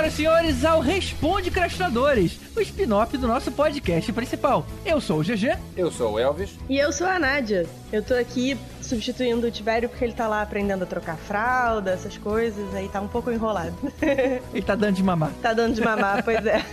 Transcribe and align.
senhoras 0.00 0.12
e 0.12 0.16
senhores, 0.16 0.64
ao 0.64 0.80
Responde 0.80 1.50
Crastinadores, 1.50 2.38
o 2.56 2.60
spin-off 2.60 3.16
do 3.18 3.28
nosso 3.28 3.52
podcast 3.52 4.10
principal. 4.12 4.64
Eu 4.84 5.00
sou 5.00 5.20
o 5.20 5.22
GG. 5.22 5.58
Eu 5.76 5.90
sou 5.90 6.12
o 6.12 6.18
Elvis. 6.18 6.58
E 6.68 6.78
eu 6.78 6.90
sou 6.90 7.06
a 7.06 7.18
Nádia. 7.18 7.66
Eu 7.92 8.02
tô 8.02 8.14
aqui 8.14 8.56
substituindo 8.80 9.46
o 9.46 9.50
Tibério 9.50 9.88
porque 9.88 10.04
ele 10.04 10.14
tá 10.14 10.26
lá 10.26 10.40
aprendendo 10.40 10.84
a 10.84 10.86
trocar 10.86 11.16
fralda, 11.16 11.90
essas 11.90 12.16
coisas, 12.16 12.74
aí 12.74 12.88
tá 12.88 13.00
um 13.00 13.08
pouco 13.08 13.30
enrolado. 13.30 13.74
ele 14.54 14.62
tá 14.62 14.74
dando 14.74 14.94
de 14.94 15.02
mamar. 15.02 15.32
Tá 15.42 15.52
dando 15.52 15.74
de 15.74 15.82
mamar, 15.82 16.24
pois 16.24 16.44
é. 16.46 16.64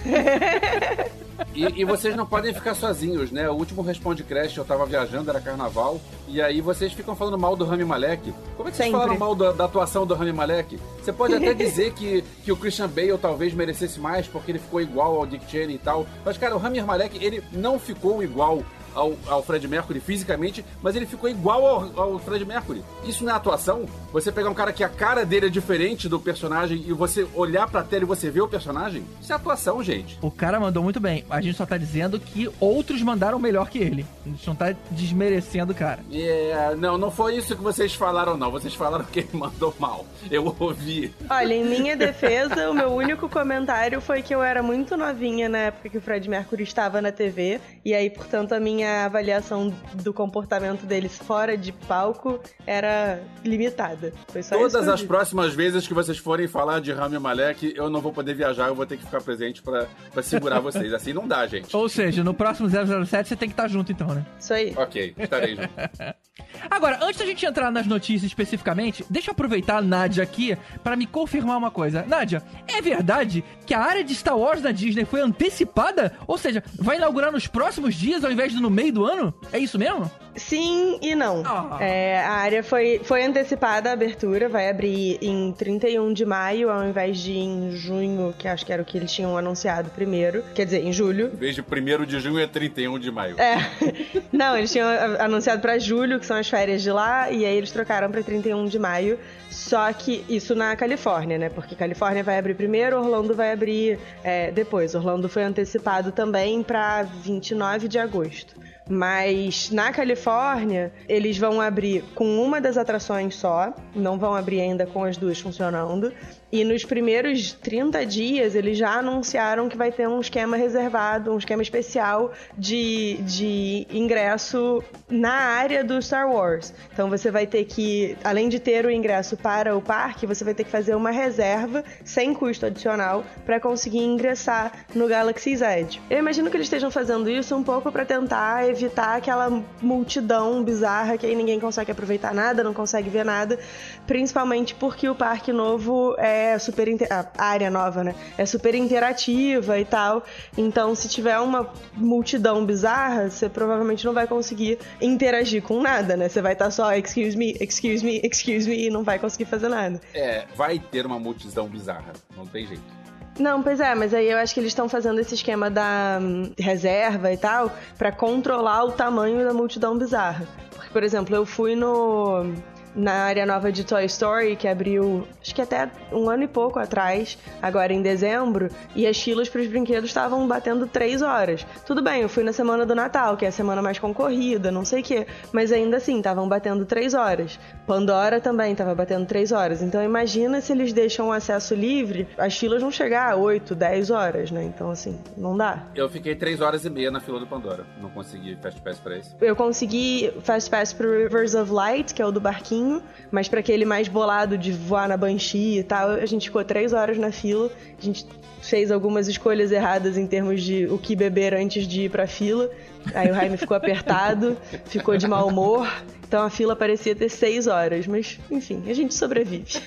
E, 1.53 1.81
e, 1.81 1.85
vocês 1.85 2.15
não 2.15 2.25
podem 2.25 2.53
ficar 2.53 2.75
sozinhos, 2.75 3.31
né? 3.31 3.49
O 3.49 3.53
último 3.53 3.81
Responde 3.81 4.23
Crash 4.23 4.55
eu 4.57 4.65
tava 4.65 4.85
viajando, 4.85 5.29
era 5.29 5.41
carnaval, 5.41 5.99
e 6.27 6.41
aí 6.41 6.61
vocês 6.61 6.93
ficam 6.93 7.15
falando 7.15 7.37
mal 7.37 7.55
do 7.55 7.65
Rami 7.65 7.85
Malek. 7.85 8.33
Como 8.55 8.67
é 8.67 8.71
que 8.71 8.77
vocês 8.77 8.87
Sempre. 8.87 8.91
falaram 8.91 9.17
mal 9.17 9.35
da, 9.35 9.51
da, 9.51 9.65
atuação 9.65 10.05
do 10.05 10.13
Rami 10.13 10.33
Malek? 10.33 10.79
Você 11.01 11.13
pode 11.13 11.35
até 11.35 11.53
dizer 11.55 11.93
que, 11.93 12.23
que 12.43 12.51
o 12.51 12.57
Christian 12.57 12.87
Bale 12.87 13.17
talvez 13.17 13.53
merecesse 13.53 13.99
mais 13.99 14.27
porque 14.27 14.51
ele 14.51 14.59
ficou 14.59 14.81
igual 14.81 15.17
ao 15.17 15.25
Dick 15.25 15.49
Cheney 15.49 15.75
e 15.75 15.79
tal, 15.79 16.05
mas 16.23 16.37
cara, 16.37 16.55
o 16.55 16.59
Rami 16.59 16.81
Malek, 16.81 17.23
ele 17.23 17.43
não 17.51 17.79
ficou 17.79 18.21
igual 18.23 18.63
ao, 18.97 19.13
ao 19.27 19.43
Fred 19.43 19.67
Mercury 19.67 19.99
fisicamente, 19.99 20.65
mas 20.81 20.95
ele 20.95 21.05
ficou 21.05 21.29
igual 21.29 21.65
ao, 21.65 21.99
ao 22.01 22.19
Fred 22.19 22.43
Mercury. 22.43 22.83
Isso 23.05 23.23
não 23.23 23.31
é 23.31 23.35
atuação? 23.35 23.85
Você 24.11 24.31
pegar 24.31 24.49
um 24.49 24.55
cara 24.55 24.73
que 24.73 24.83
a 24.83 24.89
cara 24.89 25.23
dele 25.23 25.45
é 25.45 25.49
diferente 25.49 26.09
do 26.09 26.19
personagem 26.19 26.83
e 26.87 26.93
você 26.93 27.27
olhar 27.35 27.69
pra 27.69 27.83
tela 27.83 28.03
e 28.03 28.07
você 28.07 28.31
ver 28.31 28.41
o 28.41 28.47
personagem? 28.47 29.03
Isso 29.21 29.31
é 29.31 29.35
atuação, 29.35 29.83
gente. 29.83 30.17
O 30.21 30.31
cara 30.31 30.59
mandou 30.59 30.83
muito 30.83 30.99
bem. 30.99 31.23
A 31.29 31.39
gente 31.39 31.57
só 31.57 31.65
tá 31.65 31.77
dizendo 31.77 32.19
que 32.19 32.49
outros 32.59 33.01
mandaram 33.03 33.37
melhor 33.37 33.69
que 33.69 33.77
ele. 33.77 34.05
A 34.25 34.29
gente 34.29 34.47
não 34.47 34.55
tá 34.55 34.73
desmerecendo 34.89 35.73
o 35.73 35.75
cara. 35.75 35.99
Yeah, 36.11 36.75
não, 36.75 36.97
não 36.97 37.11
foi 37.11 37.35
isso 37.35 37.55
que 37.55 37.61
vocês 37.61 37.93
falaram, 37.93 38.35
não. 38.35 38.49
Vocês 38.49 38.73
falaram 38.73 39.05
que 39.05 39.19
ele 39.19 39.29
mandou 39.33 39.73
mal. 39.77 40.05
Eu 40.31 40.55
ouvi. 40.59 41.13
Olha, 41.29 41.53
em 41.53 41.63
minha 41.63 41.95
defesa, 41.95 42.69
o 42.69 42.73
meu 42.73 42.89
único 42.89 43.29
comentário 43.29 44.01
foi 44.01 44.21
que 44.21 44.33
eu 44.33 44.41
era 44.41 44.63
muito 44.63 44.97
novinha 44.97 45.47
na 45.47 45.57
época 45.59 45.89
que 45.89 45.97
o 45.97 46.01
Fred 46.01 46.27
Mercury 46.27 46.63
estava 46.63 47.01
na 47.01 47.11
TV. 47.11 47.59
E 47.85 47.93
aí, 47.93 48.09
portanto, 48.09 48.53
a 48.53 48.59
minha 48.59 48.86
minha 48.87 49.05
avaliação 49.05 49.73
do 49.93 50.13
comportamento 50.13 50.85
deles 50.85 51.17
fora 51.17 51.57
de 51.57 51.71
palco 51.71 52.39
era 52.65 53.21
limitada. 53.43 54.13
Todas 54.49 54.87
as 54.87 55.03
próximas 55.03 55.53
vezes 55.53 55.85
que 55.87 55.93
vocês 55.93 56.17
forem 56.17 56.47
falar 56.47 56.79
de 56.79 56.91
Rami 56.91 57.19
Malek, 57.19 57.73
eu 57.75 57.89
não 57.89 57.99
vou 57.99 58.13
poder 58.13 58.33
viajar, 58.33 58.67
eu 58.67 58.75
vou 58.75 58.85
ter 58.85 58.97
que 58.97 59.03
ficar 59.03 59.21
presente 59.21 59.61
para 59.61 60.23
segurar 60.23 60.59
vocês. 60.61 60.93
Assim 60.93 61.13
não 61.13 61.27
dá, 61.27 61.45
gente. 61.45 61.75
Ou 61.75 61.89
seja, 61.89 62.23
no 62.23 62.33
próximo 62.33 62.69
007 62.69 63.27
você 63.29 63.35
tem 63.35 63.49
que 63.49 63.53
estar 63.53 63.67
junto 63.67 63.91
então, 63.91 64.07
né? 64.07 64.25
Isso 64.39 64.53
aí. 64.53 64.73
Ok, 64.77 65.13
estarei 65.17 65.55
junto. 65.55 65.69
Agora, 66.69 66.99
antes 67.01 67.19
da 67.19 67.25
gente 67.25 67.45
entrar 67.45 67.71
nas 67.71 67.87
notícias 67.87 68.23
especificamente, 68.23 69.03
deixa 69.09 69.29
eu 69.29 69.33
aproveitar 69.33 69.77
a 69.77 69.81
Nádia 69.81 70.23
aqui 70.23 70.57
para 70.83 70.95
me 70.95 71.05
confirmar 71.07 71.57
uma 71.57 71.71
coisa. 71.71 72.05
Nádia, 72.07 72.43
é 72.67 72.81
verdade 72.81 73.43
que 73.65 73.73
a 73.73 73.79
área 73.79 74.03
de 74.03 74.13
Star 74.13 74.37
Wars 74.37 74.61
da 74.61 74.71
Disney 74.71 75.05
foi 75.05 75.21
antecipada? 75.21 76.13
Ou 76.27 76.37
seja, 76.37 76.63
vai 76.75 76.97
inaugurar 76.97 77.31
nos 77.31 77.47
próximos 77.47 77.95
dias 77.95 78.23
ao 78.23 78.31
invés 78.31 78.51
de 78.51 78.61
no 78.67 78.69
meio 78.69 78.91
do 78.91 79.05
ano? 79.05 79.33
É 79.51 79.57
isso 79.57 79.79
mesmo? 79.79 80.11
Sim 80.35 80.99
e 81.01 81.15
não. 81.15 81.41
Oh. 81.41 81.81
É, 81.81 82.19
a 82.19 82.33
área 82.33 82.61
foi, 82.61 83.01
foi 83.03 83.23
antecipada 83.23 83.89
a 83.89 83.93
abertura, 83.93 84.47
vai 84.47 84.69
abrir 84.69 85.17
em 85.21 85.51
31 85.53 86.13
de 86.13 86.25
maio, 86.25 86.69
ao 86.69 86.87
invés 86.87 87.17
de 87.17 87.33
em 87.33 87.71
junho, 87.71 88.35
que 88.37 88.47
acho 88.47 88.65
que 88.65 88.71
era 88.71 88.81
o 88.81 88.85
que 88.85 88.97
eles 88.97 89.11
tinham 89.11 89.35
anunciado 89.35 89.89
primeiro. 89.89 90.43
Quer 90.53 90.65
dizer, 90.65 90.85
em 90.85 90.93
julho. 90.93 91.31
Em 91.33 91.37
vez 91.37 91.55
de 91.55 91.61
1 91.61 92.05
de 92.05 92.19
junho 92.19 92.39
é 92.39 92.45
31 92.45 92.99
de 92.99 93.09
maio. 93.09 93.35
É. 93.39 93.57
Não, 94.31 94.55
eles 94.55 94.71
tinham 94.71 94.87
anunciado 95.19 95.61
para 95.61 95.79
julho, 95.79 96.19
que 96.19 96.25
são 96.25 96.37
as 96.37 96.47
férias 96.47 96.83
de 96.83 96.91
lá, 96.91 97.31
e 97.31 97.45
aí 97.45 97.57
eles 97.57 97.71
trocaram 97.71 98.11
para 98.11 98.21
31 98.21 98.65
de 98.67 98.77
maio. 98.77 99.17
Só 99.57 99.91
que 99.91 100.23
isso 100.29 100.53
na 100.53 100.75
Califórnia, 100.75 101.35
né? 101.35 101.49
Porque 101.49 101.75
Califórnia 101.75 102.23
vai 102.23 102.37
abrir 102.37 102.53
primeiro, 102.53 102.95
Orlando 102.95 103.33
vai 103.33 103.51
abrir 103.51 103.99
é, 104.23 104.51
depois. 104.51 104.93
Orlando 104.93 105.27
foi 105.27 105.43
antecipado 105.43 106.11
também 106.11 106.61
para 106.61 107.01
29 107.01 107.87
de 107.87 107.97
agosto. 107.97 108.55
Mas 108.87 109.71
na 109.71 109.91
Califórnia, 109.91 110.93
eles 111.09 111.39
vão 111.39 111.59
abrir 111.59 112.03
com 112.13 112.39
uma 112.39 112.61
das 112.61 112.77
atrações 112.77 113.35
só, 113.35 113.73
não 113.95 114.19
vão 114.19 114.35
abrir 114.35 114.61
ainda 114.61 114.85
com 114.85 115.03
as 115.03 115.17
duas 115.17 115.39
funcionando. 115.39 116.13
E 116.49 116.63
nos 116.63 116.85
primeiros 116.85 117.51
30 117.51 118.05
dias, 118.05 118.55
eles 118.55 118.77
já 118.77 118.99
anunciaram 118.99 119.67
que 119.67 119.75
vai 119.75 119.91
ter 119.91 120.07
um 120.07 120.21
esquema 120.21 120.55
reservado, 120.55 121.33
um 121.33 121.37
esquema 121.37 121.61
especial 121.61 122.31
de, 122.57 123.17
de 123.23 123.85
ingresso 123.91 124.81
na 125.09 125.33
área 125.33 125.83
do 125.83 126.01
Star 126.01 126.31
Wars. 126.31 126.73
Então 126.93 127.09
você 127.09 127.29
vai 127.29 127.45
ter 127.45 127.65
que, 127.65 128.17
além 128.23 128.47
de 128.47 128.59
ter 128.59 128.85
o 128.85 128.91
ingresso 128.91 129.35
para 129.35 129.75
o 129.75 129.81
parque, 129.81 130.25
você 130.25 130.45
vai 130.45 130.53
ter 130.53 130.63
que 130.63 130.71
fazer 130.71 130.95
uma 130.95 131.11
reserva 131.11 131.83
sem 132.05 132.33
custo 132.33 132.65
adicional 132.65 133.25
para 133.45 133.59
conseguir 133.59 133.99
ingressar 133.99 134.71
no 134.95 135.05
Galaxy's 135.05 135.61
Edge. 135.61 136.01
Eu 136.09 136.19
imagino 136.19 136.49
que 136.49 136.55
eles 136.55 136.67
estejam 136.67 136.89
fazendo 136.89 137.29
isso 137.29 137.57
um 137.57 137.63
pouco 137.63 137.91
para 137.91 138.05
tentar 138.05 138.69
evitar 138.69 139.17
aquela 139.17 139.61
multidão 139.81 140.63
bizarra 140.63 141.17
que 141.17 141.25
aí 141.25 141.35
ninguém 141.35 141.59
consegue 141.59 141.91
aproveitar 141.91 142.33
nada, 142.33 142.63
não 142.63 142.73
consegue 142.73 143.09
ver 143.09 143.25
nada, 143.25 143.59
principalmente 144.05 144.73
porque 144.75 145.09
o 145.09 145.15
parque 145.15 145.51
novo 145.51 146.15
é 146.17 146.36
é 146.37 146.59
super. 146.59 146.87
A 147.09 147.45
área 147.45 147.69
nova, 147.69 148.03
né? 148.03 148.15
É 148.37 148.45
super 148.45 148.75
interativa 148.75 149.79
e 149.79 149.85
tal. 149.85 150.23
Então, 150.57 150.95
se 150.95 151.09
tiver 151.09 151.39
uma 151.39 151.71
multidão 151.93 152.65
bizarra, 152.65 153.29
você 153.29 153.49
provavelmente 153.49 154.05
não 154.05 154.13
vai 154.13 154.27
conseguir 154.27 154.79
interagir 155.01 155.61
com 155.61 155.81
nada, 155.81 156.15
né? 156.15 156.29
Você 156.29 156.41
vai 156.41 156.53
estar 156.53 156.71
só, 156.71 156.93
excuse 156.93 157.35
me, 157.35 157.57
excuse 157.59 158.05
me, 158.05 158.21
excuse 158.23 158.69
me, 158.69 158.87
e 158.87 158.89
não 158.89 159.03
vai 159.03 159.19
conseguir 159.19 159.45
fazer 159.45 159.67
nada. 159.67 159.99
É, 160.13 160.45
vai 160.55 160.79
ter 160.79 161.05
uma 161.05 161.19
multidão 161.19 161.67
bizarra. 161.67 162.13
Não 162.35 162.45
tem 162.45 162.65
jeito. 162.65 162.97
Não, 163.39 163.61
pois 163.61 163.79
é, 163.79 163.93
mas 163.93 164.13
aí 164.13 164.29
eu 164.29 164.37
acho 164.37 164.53
que 164.53 164.59
eles 164.59 164.71
estão 164.71 164.89
fazendo 164.89 165.19
esse 165.19 165.35
esquema 165.35 165.69
da 165.69 166.17
hum, 166.19 166.51
reserva 166.57 167.31
e 167.31 167.37
tal 167.37 167.71
para 167.97 168.11
controlar 168.11 168.83
o 168.85 168.91
tamanho 168.91 169.45
da 169.45 169.53
multidão 169.53 169.97
bizarra. 169.97 170.47
Porque, 170.71 170.89
por 170.91 171.03
exemplo, 171.03 171.35
eu 171.35 171.45
fui 171.45 171.75
no 171.75 172.51
na 172.97 173.13
área 173.13 173.45
nova 173.45 173.71
de 173.71 173.83
Toy 173.83 174.05
Story, 174.05 174.55
que 174.55 174.67
abriu 174.67 175.25
acho 175.41 175.53
que 175.53 175.61
até 175.61 175.89
um 176.11 176.29
ano 176.29 176.43
e 176.43 176.47
pouco 176.47 176.79
atrás, 176.79 177.37
agora 177.61 177.93
em 177.93 178.01
dezembro, 178.01 178.69
e 178.95 179.05
as 179.05 179.21
filas 179.21 179.47
para 179.47 179.61
os 179.61 179.67
brinquedos 179.67 180.09
estavam 180.09 180.47
batendo 180.47 180.87
três 180.87 181.21
horas. 181.21 181.65
Tudo 181.85 182.01
bem, 182.01 182.23
eu 182.23 182.29
fui 182.29 182.43
na 182.43 182.51
semana 182.51 182.85
do 182.85 182.95
Natal, 182.95 183.37
que 183.37 183.45
é 183.45 183.49
a 183.49 183.51
semana 183.51 183.81
mais 183.81 183.99
concorrida, 183.99 184.71
não 184.71 184.83
sei 184.83 185.01
o 185.01 185.03
quê, 185.03 185.27
mas 185.53 185.71
ainda 185.71 185.97
assim, 185.97 186.17
estavam 186.17 186.49
batendo 186.49 186.85
três 186.85 187.13
horas. 187.13 187.59
Pandora 187.85 188.41
também 188.41 188.71
estava 188.71 188.95
batendo 188.95 189.27
três 189.27 189.51
horas. 189.51 189.83
Então 189.83 190.03
imagina 190.03 190.59
se 190.59 190.71
eles 190.71 190.91
deixam 190.91 191.27
o 191.27 191.31
acesso 191.31 191.75
livre, 191.75 192.27
as 192.37 192.57
filas 192.57 192.81
vão 192.81 192.91
chegar 192.91 193.31
a 193.31 193.35
8, 193.35 193.75
10 193.75 194.09
horas, 194.09 194.49
né? 194.49 194.63
Então 194.63 194.89
assim, 194.89 195.19
não 195.37 195.55
dá. 195.55 195.83
Eu 195.93 196.09
fiquei 196.09 196.35
três 196.35 196.61
horas 196.61 196.83
e 196.83 196.89
meia 196.89 197.11
na 197.11 197.19
fila 197.19 197.39
do 197.39 197.45
Pandora. 197.45 197.85
Não 198.01 198.09
consegui 198.09 198.55
Fast 198.55 198.81
Pass 198.81 198.99
para 198.99 199.17
esse. 199.19 199.35
Eu 199.39 199.55
consegui 199.55 200.33
Fast 200.41 200.69
Pass 200.69 200.93
pro 200.93 201.23
Rivers 201.23 201.53
of 201.53 201.71
Light, 201.71 202.13
que 202.13 202.21
é 202.21 202.25
o 202.25 202.31
do 202.31 202.41
barquinho 202.41 202.86
mas 203.31 203.47
para 203.47 203.59
aquele 203.59 203.85
mais 203.85 204.07
bolado 204.07 204.57
de 204.57 204.71
voar 204.71 205.07
na 205.07 205.17
Banshee 205.17 205.79
e 205.79 205.83
tal, 205.83 206.11
a 206.11 206.25
gente 206.25 206.47
ficou 206.47 206.63
três 206.63 206.93
horas 206.93 207.17
na 207.17 207.31
fila. 207.31 207.69
A 207.97 208.01
gente 208.01 208.25
fez 208.61 208.91
algumas 208.91 209.27
escolhas 209.27 209.71
erradas 209.71 210.17
em 210.17 210.27
termos 210.27 210.61
de 210.61 210.85
o 210.87 210.97
que 210.97 211.15
beber 211.15 211.53
antes 211.53 211.87
de 211.87 212.03
ir 212.03 212.09
pra 212.09 212.27
fila. 212.27 212.69
Aí 213.13 213.31
o 213.31 213.33
Jaime 213.33 213.57
ficou 213.57 213.77
apertado, 213.77 214.57
ficou 214.85 215.17
de 215.17 215.27
mau 215.27 215.47
humor. 215.47 215.87
Então 216.27 216.43
a 216.43 216.49
fila 216.49 216.75
parecia 216.75 217.15
ter 217.15 217.29
seis 217.29 217.67
horas, 217.67 218.05
mas 218.05 218.37
enfim, 218.51 218.83
a 218.87 218.93
gente 218.93 219.15
sobrevive. 219.15 219.79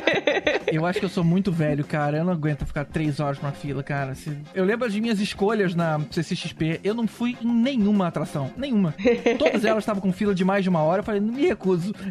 eu 0.70 0.84
acho 0.84 0.98
que 0.98 1.04
eu 1.06 1.08
sou 1.08 1.24
muito 1.24 1.50
velho, 1.50 1.82
cara. 1.82 2.18
Eu 2.18 2.24
não 2.24 2.32
aguento 2.32 2.66
ficar 2.66 2.84
três 2.84 3.20
horas 3.20 3.40
na 3.40 3.52
fila, 3.52 3.82
cara. 3.82 4.12
Eu 4.54 4.64
lembro 4.64 4.86
das 4.86 4.94
minhas 4.98 5.18
escolhas 5.18 5.74
na 5.74 5.98
CCXP. 6.10 6.80
Eu 6.84 6.94
não 6.94 7.06
fui 7.06 7.36
em 7.40 7.48
nenhuma 7.48 8.06
atração. 8.06 8.50
Nenhuma. 8.56 8.94
Todas 9.38 9.64
elas 9.64 9.82
estavam 9.82 10.02
com 10.02 10.12
fila 10.12 10.34
de 10.34 10.44
mais 10.44 10.62
de 10.62 10.68
uma 10.68 10.82
hora. 10.82 11.00
Eu 11.00 11.04
falei, 11.04 11.20
não 11.20 11.32
me 11.32 11.46
recuso. 11.46 11.94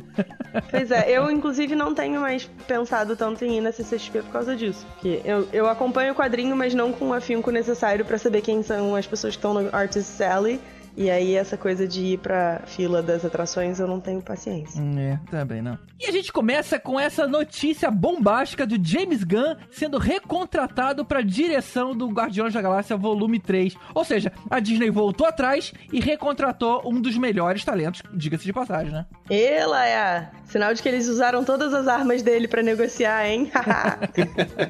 Pois 0.72 0.90
é, 0.92 1.12
eu 1.12 1.30
inclusive 1.30 1.76
não 1.76 1.94
tenho 1.94 2.22
mais 2.22 2.50
pensado 2.68 3.16
tanto 3.16 3.46
em 3.46 3.58
ir 3.58 3.62
na 3.62 3.72
CCXP 3.72 4.24
por 4.24 4.32
causa 4.32 4.56
disso. 4.56 4.86
Porque 4.94 5.22
eu, 5.24 5.48
eu 5.54 5.70
acompanho 5.70 6.14
o 6.14 6.16
quadrinho, 6.16 6.56
mas 6.56 6.74
não 6.74 6.92
com 6.92 7.10
o 7.10 7.14
afinco 7.14 7.52
necessário 7.52 8.04
para 8.04 8.18
saber 8.18 8.42
quem 8.42 8.64
são 8.64 8.96
as 8.96 9.06
pessoas 9.06 9.36
que 9.36 9.40
estão 9.40 9.54
no 9.54 9.76
Artist 9.76 10.22
Alley 10.22 10.60
e 10.98 11.12
aí, 11.12 11.36
essa 11.36 11.56
coisa 11.56 11.88
de 11.88 12.02
ir 12.02 12.18
pra 12.18 12.64
fila 12.66 13.04
das 13.04 13.24
atrações, 13.24 13.80
eu 13.80 13.88
não 13.88 14.00
tenho 14.00 14.20
paciência. 14.20 14.82
Hum, 14.82 14.98
é, 14.98 15.20
também 15.30 15.62
não. 15.62 15.78
E 16.00 16.08
a 16.08 16.12
gente 16.12 16.34
começa 16.34 16.80
com 16.80 17.00
essa 17.00 17.28
notícia 17.28 17.92
bombástica 17.92 18.66
do 18.66 18.84
James 18.84 19.24
Gunn 19.24 19.56
sendo 19.70 20.00
recontratado 20.00 21.06
pra 21.06 21.22
direção 21.22 21.96
do 21.96 22.08
Guardiões 22.10 22.52
da 22.52 22.64
Galáxia 22.64 22.98
Volume 22.98 23.40
3. 23.40 23.76
Ou 23.94 24.04
seja, 24.04 24.32
a 24.50 24.60
Disney 24.60 24.90
voltou 24.90 25.28
atrás 25.28 25.72
e 25.94 26.00
recontratou 26.00 26.82
um 26.84 27.00
dos 27.00 27.16
melhores 27.16 27.64
talentos, 27.64 28.02
diga-se 28.12 28.46
de 28.46 28.54
passagem, 28.54 28.92
né? 28.92 29.06
Ela 29.30 29.88
é 29.88 30.32
sinal 30.46 30.74
de 30.74 30.82
que 30.82 30.90
eles 30.90 31.08
usaram 31.08 31.44
todas 31.44 31.74
as 31.74 31.88
armas 31.88 32.24
dele 32.24 32.48
para 32.48 32.64
negociar, 32.64 33.28
hein? 33.28 33.52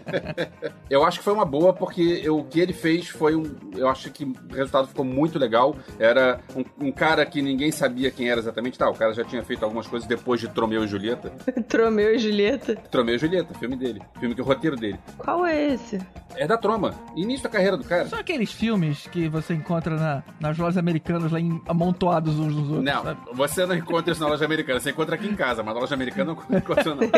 eu 0.89 1.05
acho 1.05 1.19
que 1.19 1.23
foi 1.23 1.33
uma 1.33 1.45
boa, 1.45 1.71
porque 1.71 2.27
o 2.29 2.43
que 2.43 2.59
ele 2.59 2.73
fez 2.73 3.07
foi 3.07 3.35
um. 3.35 3.43
Eu 3.75 3.87
acho 3.87 4.11
que 4.11 4.25
o 4.25 4.35
resultado 4.49 4.87
ficou 4.87 5.05
muito 5.05 5.37
legal. 5.37 5.75
Era 5.99 6.16
era 6.17 6.39
um, 6.55 6.87
um, 6.87 6.91
cara 6.91 7.25
que 7.25 7.41
ninguém 7.41 7.71
sabia 7.71 8.11
quem 8.11 8.29
era 8.29 8.39
exatamente. 8.39 8.77
Tá, 8.77 8.89
o 8.89 8.93
cara 8.93 9.13
já 9.13 9.23
tinha 9.23 9.43
feito 9.43 9.63
algumas 9.63 9.87
coisas 9.87 10.07
depois 10.07 10.39
de 10.39 10.47
Tromeu 10.47 10.83
e 10.83 10.87
Julieta. 10.87 11.31
Tromeu 11.67 12.15
e 12.15 12.19
Julieta? 12.19 12.75
Tromeu 12.75 13.15
e 13.15 13.17
Julieta, 13.17 13.53
filme 13.55 13.75
dele. 13.75 14.01
Filme 14.19 14.35
que 14.35 14.41
é 14.41 14.43
o 14.43 14.47
roteiro 14.47 14.75
dele. 14.75 14.99
Qual 15.17 15.45
é 15.45 15.73
esse? 15.73 15.99
É 16.35 16.45
da 16.45 16.57
Troma. 16.57 16.93
Início 17.15 17.43
da 17.43 17.49
carreira 17.49 17.77
do 17.77 17.83
cara. 17.83 18.07
São 18.07 18.19
aqueles 18.19 18.51
filmes 18.51 19.07
que 19.07 19.27
você 19.27 19.53
encontra 19.53 19.95
na, 19.95 20.23
nas 20.39 20.57
lojas 20.57 20.77
americanas 20.77 21.31
lá 21.31 21.39
em, 21.39 21.61
amontoados 21.67 22.37
uns 22.37 22.53
nos 22.53 22.69
outros. 22.69 22.83
Não, 22.83 23.03
sabe? 23.03 23.19
você 23.33 23.65
não 23.65 23.75
encontra 23.75 24.11
isso 24.11 24.21
na 24.21 24.29
loja 24.29 24.45
americana. 24.45 24.79
Você 24.79 24.91
encontra 24.91 25.15
aqui 25.15 25.27
em 25.27 25.35
casa, 25.35 25.63
mas 25.63 25.73
na 25.73 25.81
loja 25.81 25.95
americana 25.95 26.35
não 26.49 26.57
encontra 26.57 26.95
não. 26.95 27.09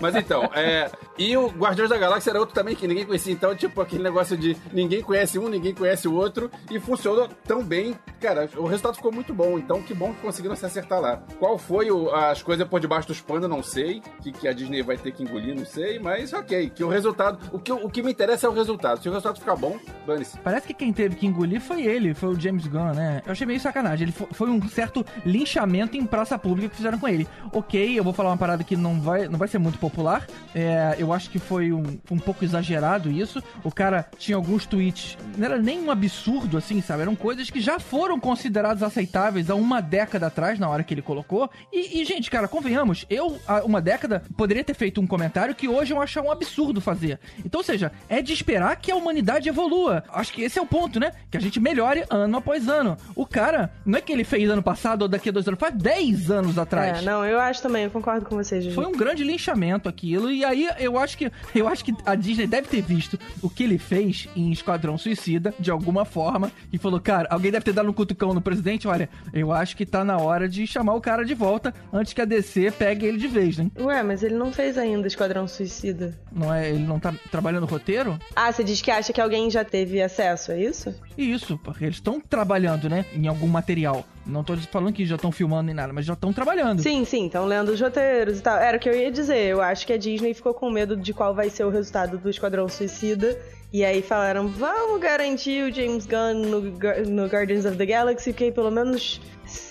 mas 0.00 0.16
então, 0.16 0.44
é... 0.54 0.90
E 1.16 1.36
o 1.36 1.48
Guardiões 1.48 1.90
da 1.90 1.96
Galáxia 1.96 2.30
era 2.30 2.40
outro 2.40 2.54
também 2.54 2.74
que 2.74 2.86
ninguém 2.86 3.06
conhecia. 3.06 3.32
Então, 3.32 3.54
tipo, 3.54 3.80
aquele 3.80 4.02
negócio 4.02 4.36
de 4.36 4.56
ninguém 4.72 5.02
conhece 5.02 5.38
um, 5.38 5.48
ninguém 5.48 5.74
conhece 5.74 6.06
o 6.06 6.14
outro. 6.14 6.50
E 6.70 6.78
funcionou 6.78 7.28
tão 7.46 7.62
bem. 7.64 7.94
Cara, 8.20 8.37
o 8.56 8.66
resultado 8.66 8.96
ficou 8.96 9.12
muito 9.12 9.34
bom. 9.34 9.58
Então, 9.58 9.82
que 9.82 9.94
bom 9.94 10.12
que 10.12 10.20
conseguiram 10.20 10.56
se 10.56 10.66
acertar 10.66 11.00
lá. 11.00 11.22
Qual 11.38 11.58
foi 11.58 11.90
o, 11.90 12.10
as 12.14 12.42
coisas 12.42 12.66
por 12.66 12.80
debaixo 12.80 13.08
dos 13.08 13.20
panos, 13.20 13.48
não 13.48 13.62
sei. 13.62 14.02
Que, 14.22 14.32
que 14.32 14.48
a 14.48 14.52
Disney 14.52 14.82
vai 14.82 14.96
ter 14.96 15.12
que 15.12 15.22
engolir, 15.22 15.54
não 15.54 15.64
sei. 15.64 15.98
Mas 15.98 16.32
ok, 16.32 16.70
que 16.70 16.84
o 16.84 16.88
resultado... 16.88 17.38
O 17.52 17.58
que, 17.58 17.72
o 17.72 17.88
que 17.88 18.02
me 18.02 18.12
interessa 18.12 18.46
é 18.46 18.50
o 18.50 18.52
resultado. 18.52 19.02
Se 19.02 19.08
o 19.08 19.12
resultado 19.12 19.38
ficar 19.38 19.56
bom, 19.56 19.78
dane-se. 20.06 20.38
Parece 20.38 20.66
que 20.66 20.74
quem 20.74 20.92
teve 20.92 21.16
que 21.16 21.26
engolir 21.26 21.60
foi 21.60 21.82
ele, 21.82 22.14
foi 22.14 22.30
o 22.30 22.40
James 22.40 22.66
Gunn, 22.66 22.92
né? 22.94 23.22
Eu 23.24 23.32
achei 23.32 23.46
meio 23.46 23.60
sacanagem. 23.60 24.08
Ele 24.08 24.12
foi 24.32 24.48
um 24.48 24.68
certo 24.68 25.04
linchamento 25.24 25.96
em 25.96 26.04
praça 26.04 26.38
pública 26.38 26.68
que 26.68 26.76
fizeram 26.76 26.98
com 26.98 27.08
ele. 27.08 27.26
Ok, 27.52 27.98
eu 27.98 28.04
vou 28.04 28.12
falar 28.12 28.30
uma 28.30 28.36
parada 28.36 28.64
que 28.64 28.76
não 28.76 29.00
vai, 29.00 29.28
não 29.28 29.38
vai 29.38 29.48
ser 29.48 29.58
muito 29.58 29.78
popular. 29.78 30.26
É, 30.54 30.96
eu 30.98 31.12
acho 31.12 31.30
que 31.30 31.38
foi 31.38 31.72
um, 31.72 31.98
um 32.10 32.18
pouco 32.18 32.44
exagerado 32.44 33.10
isso. 33.10 33.42
O 33.64 33.70
cara 33.70 34.06
tinha 34.18 34.36
alguns 34.36 34.66
tweets, 34.66 35.16
não 35.36 35.44
era 35.44 35.58
nem 35.58 35.80
um 35.80 35.90
absurdo 35.90 36.56
assim, 36.56 36.80
sabe? 36.80 37.02
Eram 37.02 37.16
coisas 37.16 37.50
que 37.50 37.60
já 37.60 37.78
foram 37.78 38.17
consideradas 38.18 38.82
aceitáveis 38.82 39.50
há 39.50 39.54
uma 39.54 39.80
década 39.80 40.26
atrás, 40.26 40.58
na 40.58 40.68
hora 40.68 40.82
que 40.82 40.94
ele 40.94 41.02
colocou. 41.02 41.50
E, 41.72 42.00
e 42.00 42.04
gente, 42.04 42.30
cara, 42.30 42.48
convenhamos, 42.48 43.06
eu, 43.08 43.38
há 43.46 43.64
uma 43.64 43.80
década, 43.80 44.22
poderia 44.36 44.64
ter 44.64 44.74
feito 44.74 45.00
um 45.00 45.06
comentário 45.06 45.54
que 45.54 45.68
hoje 45.68 45.92
eu 45.92 46.00
acho 46.00 46.20
um 46.20 46.30
absurdo 46.30 46.80
fazer. 46.80 47.18
Então, 47.44 47.60
ou 47.60 47.64
seja, 47.64 47.92
é 48.08 48.20
de 48.20 48.32
esperar 48.32 48.76
que 48.76 48.90
a 48.90 48.96
humanidade 48.96 49.48
evolua. 49.48 50.04
Acho 50.08 50.32
que 50.32 50.42
esse 50.42 50.58
é 50.58 50.62
o 50.62 50.66
ponto, 50.66 50.98
né? 50.98 51.12
Que 51.30 51.36
a 51.36 51.40
gente 51.40 51.60
melhore 51.60 52.04
ano 52.10 52.36
após 52.36 52.68
ano. 52.68 52.96
O 53.14 53.26
cara, 53.26 53.72
não 53.84 53.98
é 53.98 54.00
que 54.00 54.12
ele 54.12 54.24
fez 54.24 54.48
ano 54.50 54.62
passado 54.62 55.02
ou 55.02 55.08
daqui 55.08 55.28
a 55.28 55.32
dois 55.32 55.46
anos, 55.46 55.60
faz 55.60 55.74
10 55.74 56.30
anos 56.30 56.58
atrás. 56.58 56.98
É, 56.98 57.02
não, 57.02 57.24
eu 57.24 57.38
acho 57.40 57.62
também, 57.62 57.84
eu 57.84 57.90
concordo 57.90 58.26
com 58.26 58.36
vocês. 58.36 58.66
Foi 58.74 58.86
um 58.86 58.92
grande 58.92 59.24
linchamento 59.24 59.88
aquilo, 59.88 60.30
e 60.30 60.44
aí 60.44 60.68
eu 60.78 60.98
acho 60.98 61.16
que 61.16 61.30
eu 61.54 61.68
acho 61.68 61.84
que 61.84 61.94
a 62.04 62.14
Disney 62.14 62.46
deve 62.46 62.68
ter 62.68 62.82
visto 62.82 63.18
o 63.42 63.48
que 63.48 63.64
ele 63.64 63.78
fez 63.78 64.28
em 64.34 64.50
Esquadrão 64.50 64.96
Suicida, 64.98 65.54
de 65.58 65.70
alguma 65.70 66.04
forma, 66.04 66.50
e 66.72 66.78
falou, 66.78 67.00
cara, 67.00 67.28
alguém 67.30 67.50
deve 67.50 67.64
ter 67.64 67.72
dado 67.72 67.88
um 67.88 67.92
cutucão 68.08 68.32
no 68.32 68.40
presidente, 68.40 68.88
olha, 68.88 69.08
eu 69.32 69.52
acho 69.52 69.76
que 69.76 69.84
tá 69.84 70.04
na 70.04 70.16
hora 70.16 70.48
de 70.48 70.66
chamar 70.66 70.94
o 70.94 71.00
cara 71.00 71.24
de 71.24 71.34
volta 71.34 71.74
antes 71.92 72.12
que 72.12 72.20
a 72.20 72.24
DC 72.24 72.70
pegue 72.72 73.06
ele 73.06 73.18
de 73.18 73.28
vez, 73.28 73.58
né? 73.58 73.70
Ué, 73.78 74.02
mas 74.02 74.22
ele 74.22 74.34
não 74.34 74.52
fez 74.52 74.78
ainda 74.78 75.06
Esquadrão 75.06 75.46
Suicida. 75.46 76.18
Não 76.32 76.52
é, 76.52 76.70
ele 76.70 76.86
não 76.86 76.98
tá 76.98 77.12
trabalhando 77.30 77.62
no 77.62 77.66
roteiro? 77.66 78.18
Ah, 78.34 78.50
você 78.50 78.64
diz 78.64 78.80
que 78.80 78.90
acha 78.90 79.12
que 79.12 79.20
alguém 79.20 79.50
já 79.50 79.64
teve 79.64 80.00
acesso, 80.00 80.52
é 80.52 80.62
isso? 80.62 80.94
Isso, 81.16 81.58
porque 81.58 81.84
eles 81.84 81.96
estão 81.96 82.20
trabalhando, 82.20 82.88
né, 82.88 83.04
em 83.12 83.26
algum 83.26 83.46
material. 83.46 84.06
Não 84.28 84.44
tô 84.44 84.54
falando 84.56 84.92
que 84.92 85.06
já 85.06 85.16
estão 85.16 85.32
filmando 85.32 85.64
nem 85.64 85.74
nada, 85.74 85.92
mas 85.92 86.04
já 86.04 86.12
estão 86.12 86.32
trabalhando. 86.32 86.82
Sim, 86.82 87.04
sim, 87.04 87.26
estão 87.26 87.46
lendo 87.46 87.70
os 87.70 87.80
roteiros 87.80 88.38
e 88.38 88.42
tal. 88.42 88.58
Era 88.58 88.76
o 88.76 88.80
que 88.80 88.88
eu 88.88 88.94
ia 88.94 89.10
dizer. 89.10 89.46
Eu 89.46 89.62
acho 89.62 89.86
que 89.86 89.92
a 89.92 89.96
Disney 89.96 90.34
ficou 90.34 90.52
com 90.52 90.70
medo 90.70 90.94
de 90.96 91.14
qual 91.14 91.34
vai 91.34 91.48
ser 91.48 91.64
o 91.64 91.70
resultado 91.70 92.18
do 92.18 92.28
Esquadrão 92.28 92.68
Suicida. 92.68 93.38
E 93.72 93.84
aí 93.84 94.02
falaram, 94.02 94.48
vamos 94.48 95.00
garantir 95.00 95.70
o 95.70 95.74
James 95.74 96.06
Gunn 96.06 96.42
no, 96.46 96.60
no 97.06 97.26
Guardians 97.26 97.64
of 97.64 97.76
the 97.76 97.86
Galaxy, 97.86 98.32
porque 98.32 98.52
pelo 98.52 98.70
menos 98.70 99.20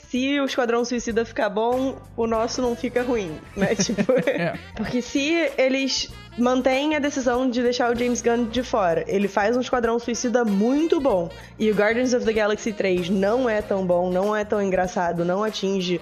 se 0.09 0.39
o 0.39 0.45
Esquadrão 0.45 0.85
Suicida 0.85 1.25
ficar 1.25 1.49
bom, 1.49 1.97
o 2.15 2.25
nosso 2.25 2.61
não 2.61 2.75
fica 2.75 3.03
ruim, 3.03 3.37
né? 3.55 3.75
Tipo, 3.87 4.13
é. 4.29 4.57
porque 4.75 5.01
se 5.01 5.51
eles 5.57 6.09
mantém 6.37 6.95
a 6.95 6.99
decisão 6.99 7.49
de 7.49 7.61
deixar 7.61 7.91
o 7.91 7.97
James 7.97 8.21
Gunn 8.21 8.45
de 8.45 8.61
fora. 8.61 9.03
Ele 9.07 9.27
faz 9.27 9.57
um 9.57 9.61
Esquadrão 9.61 9.97
Suicida 9.97 10.45
muito 10.45 11.01
bom. 11.01 11.29
E 11.57 11.71
o 11.71 11.73
Guardians 11.73 12.13
of 12.13 12.25
the 12.25 12.33
Galaxy 12.33 12.71
3 12.71 13.09
não 13.09 13.49
é 13.49 13.61
tão 13.61 13.85
bom, 13.85 14.11
não 14.11 14.35
é 14.35 14.45
tão 14.45 14.61
engraçado, 14.61 15.25
não 15.25 15.43
atinge 15.43 15.99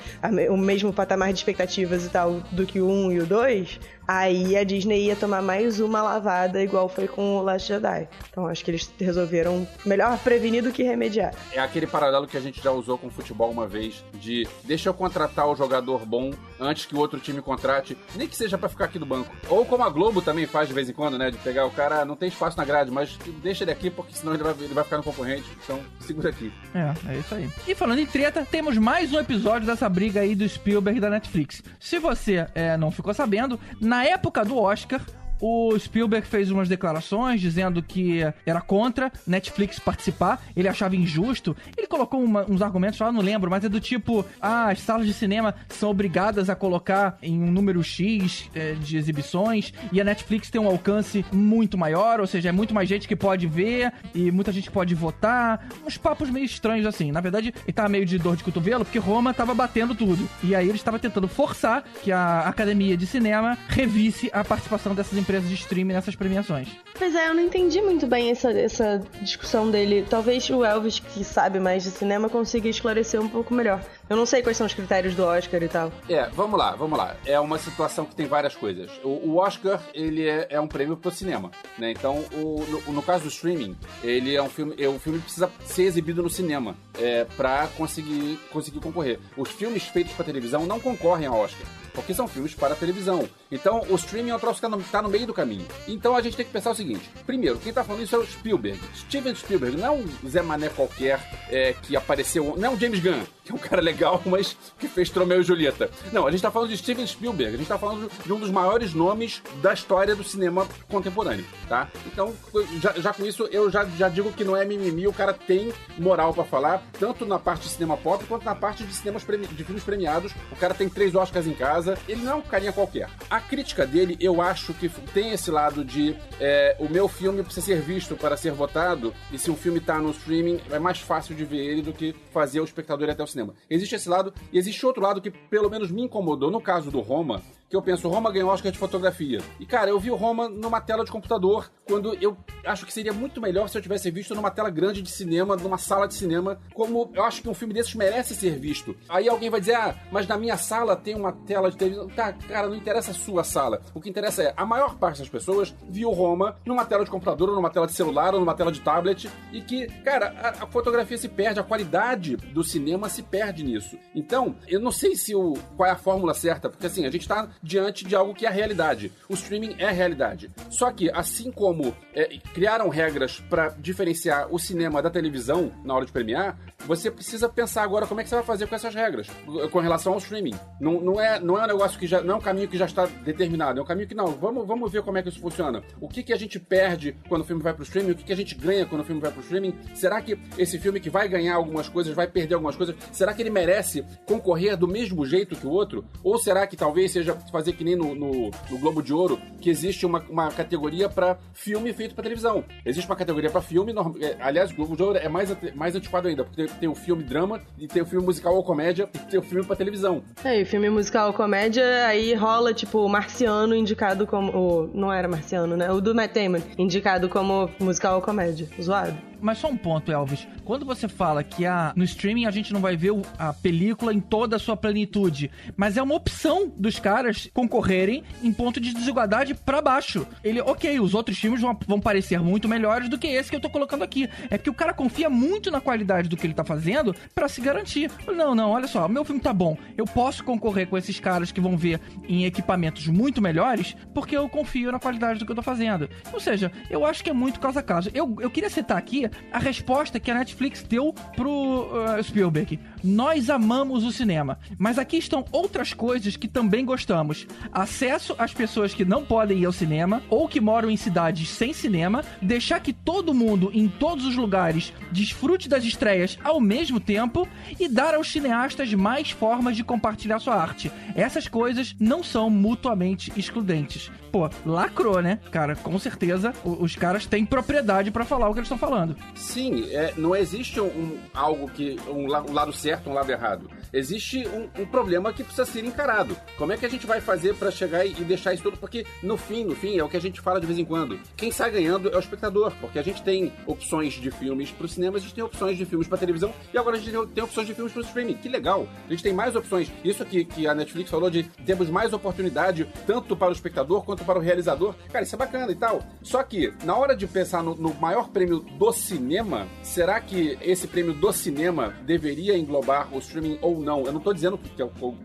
o 0.50 0.58
mesmo 0.58 0.92
patamar 0.92 1.32
de 1.32 1.40
expectativas 1.40 2.06
e 2.06 2.10
tal 2.10 2.42
do 2.52 2.66
que 2.66 2.82
o 2.82 2.90
1 2.90 3.12
e 3.14 3.20
o 3.20 3.26
2 3.26 3.80
aí 4.08 4.56
a 4.58 4.64
Disney 4.64 5.06
ia 5.06 5.16
tomar 5.16 5.42
mais 5.42 5.80
uma 5.80 6.02
lavada, 6.02 6.62
igual 6.62 6.88
foi 6.88 7.08
com 7.08 7.38
o 7.38 7.42
Last 7.42 7.68
Jedi. 7.68 8.08
Então 8.30 8.48
acho 8.48 8.64
que 8.64 8.72
eles 8.72 8.92
resolveram 9.00 9.68
melhor 9.86 10.18
prevenir 10.20 10.64
do 10.64 10.72
que 10.72 10.84
remediar. 10.84 11.34
É 11.54 11.60
aquele 11.60 11.88
paralelo 11.88 12.28
que 12.28 12.38
a 12.38 12.42
gente 12.42 12.62
já 12.62 12.72
usou 12.72 12.98
com 12.98 13.08
o 13.08 13.12
futebol 13.12 13.52
uma 13.52 13.68
vez, 13.68 14.04
de 14.14 14.48
deixa 14.64 14.90
eu 14.90 14.94
contratar 14.94 15.48
o 15.48 15.56
jogador 15.56 16.06
bom 16.06 16.32
antes 16.60 16.86
que 16.86 16.96
o 16.96 17.00
outro 17.00 17.20
time 17.20 17.42
contrate, 17.42 17.98
nem 18.16 18.28
que 18.28 18.36
seja 18.36 18.58
para 18.58 18.70
ficar 18.70 18.86
aqui 18.86 19.00
no 19.00 19.06
banco. 19.06 19.34
Ou 19.50 19.66
como 19.66 19.84
a 19.84 19.90
Globo 19.90 20.22
também 20.22 20.46
faz 20.46 20.68
de 20.68 20.74
vez 20.74 20.90
em 20.90 20.94
quando, 20.94 21.18
né, 21.18 21.32
de 21.32 21.38
pegar 21.38 21.66
o 21.66 21.72
cara, 21.72 22.06
não 22.06 22.16
tem 22.16 22.30
espaço 22.30 22.58
na 22.58 22.66
grade, 22.66 22.92
mas 22.92 23.18
deixa 23.42 23.64
ele 23.64 23.72
aqui 23.72 23.90
porque 23.90 24.16
senão 24.16 24.34
ele 24.34 24.44
vai, 24.44 24.54
ele 24.60 24.74
vai 24.74 24.84
ficar 24.84 24.98
no 24.98 25.04
concorrente, 25.04 25.46
então 25.64 25.80
segura 26.00 26.30
aqui. 26.30 26.52
É, 26.74 27.14
é 27.14 27.18
isso 27.18 27.36
aí. 27.36 27.50
E 27.68 27.76
falando 27.76 28.00
em 28.00 28.06
treta, 28.06 28.46
temos 28.50 28.78
mais 28.78 29.12
um 29.14 29.20
episódio 29.20 29.68
dessa 29.68 29.88
briga 29.90 30.22
aí 30.22 30.36
do 30.36 30.48
Spielberg 30.48 31.00
da 31.00 31.10
Netflix. 31.10 31.64
Se 31.80 32.00
você 32.00 32.48
é, 32.54 32.78
não 32.78 32.92
ficou 32.92 33.14
sabendo, 33.14 33.60
na 33.80 33.95
na 33.96 34.04
época 34.04 34.44
do 34.44 34.58
Oscar, 34.58 35.00
o 35.40 35.78
Spielberg 35.78 36.26
fez 36.26 36.52
umas 36.52 36.70
declarações 36.70 37.42
dizendo 37.42 37.82
que 37.84 38.22
era 38.46 38.62
contra 38.62 39.12
Netflix 39.28 39.80
participar, 39.80 40.42
ele 40.56 40.68
achava 40.68 40.96
injusto. 40.96 41.56
Ele 41.78 41.88
colocou 41.88 42.24
uma, 42.24 42.50
uns 42.50 42.62
argumentos 42.62 43.00
lá, 43.00 43.12
não 43.12 43.22
lembro, 43.22 43.50
mas 43.50 43.64
é 43.64 43.70
do 43.70 43.80
tipo: 43.80 44.26
ah, 44.42 44.70
as 44.70 44.80
salas 44.80 45.06
de 45.06 45.14
cinema 45.14 45.54
são 45.70 45.90
obrigadas 45.90 46.50
a 46.50 46.56
colocar 46.56 47.18
em 47.22 47.42
um 47.42 47.52
número 47.52 47.84
X 47.84 48.50
é, 48.56 48.74
de 48.74 48.98
exibições 48.98 49.74
e 49.92 50.00
a 50.00 50.04
Netflix 50.04 50.50
tem 50.50 50.60
um 50.60 50.68
alcance 50.68 51.26
muito 51.32 51.78
maior, 51.78 52.20
ou 52.20 52.28
seja, 52.28 52.50
é 52.50 52.52
muito 52.52 52.74
mais 52.74 52.88
gente 52.88 53.08
que 53.08 53.16
pode 53.16 53.48
ver 53.48 53.92
e 54.14 54.32
muita 54.32 54.52
gente 54.52 54.72
pode 54.72 54.96
votar. 54.96 55.68
Uns 55.86 55.98
papos 55.98 56.30
meio 56.30 56.46
estranhos 56.46 56.86
assim. 56.86 57.12
Na 57.12 57.22
verdade, 57.22 57.54
ele 57.66 57.74
tava 57.74 57.90
meio 57.90 58.06
de 58.06 58.18
dor 58.18 58.36
de 58.36 58.44
cotovelo 58.44 58.86
porque 58.86 59.00
Roma 59.00 59.34
tava 59.34 59.54
batendo 59.54 59.94
tudo. 59.94 60.28
E 60.44 60.56
aí 60.56 60.68
ele 60.68 60.78
estava 60.78 60.98
tentando 60.98 61.28
forçar 61.28 61.84
que 62.04 62.12
a 62.12 62.42
academia 62.42 62.96
de 62.98 63.06
cinema 63.06 63.58
revisse 63.68 64.30
a 64.34 64.44
participação 64.44 64.96
dessas 64.96 65.18
empresas 65.18 65.25
de 65.26 65.54
streaming 65.56 65.94
nessas 65.94 66.16
premiações. 66.16 66.68
Pois 66.98 67.14
é, 67.14 67.30
eu 67.30 67.34
não 67.34 67.44
entendi 67.44 67.82
muito 67.82 68.08
bem 68.08 68.30
essa, 68.30 68.52
essa 68.52 69.02
discussão 69.22 69.70
dele. 69.70 70.06
Talvez 70.10 70.50
o 70.50 70.64
Elvis, 70.64 71.00
que 71.00 71.24
sabe 71.24 71.60
mais 71.60 71.84
de 71.84 71.92
cinema, 71.92 72.30
consiga 72.30 72.70
esclarecer 72.70 73.20
um 73.20 73.28
pouco 73.28 73.54
melhor. 73.54 73.84
Eu 74.10 74.16
não 74.16 74.26
sei 74.26 74.42
quais 74.42 74.56
são 74.56 74.68
os 74.68 74.74
critérios 74.74 75.16
do 75.16 75.24
Oscar 75.24 75.62
e 75.62 75.68
tal. 75.68 75.92
É, 76.08 76.30
vamos 76.30 76.60
lá, 76.60 76.76
vamos 76.76 76.98
lá. 76.98 77.16
É 77.26 77.40
uma 77.40 77.58
situação 77.58 78.06
que 78.06 78.16
tem 78.16 78.28
várias 78.28 78.56
coisas. 78.56 78.92
O, 79.04 79.10
o 79.10 79.38
Oscar, 79.38 79.82
ele 79.94 80.28
é, 80.28 80.48
é, 80.52 80.62
um 80.62 80.68
prêmio 80.68 80.96
pro 80.96 81.12
cinema, 81.12 81.52
né? 81.78 81.92
Então, 81.92 82.24
o, 82.34 82.64
no, 82.70 82.94
no, 82.94 83.02
caso 83.02 83.24
do 83.24 83.30
streaming, 83.30 83.76
ele 84.04 84.36
é 84.36 84.42
um 84.42 84.50
filme, 84.50 84.76
é, 84.78 84.88
o 84.88 85.00
filme 85.00 85.20
precisa 85.20 85.52
ser 85.66 85.84
exibido 85.84 86.22
no 86.22 86.30
cinema 86.30 86.76
é, 87.00 87.26
para 87.36 87.68
conseguir, 87.76 88.40
conseguir 88.52 88.80
concorrer. 88.80 89.20
Os 89.36 89.50
filmes 89.50 89.84
feitos 89.84 90.14
para 90.14 90.26
televisão 90.26 90.66
não 90.66 90.80
concorrem 90.80 91.28
ao 91.28 91.40
Oscar 91.40 91.66
porque 91.96 92.14
são 92.14 92.28
filmes 92.28 92.54
para 92.54 92.76
televisão. 92.76 93.28
Então, 93.52 93.82
o 93.90 93.96
streaming 93.96 94.32
é 94.32 94.36
um 94.36 94.40
troço 94.40 94.60
que 94.60 94.66
está 94.66 94.78
no, 94.78 94.84
tá 94.84 95.02
no, 95.02 95.10
meio 95.10 95.26
do 95.26 95.34
caminho. 95.34 95.66
Então, 95.88 96.16
a 96.16 96.22
gente 96.22 96.36
tem 96.36 96.46
que 96.46 96.52
pensar 96.52 96.72
o 96.72 96.76
seguinte: 96.76 97.10
primeiro, 97.26 97.58
quem 97.58 97.70
está 97.70 97.84
falando 97.84 98.04
isso 98.04 98.16
é 98.16 98.20
o 98.20 98.26
Spielberg. 98.26 98.80
Steven 98.96 99.34
Spielberg 99.34 99.78
não 99.78 99.86
é 99.86 99.92
um 99.92 100.30
Zé 100.30 100.42
Mané 100.42 100.70
qualquer 100.70 101.20
é, 101.50 101.74
que 101.82 101.96
apareceu, 101.96 102.56
não 102.58 102.68
é 102.68 102.70
um 102.70 102.80
James 102.80 103.00
Gunn, 103.00 103.24
que 103.46 103.52
é 103.52 103.56
um 103.56 103.60
cara 103.60 103.82
legal, 103.82 104.22
mas 104.26 104.58
que 104.78 104.88
fez 104.88 105.10
Tromeu 105.10 105.40
e 105.40 105.44
Julieta. 105.44 105.90
Não, 106.12 106.24
a 106.26 106.32
gente 106.32 106.40
está 106.40 106.52
falando 106.52 106.70
de 106.70 106.78
Steven 106.78 107.06
Spielberg, 107.06 107.54
a 107.54 107.58
gente 107.58 107.62
está 107.62 107.78
falando 107.78 108.12
de 108.26 108.34
um 108.34 108.40
dos 108.40 108.50
maiores 108.50 108.94
nomes 108.94 109.42
da 109.62 109.74
história 109.74 110.16
do 110.16 110.24
cinema 110.24 110.68
contemporâneo, 110.90 111.46
tá? 111.70 111.88
Então, 112.08 112.34
já, 112.82 112.94
já 112.94 113.14
com 113.14 113.26
isso, 113.26 113.48
eu 113.52 113.70
já, 113.70 113.86
já 113.86 114.10
digo 114.10 114.32
que 114.34 114.44
não 114.44 114.58
é 114.58 114.66
mimimi, 114.66 115.08
o 115.08 115.14
cara 115.14 115.34
tem 115.34 115.72
moral 115.98 116.34
para 116.34 116.44
falar, 116.44 116.84
tanto 117.00 117.26
na 117.26 117.38
parte 117.38 117.64
de 117.64 117.70
cinema 117.70 117.96
pop 117.96 118.26
quanto 118.26 118.44
na 118.44 118.56
parte 118.56 118.84
de 118.84 118.94
cinemas 118.94 119.24
de 119.24 119.64
filmes 119.64 119.84
premiados. 119.84 120.32
O 120.52 120.56
cara 120.56 120.74
tem 120.74 120.90
três 120.90 121.16
Oscars 121.16 121.48
em 121.48 121.54
casa. 121.54 121.98
Ele 122.08 122.22
não 122.24 122.32
é 122.34 122.36
um 122.36 122.42
carinha 122.42 122.74
qualquer. 122.74 123.10
A 123.30 123.40
crítica 123.40 123.86
dele, 123.86 124.18
eu 124.20 124.42
acho 124.42 124.74
que 124.74 124.90
tem 125.14 125.32
esse 125.32 125.52
lado 125.52 125.84
de 125.84 126.16
é, 126.40 126.76
o 126.80 126.90
meu 126.90 127.08
filme 127.08 127.44
precisa 127.44 127.66
ser 127.66 127.82
visto 127.82 128.16
para 128.16 128.38
ser 128.38 128.52
votado, 128.52 129.14
e 129.32 129.38
se 129.38 129.52
o 129.52 129.56
filme 129.56 129.80
tá 129.80 130.00
no 130.00 130.12
streaming, 130.12 130.60
é 130.72 130.80
mais 130.80 131.00
fácil 131.00 131.36
de 131.36 131.46
ver 131.46 131.58
ele 131.58 131.82
do 131.82 131.94
que 131.94 132.16
fazer 132.32 132.60
o 132.60 132.64
espectador 132.64 133.08
ir 133.08 133.12
até 133.12 133.24
o 133.24 133.26
cinema. 133.36 133.54
Existe 133.70 133.96
esse 133.96 134.10
lado, 134.10 134.34
e 134.52 134.58
existe 134.58 134.86
outro 134.86 135.02
lado 135.02 135.22
que 135.22 135.30
pelo 135.30 135.70
menos 135.70 135.92
me 135.92 136.02
incomodou. 136.02 136.50
No 136.50 136.62
caso 136.62 136.90
do 136.90 137.02
Roma, 137.02 137.42
que 137.70 137.76
eu 137.76 137.82
penso, 137.82 138.08
Roma 138.08 138.32
ganhou 138.32 138.50
Oscar 138.50 138.72
de 138.72 138.78
fotografia. 138.78 139.40
E, 139.60 139.66
cara, 139.66 139.90
eu 139.90 140.00
vi 140.00 140.12
o 140.12 140.16
Roma 140.16 140.48
numa 140.48 140.80
tela 140.80 141.04
de 141.04 141.12
computador, 141.12 141.72
quando 141.88 142.14
eu 142.22 142.38
acho 142.66 142.86
que 142.86 142.94
seria 142.94 143.14
muito 143.14 143.42
melhor 143.42 143.68
se 143.68 143.78
eu 143.78 143.82
tivesse 143.82 144.10
visto 144.12 144.36
numa 144.36 144.52
tela 144.52 144.70
grande 144.70 145.02
de 145.02 145.10
cinema, 145.10 145.56
numa 145.56 145.78
sala 145.78 146.08
de 146.08 146.14
cinema, 146.14 146.60
como 146.74 147.12
eu 147.14 147.24
acho 147.24 147.42
que 147.42 147.50
um 147.50 147.54
filme 147.54 147.74
desses 147.74 147.96
merece 147.96 148.36
ser 148.36 148.60
visto. 148.60 148.96
Aí 149.10 149.28
alguém 149.28 149.50
vai 149.50 149.60
dizer, 149.60 149.76
ah, 149.76 149.96
mas 150.12 150.28
na 150.28 150.38
minha 150.38 150.58
sala 150.58 150.96
tem 150.96 151.16
uma 151.16 151.32
tela 151.32 151.72
de 151.72 151.78
televisão. 151.78 152.08
Tá, 152.10 152.34
cara, 152.34 152.68
não 152.68 152.76
interessa 152.76 153.12
a 153.12 153.14
sua 153.14 153.44
sala. 153.44 153.82
O 153.94 154.02
que 154.02 154.10
interessa 154.10 154.44
é, 154.44 154.54
a 154.56 154.66
maior 154.66 154.96
parte 154.96 155.20
das 155.20 155.30
pessoas 155.30 155.74
viu 155.90 156.12
Roma 156.12 156.58
numa 156.66 156.86
tela 156.86 157.04
de 157.04 157.12
computador, 157.12 157.50
ou 157.50 157.56
numa 157.56 157.70
tela 157.70 157.88
de 157.88 157.94
celular, 157.94 158.34
ou 158.34 158.40
numa 158.40 158.54
tela 158.54 158.72
de 158.72 158.82
tablet, 158.82 159.30
e 159.52 159.62
que, 159.62 159.88
cara, 160.04 160.34
a, 160.42 160.64
a 160.64 160.68
fotografia 160.68 161.18
se 161.18 161.28
perde, 161.30 161.60
a 161.60 161.64
qualidade 161.64 162.36
do 162.38 162.64
cinema 162.64 163.10
se 163.10 163.24
perde 163.24 163.64
nisso. 163.64 163.98
Então, 164.14 164.56
eu 164.68 164.80
não 164.80 164.92
sei 164.92 165.16
se 165.16 165.36
o, 165.36 165.54
qual 165.76 165.90
é 165.90 165.92
a 165.92 165.98
fórmula 165.98 166.34
certa, 166.34 166.70
porque 166.70 166.86
assim, 166.86 167.06
a 167.06 167.12
gente 167.12 167.28
tá 167.28 167.50
diante 167.62 168.06
de 168.06 168.16
algo 168.16 168.34
que 168.34 168.46
é 168.46 168.50
realidade. 168.50 169.12
O 169.30 169.34
streaming 169.34 169.76
é 169.78 169.90
realidade. 169.92 170.52
Só 170.70 170.92
que, 170.92 171.10
assim 171.12 171.52
como 171.52 171.96
é, 172.14 172.38
criaram 172.54 172.90
regras 172.90 173.40
para 173.50 173.70
diferenciar 173.70 174.48
o 174.54 174.60
cinema 174.60 175.02
da 175.02 175.10
televisão 175.10 175.72
na 175.84 175.94
hora 175.94 176.06
de 176.06 176.12
premiar, 176.12 176.58
você 176.86 177.10
precisa 177.10 177.50
pensar 177.50 177.84
agora 177.84 178.06
como 178.06 178.22
é 178.22 178.24
que 178.24 178.30
você 178.30 178.36
vai 178.36 178.44
fazer 178.44 178.68
com 178.68 178.76
essas 178.76 178.94
regras, 178.94 179.28
com 179.72 179.80
relação 179.80 180.14
ao 180.14 180.20
streaming. 180.20 180.54
Não, 180.80 181.02
não, 181.02 181.20
é, 181.20 181.40
não 181.40 181.58
é 181.58 181.64
um 181.64 181.68
negócio 181.68 182.00
que 182.00 182.08
já. 182.08 182.22
Não 182.22 182.36
é 182.36 182.38
um 182.38 182.42
caminho 182.42 182.68
que 182.68 182.78
já 182.78 182.86
está 182.86 183.06
determinado, 183.06 183.80
é 183.80 183.84
um 183.84 183.86
caminho 183.86 184.08
que 184.08 184.16
não. 184.16 184.28
Vamos, 184.28 184.68
vamos 184.68 184.92
ver 184.92 185.02
como 185.02 185.18
é 185.18 185.24
que 185.24 185.30
isso 185.30 185.40
funciona. 185.40 185.84
O 186.00 186.08
que, 186.08 186.22
que 186.24 186.34
a 186.34 186.38
gente 186.38 186.60
perde 186.60 187.16
quando 187.28 187.42
o 187.42 187.46
filme 187.46 187.62
vai 187.62 187.74
pro 187.74 187.84
streaming? 187.84 188.12
O 188.12 188.16
que, 188.16 188.24
que 188.24 188.34
a 188.34 188.36
gente 188.36 188.56
ganha 188.56 188.86
quando 188.86 189.02
o 189.02 189.04
filme 189.04 189.22
vai 189.22 189.32
pro 189.32 189.42
streaming? 189.42 189.74
Será 189.94 190.22
que 190.22 190.38
esse 190.58 190.78
filme 190.78 191.00
que 191.00 191.10
vai 191.10 191.28
ganhar 191.28 191.56
algumas 191.56 191.90
coisas, 191.90 192.14
vai 192.14 192.28
perder 192.28 192.56
algumas 192.56 192.76
coisas, 192.76 192.96
será 193.12 193.34
que 193.34 193.42
ele 193.42 193.50
merece 193.50 194.06
concorrer 194.26 194.78
do 194.78 194.88
mesmo 194.88 195.26
jeito 195.26 195.56
que 195.56 195.66
o 195.66 195.72
outro? 195.72 196.06
Ou 196.24 196.38
será 196.38 196.68
que 196.68 196.76
talvez 196.76 197.12
seja 197.12 197.38
fazer 197.52 197.74
que 197.74 197.84
nem 197.84 197.96
no, 197.96 198.16
no, 198.16 198.52
no 198.70 198.78
Globo 198.78 199.02
de 199.02 199.14
Ouro, 199.14 199.40
que 199.60 199.70
existe 199.70 200.06
uma, 200.06 200.24
uma 200.30 200.50
categoria 200.50 201.10
para 201.10 201.38
filme 201.54 201.94
feito 201.94 202.16
para 202.16 202.24
televisão? 202.24 202.64
Existe 202.86 203.08
uma 203.08 203.16
categoria 203.16 203.50
para 203.50 203.62
filme, 203.62 203.94
é, 204.22 204.38
aliás, 204.40 204.72
o 204.72 204.76
Globo 204.76 204.96
de 204.96 205.04
Ouro 205.04 205.18
é 205.18 205.30
mais, 205.30 205.56
mais 205.76 205.96
antiquado 205.96 206.28
ainda, 206.28 206.44
porque 206.44 206.66
tem 206.80 206.90
o 206.90 206.96
filme 206.96 207.24
drama, 207.24 207.62
e 207.78 207.88
tem 207.88 208.02
o 208.02 208.06
filme 208.06 208.26
musical 208.26 208.56
ou 208.56 208.64
comédia, 208.64 209.10
e 209.14 209.20
tem 209.20 209.40
o 209.40 209.44
filme 209.44 209.66
pra 209.66 209.76
televisão. 209.76 210.24
É, 210.44 210.62
e 210.62 210.66
filme 210.66 210.90
musical 210.90 211.28
ou 211.28 211.34
comédia, 211.34 211.84
aí 212.08 212.34
rola, 212.34 212.74
tipo, 212.74 213.08
Marciano 213.08 213.76
indicado 213.76 214.28
como. 214.28 214.90
Não 214.94 215.12
era 215.12 215.28
Marciano, 215.28 215.76
né? 215.76 215.92
O 215.92 216.02
do 216.02 216.14
Matt 216.14 216.34
Damon, 216.34 216.62
indicado 216.78 217.30
como 217.30 217.70
musical 217.80 218.16
ou 218.16 218.22
comédia. 218.22 218.68
Zoado. 218.82 219.18
Mas 219.46 219.60
só 219.60 219.68
um 219.68 219.78
ponto, 219.78 220.12
Elvis. 220.12 220.48
Quando 220.64 220.84
você 220.84 221.08
fala 221.08 221.44
que 221.44 221.68
a, 221.68 221.94
no 221.96 222.04
streaming 222.04 222.48
a 222.48 222.52
gente 222.52 222.74
não 222.74 222.82
vai 222.82 222.98
ver 222.98 223.12
a 223.38 223.54
película 223.54 224.12
em 224.12 224.20
toda 224.20 224.56
a 224.56 224.60
sua 224.60 224.76
plenitude, 224.76 225.52
mas 225.78 225.98
é 225.98 226.02
uma 226.02 226.16
opção 226.16 226.74
dos 226.76 226.98
caras 226.98 227.48
concorrerem 227.54 228.24
em 228.42 228.52
ponto 228.52 228.80
de 228.80 228.92
desigualdade 228.92 229.54
para 229.54 229.84
baixo. 229.84 230.26
Ele, 230.44 230.60
ok, 230.62 231.00
os 231.00 231.14
outros 231.14 231.38
filmes 231.38 231.62
vão, 231.62 231.78
vão 231.88 232.02
parecer 232.02 232.40
muito 232.40 232.68
melhores 232.68 233.08
do 233.08 233.20
que 233.20 233.28
esse 233.28 233.52
que 233.52 233.56
eu 233.56 233.60
tô 233.60 233.70
colocando 233.70 234.04
aqui. 234.04 234.28
É 234.50 234.58
porque 234.58 234.72
o 234.72 234.74
cara 234.74 234.96
confia 234.96 235.30
muito 235.30 235.70
na 235.70 235.80
qualidade 235.80 236.28
do 236.28 236.36
que 236.36 236.48
ele 236.48 236.56
tá 236.56 236.64
fazendo 236.64 237.16
para 237.36 237.48
se 237.48 237.62
garantir. 237.62 238.10
Não, 238.36 238.56
não, 238.56 238.72
olha 238.72 238.88
só, 238.88 239.08
meu 239.08 239.24
filme 239.24 239.40
tá 239.40 239.54
bom. 239.54 239.78
Eu 239.96 240.06
posso 240.06 240.44
concorrer 240.44 240.88
com 240.88 240.98
esses 240.98 241.20
caras 241.20 241.52
que 241.52 241.62
vão 241.62 241.78
ver 241.78 242.02
em 242.28 242.46
equipamentos 242.46 243.06
muito 243.06 243.44
melhores 243.44 243.96
porque 244.12 244.36
eu 244.36 244.50
confio 244.50 244.92
na 244.92 245.00
qualidade 245.00 245.38
do 245.38 245.46
que 245.46 245.52
eu 245.52 245.56
tô 245.56 245.62
fazendo. 245.62 246.10
Ou 246.34 246.40
seja, 246.40 246.72
eu 246.90 247.06
acho 247.06 247.24
que 247.24 247.30
é 247.30 247.34
muito 247.34 247.60
caso 247.60 247.78
a 247.78 247.84
caso. 247.84 248.10
Eu, 248.12 248.36
eu 248.40 248.50
queria 248.50 248.72
citar 248.72 248.98
aqui 248.98 249.30
a 249.52 249.60
resposta 249.60 250.20
que 250.20 250.32
a 250.32 250.36
Netflix 250.36 250.84
deu 250.84 251.14
pro 251.36 251.50
uh, 251.50 252.24
Spielberg. 252.24 252.80
Nós 253.04 253.50
amamos 253.50 254.04
o 254.04 254.12
cinema, 254.12 254.58
mas 254.78 254.98
aqui 254.98 255.18
estão 255.18 255.46
outras 255.52 255.94
coisas 255.94 256.36
que 256.36 256.48
também 256.48 256.84
gostamos. 256.84 257.48
Acesso 257.72 258.36
às 258.38 258.54
pessoas 258.54 258.94
que 258.94 259.06
não 259.06 259.24
podem 259.24 259.60
ir 259.60 259.66
ao 259.66 259.72
cinema 259.72 260.24
ou 260.30 260.48
que 260.48 260.60
moram 260.60 260.90
em 260.90 260.98
cidades 260.98 261.50
sem 261.50 261.72
cinema, 261.72 262.24
deixar 262.42 262.80
que 262.80 262.92
todo 262.92 263.34
mundo 263.34 263.70
em 263.74 263.88
todos 263.88 264.26
os 264.26 264.36
lugares 264.36 264.92
desfrute 265.12 265.70
das 265.70 265.84
estreias 265.84 266.38
ao 266.44 266.60
mesmo 266.60 267.00
tempo 267.00 267.48
e 267.80 267.88
dar 267.88 268.16
aos 268.16 268.32
cineastas 268.32 268.94
mais 268.94 269.32
formas 269.32 269.76
de 269.76 269.84
compartilhar 269.84 270.40
sua 270.40 270.56
arte. 270.56 270.92
Essas 271.16 271.48
coisas 271.48 271.96
não 272.00 272.24
são 272.24 272.50
mutuamente 272.50 273.32
excludentes. 273.38 274.12
Pô, 274.32 274.50
lacrou, 274.66 275.22
né? 275.22 275.40
Cara, 275.50 275.76
com 275.78 275.98
certeza 275.98 276.54
os 276.66 276.96
caras 276.96 277.26
têm 277.26 277.46
propriedade 277.46 278.12
para 278.12 278.26
falar 278.26 278.50
o 278.50 278.54
que 278.54 278.60
eles 278.60 278.68
estão 278.68 278.78
falando. 278.78 279.15
Sim, 279.36 279.90
é, 279.92 280.14
não 280.18 280.36
existe 280.36 280.80
um, 280.80 281.18
algo 281.34 281.70
que. 281.70 281.98
Um, 282.08 282.26
um, 282.26 282.54
lado 282.54 282.74
certo, 282.74 283.10
um 283.10 283.14
lado 283.14 283.32
errado. 283.32 283.70
Existe 283.92 284.48
um, 284.48 284.70
um, 284.82 284.86
problema 284.86 285.32
que 285.32 285.44
precisa 285.44 285.66
ser 285.66 285.86
encarado. 285.86 286.36
Como 286.58 286.72
é 286.72 286.78
que 286.78 286.86
a 286.86 286.90
gente 286.90 287.08
vai 287.08 287.22
fazer 287.22 287.56
para 287.56 287.72
chegar 287.72 288.06
e, 288.06 288.12
e, 288.12 288.24
deixar 288.24 288.54
isso 288.54 288.64
tudo? 288.64 288.78
Porque 288.78 289.06
no 289.24 289.38
fim, 289.38 289.64
no 289.64 289.76
fim, 289.76 289.98
é 289.98 290.04
o 290.04 290.10
que 290.10 290.18
a 290.18 290.22
gente 290.22 290.42
fala 290.42 290.60
de 290.60 290.68
vez 290.68 290.78
em 290.80 290.86
quando. 290.86 291.20
Quem 291.38 291.52
sai 291.52 291.72
ganhando 291.72 292.10
é 292.10 292.16
o 292.16 292.20
espectador, 292.20 292.74
porque 292.82 293.00
a 293.00 293.04
gente 293.04 293.22
tem 293.24 293.54
opções 293.66 294.14
de 294.14 294.32
filmes 294.32 294.72
pro 294.72 294.88
cinema, 294.88 295.18
a 295.18 295.20
gente 295.20 295.34
tem 295.34 295.44
opções 295.44 295.78
de 295.78 295.86
filmes 295.86 296.08
pra 296.08 296.18
televisão 296.18 296.54
e 296.74 296.78
agora 296.78 296.98
a 296.98 297.00
gente 297.00 297.12
tem 297.28 297.44
opções 297.44 297.68
de 297.68 297.74
filmes 297.74 297.94
pro 297.94 298.02
streaming. 298.02 298.36
Que 298.36 298.50
legal! 298.50 298.88
A 299.08 299.12
gente 299.12 299.24
tem 299.24 299.34
mais 299.34 299.56
opções. 299.56 299.92
Isso 300.04 300.24
aqui 300.24 300.44
que 300.44 300.68
a 300.68 300.76
Netflix 300.76 301.10
falou 301.10 301.30
de 301.30 301.44
temos 301.66 301.90
mais 301.90 302.14
oportunidade 302.14 302.88
tanto 303.06 303.36
para 303.36 303.50
o 303.50 303.54
espectador 303.54 304.04
quanto 304.04 304.26
para 304.26 304.40
o 304.40 304.42
realizador. 304.42 304.96
Cara, 305.12 305.24
isso 305.24 305.36
é 305.36 305.38
bacana 305.38 305.72
e 305.72 305.76
tal. 305.76 306.02
Só 306.22 306.44
que, 306.44 306.74
na 306.84 306.96
hora 306.96 307.16
de 307.16 307.28
pensar 307.28 307.64
no, 307.64 307.76
no 307.76 307.94
maior 307.94 308.30
prêmio 308.30 308.60
do 308.60 308.86
cinema, 309.06 309.68
será 309.84 310.20
que 310.20 310.58
esse 310.62 310.88
prêmio 310.88 311.14
do 311.14 311.32
cinema 311.32 311.94
deveria 312.06 312.58
englobar 312.58 313.14
o 313.14 313.20
streaming 313.20 313.60
ou 313.62 313.80
não? 313.80 314.06
Eu 314.06 314.12
não 314.12 314.20
tô 314.20 314.34
dizendo 314.34 314.58
que, 314.58 314.70
que 314.70 314.84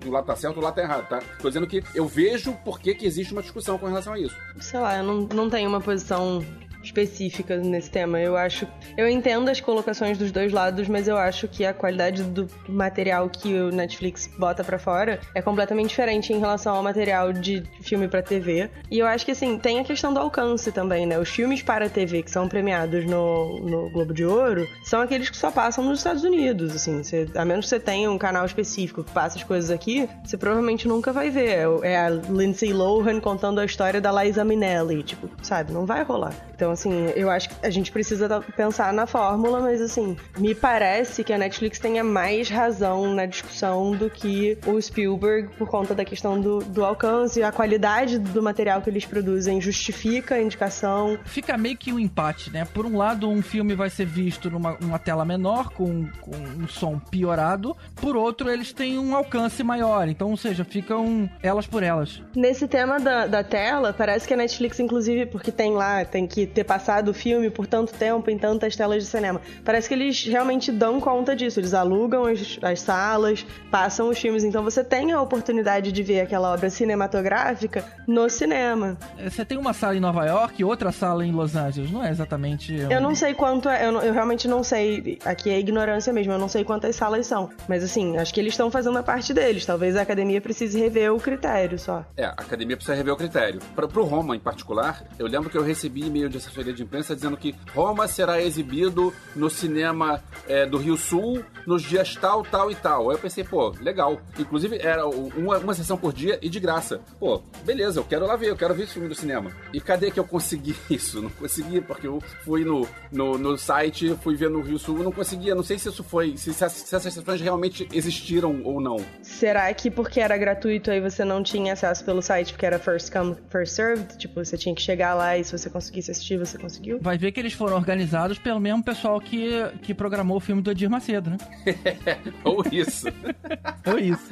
o 0.08 0.10
lado 0.10 0.26
tá 0.26 0.36
certo 0.36 0.56
ou 0.56 0.62
o 0.62 0.64
lado 0.64 0.74
tá 0.74 0.82
errado, 0.82 1.08
tá? 1.08 1.22
Tô 1.40 1.48
dizendo 1.48 1.66
que 1.66 1.82
eu 1.94 2.06
vejo 2.06 2.52
por 2.64 2.78
que 2.78 2.96
existe 3.02 3.32
uma 3.32 3.42
discussão 3.42 3.78
com 3.78 3.86
relação 3.86 4.12
a 4.12 4.18
isso. 4.18 4.36
Sei 4.60 4.78
lá, 4.78 4.98
eu 4.98 5.04
não, 5.04 5.20
não 5.34 5.50
tenho 5.50 5.68
uma 5.68 5.80
posição 5.80 6.44
específica 6.82 7.56
nesse 7.56 7.90
tema. 7.90 8.20
Eu 8.20 8.36
acho. 8.36 8.66
Eu 8.96 9.08
entendo 9.08 9.48
as 9.48 9.60
colocações 9.60 10.18
dos 10.18 10.30
dois 10.30 10.52
lados, 10.52 10.88
mas 10.88 11.08
eu 11.08 11.16
acho 11.16 11.48
que 11.48 11.64
a 11.64 11.72
qualidade 11.72 12.22
do 12.22 12.46
material 12.68 13.28
que 13.28 13.54
o 13.54 13.70
Netflix 13.70 14.28
bota 14.38 14.64
para 14.64 14.78
fora 14.78 15.20
é 15.34 15.42
completamente 15.42 15.90
diferente 15.90 16.32
em 16.32 16.38
relação 16.38 16.74
ao 16.74 16.82
material 16.82 17.32
de 17.32 17.62
filme 17.80 18.08
para 18.08 18.22
TV. 18.22 18.70
E 18.90 18.98
eu 18.98 19.06
acho 19.06 19.24
que, 19.24 19.32
assim, 19.32 19.58
tem 19.58 19.78
a 19.78 19.84
questão 19.84 20.12
do 20.12 20.20
alcance 20.20 20.72
também, 20.72 21.06
né? 21.06 21.18
Os 21.18 21.28
filmes 21.28 21.62
para 21.62 21.88
TV 21.88 22.22
que 22.22 22.30
são 22.30 22.48
premiados 22.48 23.04
no, 23.04 23.60
no 23.60 23.90
Globo 23.90 24.14
de 24.14 24.24
Ouro 24.24 24.66
são 24.84 25.00
aqueles 25.00 25.30
que 25.30 25.36
só 25.36 25.50
passam 25.50 25.84
nos 25.84 25.98
Estados 25.98 26.24
Unidos, 26.24 26.74
assim. 26.74 27.02
A 27.34 27.44
menos 27.44 27.66
que 27.66 27.70
você 27.70 27.80
tenha 27.80 28.10
um 28.10 28.18
canal 28.18 28.44
específico 28.44 29.04
que 29.04 29.10
passa 29.12 29.38
as 29.38 29.44
coisas 29.44 29.70
aqui, 29.70 30.08
você 30.24 30.36
provavelmente 30.36 30.86
nunca 30.88 31.12
vai 31.12 31.30
ver. 31.30 31.50
É, 31.50 31.92
é 31.92 31.96
a 31.98 32.10
Lindsay 32.10 32.72
Lohan 32.72 33.20
contando 33.20 33.60
a 33.60 33.64
história 33.64 34.00
da 34.00 34.10
Liza 34.22 34.44
Minnelli. 34.44 35.02
Tipo, 35.02 35.28
sabe? 35.42 35.72
Não 35.72 35.86
vai 35.86 36.02
rolar. 36.02 36.34
Então, 36.54 36.69
então, 36.70 36.72
assim, 36.72 37.12
eu 37.16 37.28
acho 37.28 37.48
que 37.48 37.66
a 37.66 37.70
gente 37.70 37.90
precisa 37.90 38.40
pensar 38.56 38.92
na 38.92 39.06
fórmula, 39.06 39.60
mas, 39.60 39.80
assim, 39.80 40.16
me 40.38 40.54
parece 40.54 41.24
que 41.24 41.32
a 41.32 41.38
Netflix 41.38 41.78
tenha 41.78 42.04
mais 42.04 42.48
razão 42.48 43.12
na 43.12 43.26
discussão 43.26 43.92
do 43.92 44.08
que 44.08 44.56
o 44.66 44.80
Spielberg, 44.80 45.48
por 45.56 45.68
conta 45.68 45.94
da 45.94 46.04
questão 46.04 46.40
do, 46.40 46.60
do 46.60 46.84
alcance, 46.84 47.42
a 47.42 47.50
qualidade 47.50 48.18
do 48.18 48.42
material 48.42 48.80
que 48.82 48.90
eles 48.90 49.04
produzem 49.04 49.60
justifica 49.60 50.36
a 50.36 50.42
indicação. 50.42 51.18
Fica 51.24 51.56
meio 51.56 51.76
que 51.76 51.92
um 51.92 51.98
empate, 51.98 52.50
né? 52.50 52.64
Por 52.72 52.86
um 52.86 52.96
lado, 52.96 53.28
um 53.28 53.42
filme 53.42 53.74
vai 53.74 53.90
ser 53.90 54.06
visto 54.06 54.50
numa 54.50 54.76
uma 54.80 54.98
tela 54.98 55.24
menor, 55.24 55.70
com, 55.70 56.06
com 56.20 56.36
um 56.36 56.68
som 56.68 56.98
piorado, 56.98 57.76
por 57.96 58.16
outro, 58.16 58.48
eles 58.48 58.72
têm 58.72 58.98
um 58.98 59.14
alcance 59.14 59.62
maior. 59.62 60.08
Então, 60.08 60.30
ou 60.30 60.36
seja, 60.36 60.64
ficam 60.64 61.28
elas 61.42 61.66
por 61.66 61.82
elas. 61.82 62.22
Nesse 62.34 62.68
tema 62.68 63.00
da, 63.00 63.26
da 63.26 63.42
tela, 63.42 63.92
parece 63.92 64.28
que 64.28 64.34
a 64.34 64.36
Netflix, 64.36 64.78
inclusive, 64.78 65.26
porque 65.26 65.50
tem 65.50 65.72
lá, 65.72 66.04
tem 66.04 66.26
que 66.26 66.46
ter 66.46 66.59
ter 66.60 66.64
passado 66.64 67.08
o 67.08 67.14
filme 67.14 67.48
por 67.48 67.66
tanto 67.66 67.92
tempo 67.94 68.30
em 68.30 68.38
tantas 68.38 68.76
telas 68.76 69.02
de 69.02 69.08
cinema. 69.08 69.40
Parece 69.64 69.88
que 69.88 69.94
eles 69.94 70.24
realmente 70.24 70.70
dão 70.70 71.00
conta 71.00 71.34
disso. 71.34 71.58
Eles 71.58 71.72
alugam 71.72 72.26
as, 72.26 72.58
as 72.62 72.80
salas, 72.80 73.46
passam 73.70 74.10
os 74.10 74.18
filmes. 74.18 74.44
Então 74.44 74.62
você 74.62 74.84
tem 74.84 75.12
a 75.12 75.20
oportunidade 75.20 75.90
de 75.90 76.02
ver 76.02 76.20
aquela 76.20 76.52
obra 76.52 76.68
cinematográfica 76.68 77.84
no 78.06 78.28
cinema. 78.28 78.98
É, 79.16 79.30
você 79.30 79.44
tem 79.44 79.56
uma 79.56 79.72
sala 79.72 79.96
em 79.96 80.00
Nova 80.00 80.26
York 80.26 80.60
e 80.60 80.64
outra 80.64 80.92
sala 80.92 81.24
em 81.24 81.32
Los 81.32 81.56
Angeles. 81.56 81.90
Não 81.90 82.04
é 82.04 82.10
exatamente. 82.10 82.72
Um... 82.72 82.90
Eu 82.90 83.00
não 83.00 83.14
sei 83.14 83.32
quanto 83.32 83.68
é. 83.68 83.86
Eu, 83.86 84.00
eu, 84.00 84.12
realmente 84.12 84.46
não 84.46 84.62
sei. 84.62 85.18
Aqui 85.24 85.50
é 85.50 85.58
ignorância 85.58 86.12
mesmo. 86.12 86.32
Eu 86.32 86.38
não 86.38 86.48
sei 86.48 86.62
quantas 86.62 86.94
salas 86.96 87.26
são. 87.26 87.48
Mas 87.66 87.82
assim, 87.82 88.18
acho 88.18 88.34
que 88.34 88.40
eles 88.40 88.52
estão 88.52 88.70
fazendo 88.70 88.98
a 88.98 89.02
parte 89.02 89.32
deles. 89.32 89.64
Talvez 89.64 89.96
a 89.96 90.02
academia 90.02 90.40
precise 90.40 90.78
rever 90.78 91.12
o 91.12 91.18
critério 91.18 91.78
só. 91.78 92.04
É, 92.16 92.26
a 92.26 92.30
academia 92.30 92.76
precisa 92.76 92.94
rever 92.94 93.14
o 93.14 93.16
critério. 93.16 93.60
Para 93.74 93.88
pro 93.88 94.04
Roma 94.04 94.36
em 94.36 94.40
particular, 94.40 95.04
eu 95.18 95.26
lembro 95.26 95.48
que 95.48 95.56
eu 95.56 95.62
recebi 95.62 96.04
e-mail 96.04 96.28
de 96.28 96.38
assessoria 96.50 96.72
de 96.72 96.82
imprensa 96.82 97.14
dizendo 97.14 97.36
que 97.36 97.54
Roma 97.74 98.06
será 98.06 98.42
exibido 98.42 99.14
no 99.34 99.48
cinema 99.48 100.22
é, 100.48 100.66
do 100.66 100.76
Rio 100.76 100.96
Sul 100.96 101.42
nos 101.66 101.82
dias 101.82 102.14
tal, 102.16 102.42
tal 102.42 102.70
e 102.70 102.74
tal. 102.74 103.08
Aí 103.08 103.16
eu 103.16 103.20
pensei, 103.20 103.44
pô, 103.44 103.70
legal. 103.80 104.20
Inclusive, 104.38 104.78
era 104.80 105.06
uma, 105.06 105.58
uma 105.58 105.74
sessão 105.74 105.96
por 105.96 106.12
dia 106.12 106.38
e 106.42 106.48
de 106.48 106.60
graça. 106.60 107.00
Pô, 107.18 107.40
beleza, 107.64 108.00
eu 108.00 108.04
quero 108.04 108.26
lá 108.26 108.36
ver, 108.36 108.48
eu 108.48 108.56
quero 108.56 108.74
ver 108.74 108.84
esse 108.84 108.94
filme 108.94 109.08
no 109.08 109.14
cinema. 109.14 109.50
E 109.72 109.80
cadê 109.80 110.10
que 110.10 110.18
eu 110.18 110.24
consegui 110.24 110.76
isso? 110.90 111.22
Não 111.22 111.30
consegui, 111.30 111.80
porque 111.80 112.06
eu 112.06 112.20
fui 112.44 112.64
no, 112.64 112.86
no, 113.10 113.38
no 113.38 113.56
site, 113.56 114.16
fui 114.22 114.36
ver 114.36 114.50
no 114.50 114.60
Rio 114.60 114.78
Sul, 114.78 114.98
não 114.98 115.12
conseguia. 115.12 115.54
Não 115.54 115.62
sei 115.62 115.78
se 115.78 115.88
isso 115.88 116.02
foi, 116.02 116.36
se, 116.36 116.52
se, 116.52 116.68
se 116.68 116.94
essas 116.94 117.14
sessões 117.14 117.40
realmente 117.40 117.88
existiram 117.92 118.62
ou 118.64 118.80
não. 118.80 118.96
Será 119.22 119.72
que 119.72 119.90
porque 119.90 120.20
era 120.20 120.36
gratuito 120.36 120.90
aí 120.90 121.00
você 121.00 121.24
não 121.24 121.42
tinha 121.42 121.72
acesso 121.72 122.04
pelo 122.04 122.20
site, 122.20 122.52
porque 122.52 122.66
era 122.66 122.78
first 122.78 123.12
come, 123.12 123.36
first 123.48 123.74
served? 123.74 124.18
Tipo, 124.18 124.44
você 124.44 124.56
tinha 124.56 124.74
que 124.74 124.82
chegar 124.82 125.14
lá 125.14 125.36
e 125.36 125.44
se 125.44 125.56
você 125.56 125.70
conseguisse 125.70 126.10
assistir, 126.10 126.38
você 126.46 126.58
conseguiu? 126.58 126.98
Vai 127.00 127.18
ver 127.18 127.32
que 127.32 127.40
eles 127.40 127.52
foram 127.52 127.76
organizados 127.76 128.38
pelo 128.38 128.60
mesmo 128.60 128.82
pessoal 128.82 129.20
que, 129.20 129.50
que 129.82 129.94
programou 129.94 130.36
o 130.36 130.40
filme 130.40 130.62
do 130.62 130.70
Edir 130.70 130.90
Macedo, 130.90 131.30
né? 131.30 131.38
ou 132.44 132.64
isso. 132.70 133.06
ou 133.86 133.98
isso. 133.98 134.30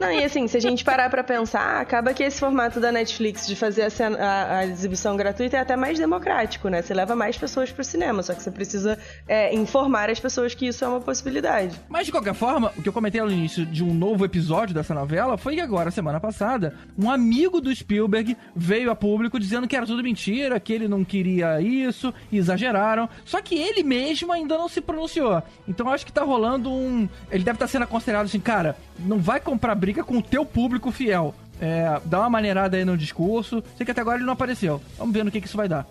Não, 0.00 0.10
e 0.10 0.24
assim, 0.24 0.46
se 0.48 0.56
a 0.56 0.60
gente 0.60 0.84
parar 0.84 1.10
pra 1.10 1.22
pensar, 1.22 1.80
acaba 1.80 2.12
que 2.12 2.22
esse 2.22 2.40
formato 2.40 2.80
da 2.80 2.90
Netflix 2.92 3.46
de 3.46 3.56
fazer 3.56 3.82
a, 3.82 3.90
cena, 3.90 4.18
a, 4.18 4.58
a 4.58 4.66
exibição 4.66 5.16
gratuita 5.16 5.56
é 5.56 5.60
até 5.60 5.76
mais 5.76 5.98
democrático, 5.98 6.68
né? 6.68 6.82
Você 6.82 6.94
leva 6.94 7.14
mais 7.14 7.36
pessoas 7.36 7.70
pro 7.70 7.84
cinema, 7.84 8.22
só 8.22 8.34
que 8.34 8.42
você 8.42 8.50
precisa 8.50 8.98
é, 9.28 9.54
informar 9.54 10.10
as 10.10 10.20
pessoas 10.20 10.54
que 10.54 10.66
isso 10.66 10.84
é 10.84 10.88
uma 10.88 11.00
possibilidade. 11.00 11.78
Mas 11.88 12.06
de 12.06 12.12
qualquer 12.12 12.34
forma, 12.34 12.72
o 12.76 12.82
que 12.82 12.88
eu 12.88 12.92
comentei 12.92 13.20
no 13.20 13.30
início 13.30 13.64
de 13.66 13.82
um 13.84 13.94
novo 13.94 14.24
episódio 14.24 14.74
dessa 14.74 14.94
novela 14.94 15.36
foi 15.36 15.54
que 15.54 15.60
agora, 15.60 15.90
semana 15.90 16.20
passada, 16.20 16.74
um 16.98 17.10
amigo 17.10 17.60
do 17.60 17.74
Spielberg 17.74 18.36
veio 18.54 18.90
a 18.90 18.96
público 18.96 19.38
dizendo 19.38 19.66
que 19.66 19.76
era 19.76 19.86
tudo 19.86 20.02
mentira, 20.02 20.58
que 20.60 20.72
ele 20.72 20.85
não 20.88 21.04
queria 21.04 21.60
isso, 21.60 22.12
exageraram. 22.32 23.08
Só 23.24 23.40
que 23.40 23.54
ele 23.54 23.82
mesmo 23.82 24.32
ainda 24.32 24.56
não 24.56 24.68
se 24.68 24.80
pronunciou. 24.80 25.42
Então 25.68 25.90
acho 25.90 26.06
que 26.06 26.12
tá 26.12 26.22
rolando 26.22 26.70
um. 26.70 27.08
Ele 27.30 27.44
deve 27.44 27.56
estar 27.56 27.66
tá 27.66 27.68
sendo 27.68 27.86
considerado 27.86 28.26
assim, 28.26 28.40
cara, 28.40 28.76
não 28.98 29.18
vai 29.18 29.40
comprar 29.40 29.74
briga 29.74 30.04
com 30.04 30.18
o 30.18 30.22
teu 30.22 30.44
público 30.44 30.90
fiel. 30.90 31.34
É, 31.60 32.00
dá 32.04 32.20
uma 32.20 32.30
maneirada 32.30 32.76
aí 32.76 32.84
no 32.84 32.96
discurso. 32.96 33.62
Sei 33.76 33.84
que 33.84 33.90
até 33.90 34.00
agora 34.00 34.18
ele 34.18 34.26
não 34.26 34.34
apareceu. 34.34 34.80
Vamos 34.98 35.14
ver 35.14 35.24
no 35.24 35.30
que, 35.30 35.40
que 35.40 35.46
isso 35.46 35.56
vai 35.56 35.68
dar. 35.68 35.86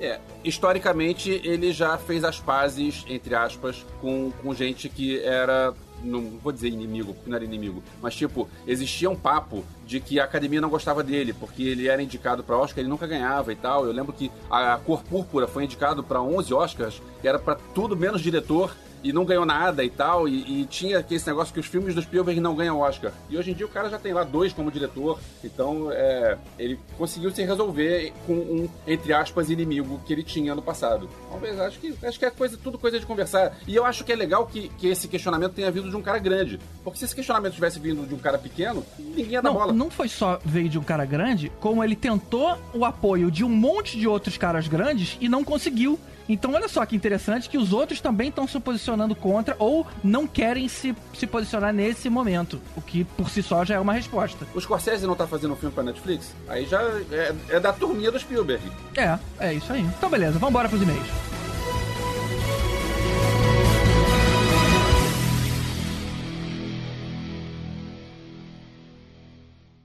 É, 0.00 0.18
historicamente 0.42 1.30
ele 1.44 1.72
já 1.72 1.96
fez 1.96 2.24
as 2.24 2.40
pazes, 2.40 3.04
entre 3.08 3.34
aspas, 3.36 3.86
com, 4.00 4.32
com 4.42 4.52
gente 4.52 4.88
que 4.88 5.20
era 5.20 5.72
não 6.02 6.38
vou 6.42 6.52
dizer 6.52 6.68
inimigo, 6.68 7.14
porque 7.14 7.28
não 7.28 7.36
era 7.36 7.44
inimigo, 7.44 7.82
mas 8.00 8.14
tipo, 8.14 8.48
existia 8.66 9.08
um 9.10 9.16
papo 9.16 9.64
de 9.86 10.00
que 10.00 10.18
a 10.18 10.24
academia 10.24 10.60
não 10.60 10.68
gostava 10.68 11.02
dele, 11.02 11.32
porque 11.32 11.62
ele 11.62 11.88
era 11.88 12.02
indicado 12.02 12.42
para 12.42 12.56
Oscar, 12.56 12.80
ele 12.80 12.88
nunca 12.88 13.06
ganhava 13.06 13.52
e 13.52 13.56
tal. 13.56 13.86
Eu 13.86 13.92
lembro 13.92 14.12
que 14.12 14.30
a 14.50 14.78
Cor 14.78 15.02
Púrpura 15.02 15.46
foi 15.46 15.64
indicado 15.64 16.02
para 16.02 16.20
11 16.20 16.54
Oscars, 16.54 17.02
era 17.22 17.38
para 17.38 17.56
tudo 17.74 17.96
menos 17.96 18.20
diretor, 18.20 18.74
e 19.02 19.12
não 19.12 19.24
ganhou 19.24 19.44
nada 19.44 19.84
e 19.84 19.90
tal. 19.90 20.28
E, 20.28 20.62
e, 20.62 20.66
tinha 20.66 21.04
esse 21.10 21.26
negócio 21.26 21.52
que 21.52 21.60
os 21.60 21.66
filmes 21.66 21.94
do 21.94 22.02
Spielberg 22.02 22.40
não 22.40 22.54
ganham 22.54 22.78
Oscar. 22.78 23.12
E 23.28 23.36
hoje 23.36 23.50
em 23.50 23.54
dia 23.54 23.66
o 23.66 23.68
cara 23.68 23.88
já 23.88 23.98
tem 23.98 24.12
lá 24.12 24.24
dois 24.24 24.52
como 24.52 24.70
diretor. 24.70 25.18
Então 25.42 25.90
é, 25.90 26.36
ele 26.58 26.78
conseguiu 26.96 27.30
se 27.30 27.42
resolver 27.42 28.12
com 28.26 28.34
um, 28.34 28.68
entre 28.86 29.12
aspas, 29.12 29.50
inimigo 29.50 30.00
que 30.06 30.12
ele 30.12 30.22
tinha 30.22 30.54
no 30.54 30.62
passado. 30.62 31.08
Talvez, 31.30 31.58
acho 31.58 31.78
que, 31.78 31.94
acho 32.04 32.18
que 32.18 32.24
é 32.24 32.30
coisa, 32.30 32.56
tudo 32.56 32.78
coisa 32.78 32.98
de 32.98 33.06
conversar. 33.06 33.56
E 33.66 33.74
eu 33.74 33.84
acho 33.84 34.04
que 34.04 34.12
é 34.12 34.16
legal 34.16 34.46
que, 34.46 34.68
que 34.78 34.88
esse 34.88 35.08
questionamento 35.08 35.52
tenha 35.52 35.70
vindo 35.70 35.90
de 35.90 35.96
um 35.96 36.02
cara 36.02 36.18
grande. 36.18 36.58
Porque 36.84 36.98
se 36.98 37.04
esse 37.04 37.14
questionamento 37.14 37.54
tivesse 37.54 37.78
vindo 37.78 38.06
de 38.06 38.14
um 38.14 38.18
cara 38.18 38.38
pequeno, 38.38 38.84
ninguém 38.98 39.32
ia 39.32 39.42
dar 39.42 39.50
não, 39.50 39.58
bola. 39.58 39.72
Não 39.72 39.90
foi 39.90 40.08
só 40.08 40.40
veio 40.44 40.68
de 40.68 40.78
um 40.78 40.82
cara 40.82 41.04
grande, 41.04 41.50
como 41.60 41.82
ele 41.82 41.96
tentou 41.96 42.56
o 42.74 42.84
apoio 42.84 43.30
de 43.30 43.44
um 43.44 43.48
monte 43.48 43.98
de 43.98 44.06
outros 44.06 44.36
caras 44.36 44.68
grandes 44.68 45.16
e 45.20 45.28
não 45.28 45.44
conseguiu. 45.44 45.98
Então, 46.28 46.52
olha 46.52 46.68
só 46.68 46.84
que 46.86 46.96
interessante 46.96 47.48
que 47.48 47.58
os 47.58 47.72
outros 47.72 48.00
também 48.00 48.28
estão 48.28 48.46
se 48.46 48.58
posicionando 48.60 49.14
contra 49.14 49.56
ou 49.58 49.86
não 50.02 50.26
querem 50.26 50.68
se, 50.68 50.94
se 51.14 51.26
posicionar 51.26 51.72
nesse 51.72 52.08
momento. 52.08 52.60
O 52.76 52.80
que 52.80 53.04
por 53.04 53.28
si 53.30 53.42
só 53.42 53.64
já 53.64 53.74
é 53.74 53.80
uma 53.80 53.92
resposta. 53.92 54.46
O 54.54 54.60
Scorsese 54.60 55.06
não 55.06 55.14
tá 55.14 55.26
fazendo 55.26 55.54
um 55.54 55.56
filme 55.56 55.74
pra 55.74 55.82
Netflix? 55.82 56.34
Aí 56.48 56.66
já 56.66 56.80
é, 57.10 57.34
é 57.50 57.60
da 57.60 57.72
turminha 57.72 58.10
do 58.10 58.18
Spielberg. 58.18 58.62
É, 58.96 59.18
é 59.38 59.54
isso 59.54 59.72
aí. 59.72 59.80
Então, 59.80 60.08
beleza, 60.08 60.38
vamos 60.38 60.50
embora 60.50 60.68
pros 60.68 60.82
e-mails. 60.82 61.06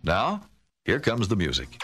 Now, 0.04 0.40
here 0.86 1.02
comes 1.02 1.28
the 1.28 1.36
music. 1.36 1.78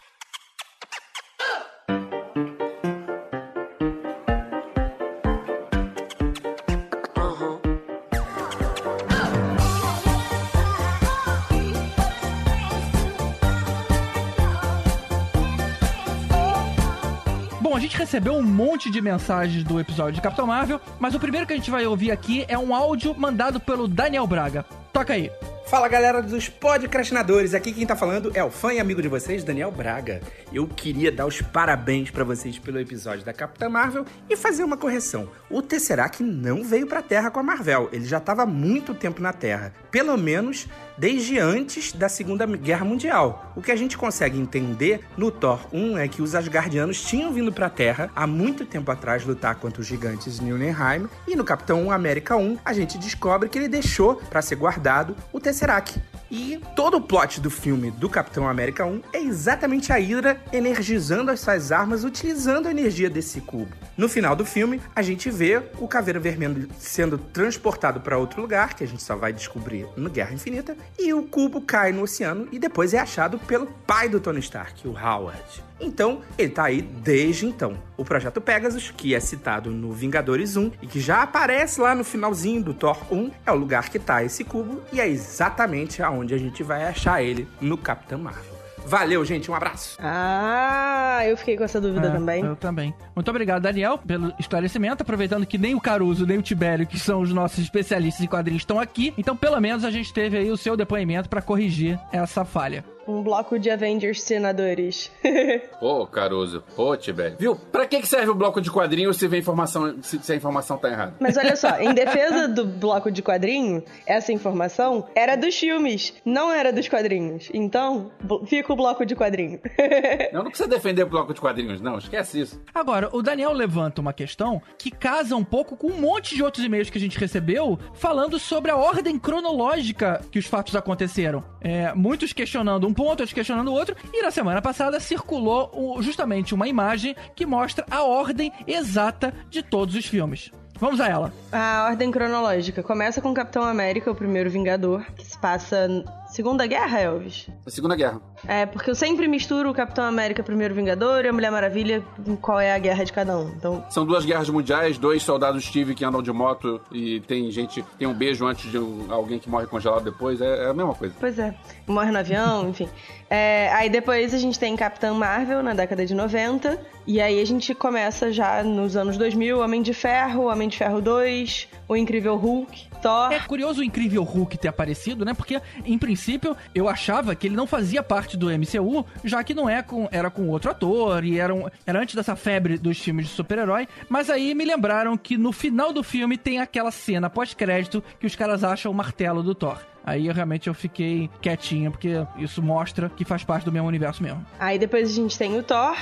Gente 17.94 17.98
recebeu 18.00 18.34
um 18.34 18.42
monte 18.42 18.90
de 18.90 19.00
mensagens 19.02 19.64
do 19.64 19.80
episódio 19.80 20.14
de 20.14 20.22
Capitão 20.22 20.48
Marvel, 20.48 20.82
mas 21.00 21.14
o 21.14 21.20
primeiro 21.20 21.46
que 21.46 21.54
a 21.54 21.56
gente 21.56 21.70
vai 21.70 21.86
ouvir 21.86 22.12
aqui 22.12 22.44
é 22.48 22.58
um 22.58 22.74
áudio 22.74 23.14
mandado 23.16 23.60
pelo 23.60 23.88
Daniel 23.88 24.26
Braga. 24.26 24.66
Toca 24.92 25.14
aí. 25.14 25.32
Fala 25.68 25.88
galera 25.88 26.22
dos 26.22 26.50
podcastinadores, 26.50 27.54
aqui 27.54 27.72
quem 27.72 27.86
tá 27.86 27.96
falando 27.96 28.32
é 28.36 28.44
o 28.44 28.52
fã 28.52 28.74
e 28.74 28.80
amigo 28.80 29.02
de 29.02 29.08
vocês, 29.08 29.44
Daniel 29.44 29.72
Braga. 29.72 30.22
Eu 30.52 30.68
queria 30.68 31.12
dar 31.12 31.26
os 31.26 31.42
parabéns 31.42 32.10
para 32.10 32.24
vocês 32.24 32.60
pelo 32.60 32.80
episódio 32.80 33.24
da 33.24 33.34
Capitã 33.34 33.70
Marvel 33.70 34.06
e 34.30 34.36
fazer 34.36 34.64
uma 34.64 34.78
correção. 34.78 35.30
O 35.50 35.62
Tesseract 35.62 36.22
não 36.22 36.64
veio 36.64 36.88
pra 36.88 37.02
Terra 37.02 37.32
com 37.32 37.40
a 37.40 37.44
Marvel, 37.44 37.90
ele 37.92 38.06
já 38.06 38.18
estava 38.18 38.44
há 38.44 38.46
muito 38.46 38.94
tempo 38.94 39.22
na 39.22 39.34
Terra, 39.34 39.74
pelo 39.90 40.18
menos 40.18 40.68
desde 40.98 41.40
antes 41.40 41.92
da 41.92 42.10
Segunda 42.10 42.46
Guerra 42.46 42.86
Mundial. 42.86 43.52
O 43.56 43.62
que 43.62 43.72
a 43.72 43.76
gente 43.76 43.98
consegue 43.98 44.40
entender 44.40 45.02
no 45.18 45.32
Thor 45.32 45.60
1 45.72 45.98
é 45.98 46.08
que 46.08 46.22
os 46.22 46.36
Asgardianos 46.36 47.02
tinham 47.02 47.32
vindo 47.32 47.52
pra 47.52 47.70
Terra 47.70 48.10
há 48.16 48.28
muito 48.28 48.66
tempo 48.66 48.92
atrás 48.92 49.26
lutar 49.26 49.56
contra 49.56 49.82
os 49.82 49.88
gigantes 49.88 50.40
Nilnheim 50.40 51.08
e 51.28 51.36
no 51.36 51.44
Capitão 51.44 51.92
América 51.92 52.36
1 52.36 52.60
a 52.64 52.74
gente 52.74 52.98
descobre 52.98 53.50
que 53.50 53.58
ele 53.58 53.68
deixou 53.68 54.16
para 54.16 54.42
ser 54.42 54.56
guardado 54.56 55.16
o 55.32 55.40
Tesseract. 55.40 56.02
E 56.36 56.60
todo 56.76 56.98
o 56.98 57.02
plot 57.02 57.40
do 57.40 57.52
filme 57.52 57.92
do 57.92 58.10
Capitão 58.10 58.50
América 58.50 58.84
1 58.84 59.02
é 59.14 59.20
exatamente 59.20 59.94
a 59.94 59.98
Hydra 59.98 60.42
energizando 60.52 61.30
as 61.30 61.42
suas 61.42 61.72
armas 61.72 62.04
utilizando 62.04 62.66
a 62.66 62.72
energia 62.72 63.08
desse 63.08 63.40
cubo. 63.40 63.72
No 63.96 64.10
final 64.10 64.36
do 64.36 64.44
filme, 64.44 64.82
a 64.96 65.04
gente 65.04 65.30
vê 65.30 65.62
o 65.78 65.88
Caveira 65.88 66.20
Vermelho 66.20 66.68
sendo 66.80 67.20
transportado 67.20 68.02
para 68.02 68.18
outro 68.18 68.42
lugar, 68.42 68.74
que 68.74 68.84
a 68.84 68.88
gente 68.88 69.04
só 69.04 69.16
vai 69.16 69.32
descobrir 69.32 69.86
no 69.96 70.10
Guerra 70.10 70.34
Infinita, 70.34 70.76
e 70.98 71.14
o 71.14 71.22
cubo 71.22 71.62
cai 71.62 71.92
no 71.92 72.02
oceano 72.02 72.48
e 72.52 72.58
depois 72.58 72.96
é 72.96 73.00
achado 73.00 73.38
pelo 73.38 73.68
pai 73.68 74.10
do 74.10 74.20
Tony 74.20 74.40
Stark, 74.40 74.88
o 74.88 74.98
Howard. 74.98 75.64
Então, 75.80 76.22
ele 76.38 76.50
tá 76.50 76.64
aí 76.64 76.82
desde 76.82 77.46
então. 77.46 77.78
O 77.98 78.06
projeto 78.06 78.40
Pegasus, 78.40 78.92
que 78.96 79.14
é 79.14 79.20
citado 79.20 79.70
no 79.70 79.92
Vingadores 79.92 80.56
1 80.56 80.72
e 80.82 80.88
que 80.88 81.00
já 81.00 81.22
aparece 81.22 81.82
lá 81.82 81.94
no 81.94 82.04
finalzinho 82.04 82.64
do 82.64 82.74
Thor 82.74 82.98
1, 83.12 83.32
é 83.46 83.52
o 83.52 83.56
lugar 83.56 83.90
que 83.90 84.00
tá 84.00 84.24
esse 84.24 84.44
cubo 84.44 84.82
e 84.94 85.02
é 85.02 85.08
exatamente 85.08 86.02
aonde 86.02 86.23
a 86.32 86.38
gente 86.38 86.62
vai 86.62 86.86
achar 86.86 87.24
ele 87.24 87.48
no 87.60 87.76
Capitão 87.76 88.20
Marvel. 88.20 88.54
Valeu, 88.86 89.24
gente. 89.24 89.50
Um 89.50 89.56
abraço. 89.56 89.98
Ah, 90.00 91.22
eu 91.26 91.38
fiquei 91.38 91.58
com 91.58 91.64
essa 91.64 91.80
dúvida 91.80 92.08
é, 92.08 92.12
também. 92.12 92.44
Eu 92.44 92.56
também. 92.56 92.94
Muito 93.16 93.30
obrigado, 93.30 93.64
Daniel, 93.64 93.98
pelo 93.98 94.34
esclarecimento. 94.38 95.04
Aproveitando 95.04 95.46
que 95.46 95.58
nem 95.58 95.74
o 95.74 95.82
Caruso, 95.82 96.26
nem 96.26 96.38
o 96.38 96.42
Tibério, 96.42 96.86
que 96.86 97.00
são 97.00 97.22
os 97.22 97.32
nossos 97.32 97.60
especialistas 97.60 98.24
em 98.24 98.28
quadrinhos, 98.28 98.62
estão 98.62 98.80
aqui. 98.80 99.14
Então, 99.18 99.36
pelo 99.36 99.60
menos, 99.60 99.84
a 99.84 99.92
gente 99.92 100.14
teve 100.14 100.38
aí 100.38 100.52
o 100.52 100.58
seu 100.58 100.76
depoimento 100.76 101.30
para 101.30 101.42
corrigir 101.42 102.00
essa 102.12 102.44
falha. 102.44 102.84
Um 103.08 103.22
bloco 103.22 103.60
de 103.60 103.70
Avengers 103.70 104.22
senadores. 104.24 105.12
Pô, 105.80 106.06
Caruso. 106.08 106.64
Pô, 106.76 106.96
Tibério. 106.96 107.38
Viu? 107.40 107.56
Pra 107.56 107.86
que 107.86 108.06
serve 108.06 108.30
o 108.30 108.36
bloco 108.36 108.62
de 108.62 108.72
quadrinho 108.72 109.14
se, 109.14 109.28
vê 109.28 109.38
informação, 109.38 110.02
se, 110.02 110.20
se, 110.20 110.32
a 110.32 110.36
informação 110.36 110.78
tá 110.78 110.90
errada? 110.90 111.16
Mas 111.20 111.38
olha 111.38 111.56
só, 111.56 111.80
em 111.80 111.94
defesa 111.94 112.48
do 112.50 112.66
bloco 112.66 113.12
de 113.12 113.22
quadrinho, 113.22 113.84
essa 114.06 114.32
informação 114.32 115.08
era 115.16 115.36
dos 115.36 115.56
filmes, 115.56 116.14
não 116.26 116.52
era 116.52 116.72
dos 116.72 116.88
quadrinhos. 116.88 117.50
Então, 117.54 118.12
fica 118.46 118.72
o 118.72 118.76
bloco 118.76 119.06
de 119.06 119.16
quadrinho. 119.16 119.60
não, 120.32 120.44
não 120.44 120.50
precisa 120.50 120.70
defender 120.70 121.04
o 121.04 121.10
bloco 121.10 121.34
de 121.34 121.42
quadrinhos, 121.42 121.82
não. 121.82 121.98
Esquece 121.98 122.42
isso. 122.42 122.62
Agora, 122.74 123.10
o 123.12 123.22
Daniel 123.22 123.54
levanta 123.54 124.02
uma 124.02 124.14
questão 124.14 124.62
que 124.78 124.92
casa 124.92 125.36
um 125.36 125.44
pouco 125.44 125.76
com 125.76 125.88
um 125.88 126.00
monte 126.00 126.36
de 126.36 126.44
outros 126.44 126.64
e-mails 126.64 126.90
que 126.90 126.98
a 126.98 127.02
gente 127.02 127.20
recebeu 127.20 127.78
falando 127.94 128.40
sobre 128.40 128.72
a 128.72 128.78
ordem 128.78 129.20
cronológica 129.20 130.22
que 130.32 130.40
os 130.40 130.46
fatos 130.46 130.76
aconteceram. 130.76 131.44
É, 131.62 131.94
muitos 131.94 132.34
questionando 132.34 132.88
um 132.88 132.93
um 132.94 132.96
ponto, 132.96 133.10
outros 133.10 133.34
questionando 133.34 133.70
o 133.70 133.74
outro. 133.74 133.96
E 134.14 134.22
na 134.22 134.30
semana 134.30 134.62
passada 134.62 135.00
circulou 135.00 136.00
justamente 136.02 136.54
uma 136.54 136.68
imagem 136.68 137.16
que 137.36 137.46
mostra 137.46 137.86
a 137.90 138.04
ordem 138.04 138.52
exata 138.68 139.34
de 139.50 139.64
todos 139.64 139.96
os 139.96 140.06
filmes. 140.06 140.52
Vamos 140.80 141.00
a 141.00 141.08
ela. 141.08 141.34
A 141.52 141.88
ordem 141.90 142.12
cronológica 142.12 142.84
começa 142.84 143.22
com 143.22 143.34
Capitão 143.34 143.64
América, 143.64 144.12
o 144.12 144.16
primeiro 144.16 144.50
Vingador, 144.50 145.06
que 145.16 145.26
se 145.26 145.40
passa 145.40 145.88
Segunda 146.34 146.66
Guerra, 146.66 147.00
Elvis? 147.00 147.48
A 147.64 147.70
Segunda 147.70 147.96
Guerra. 147.96 148.20
É, 148.48 148.66
porque 148.66 148.90
eu 148.90 148.96
sempre 148.96 149.28
misturo 149.28 149.70
o 149.70 149.74
Capitão 149.74 150.04
América 150.04 150.42
Primeiro 150.42 150.74
Vingador 150.74 151.24
e 151.24 151.28
a 151.28 151.32
Mulher 151.32 151.52
Maravilha 151.52 152.04
com 152.26 152.36
qual 152.36 152.60
é 152.60 152.74
a 152.74 152.80
guerra 152.80 153.04
de 153.04 153.14
cada 153.14 153.38
um. 153.38 153.50
Então, 153.50 153.86
São 153.92 154.04
duas 154.04 154.26
guerras 154.26 154.50
mundiais, 154.50 154.98
dois 154.98 155.22
soldados 155.22 155.64
Steve 155.64 155.94
que 155.94 156.04
andam 156.04 156.24
de 156.24 156.32
moto 156.32 156.82
e 156.92 157.20
tem 157.20 157.52
gente, 157.52 157.86
tem 158.00 158.08
um 158.08 158.16
beijo 158.16 158.48
antes 158.48 158.72
de 158.72 158.78
alguém 159.12 159.38
que 159.38 159.48
morre 159.48 159.68
congelado 159.68 160.04
depois, 160.04 160.42
é, 160.42 160.66
é 160.66 160.70
a 160.72 160.74
mesma 160.74 160.96
coisa. 160.96 161.14
pois 161.20 161.38
é, 161.38 161.54
morre 161.86 162.10
no 162.10 162.18
avião, 162.18 162.66
enfim. 162.68 162.90
É, 163.30 163.72
aí 163.72 163.88
depois 163.88 164.34
a 164.34 164.40
gente 164.40 164.58
tem 164.58 164.76
Capitão 164.76 165.14
Marvel 165.14 165.62
na 165.62 165.76
década 165.76 166.04
de 166.04 166.16
90. 166.16 166.80
E 167.06 167.22
aí 167.22 167.40
a 167.40 167.46
gente 167.46 167.76
começa 167.76 168.32
já 168.32 168.64
nos 168.64 168.96
anos 168.96 169.18
2000, 169.18 169.60
Homem 169.60 169.84
de 169.84 169.94
Ferro, 169.94 170.46
Homem 170.46 170.68
de 170.68 170.78
Ferro 170.80 171.00
2, 171.00 171.68
O 171.88 171.96
Incrível 171.96 172.38
Hulk, 172.38 172.88
Thor. 173.04 173.32
É 173.34 173.40
curioso 173.42 173.82
o 173.82 173.84
incrível 173.84 174.24
Hulk 174.24 174.58
ter 174.58 174.70
aparecido, 174.70 175.24
né? 175.26 175.34
Porque, 175.34 175.62
em 175.86 175.98
princípio, 175.98 176.56
eu 176.74 176.88
achava 176.90 177.36
que 177.36 177.46
ele 177.48 177.56
não 177.56 177.68
fazia 177.68 178.02
parte 178.02 178.36
do 178.38 178.48
MCU, 178.50 179.06
já 179.24 179.44
que 179.44 179.54
não 179.54 179.70
é 179.70 179.84
com, 179.84 180.08
era 180.12 180.30
com 180.32 180.48
outro 180.50 180.72
ator 180.72 181.24
e 181.24 181.38
era, 181.40 181.54
um- 181.54 181.68
era 181.86 182.00
antes 182.00 182.16
dessa 182.16 182.36
febre 182.36 182.78
dos 182.78 182.98
filmes 182.98 183.28
de 183.28 183.34
super-herói. 183.34 183.88
Mas 184.10 184.30
aí 184.30 184.56
me 184.56 184.66
lembraram 184.66 185.16
que 185.18 185.38
no 185.38 185.52
final 185.52 185.92
do 185.94 186.02
filme 186.02 186.38
tem 186.38 186.60
aquela 186.60 186.90
cena 186.92 187.30
pós-crédito 187.30 188.04
que 188.20 188.26
os 188.26 188.36
caras 188.36 188.64
acham 188.64 188.92
o 188.92 188.96
martelo 188.96 189.44
do 189.44 189.54
Thor. 189.54 189.78
Aí 190.06 190.28
eu, 190.28 190.34
realmente 190.34 190.68
eu 190.68 190.74
fiquei 190.74 191.30
quietinho, 191.42 191.90
porque 191.92 192.26
isso 192.38 192.62
mostra 192.62 193.10
que 193.10 193.24
faz 193.24 193.44
parte 193.46 193.64
do 193.64 193.72
mesmo 193.72 193.88
universo 193.88 194.22
mesmo. 194.22 194.46
Aí 194.60 194.78
depois 194.78 195.10
a 195.10 195.14
gente 195.14 195.38
tem 195.38 195.58
o 195.58 195.64
Thor, 195.64 195.96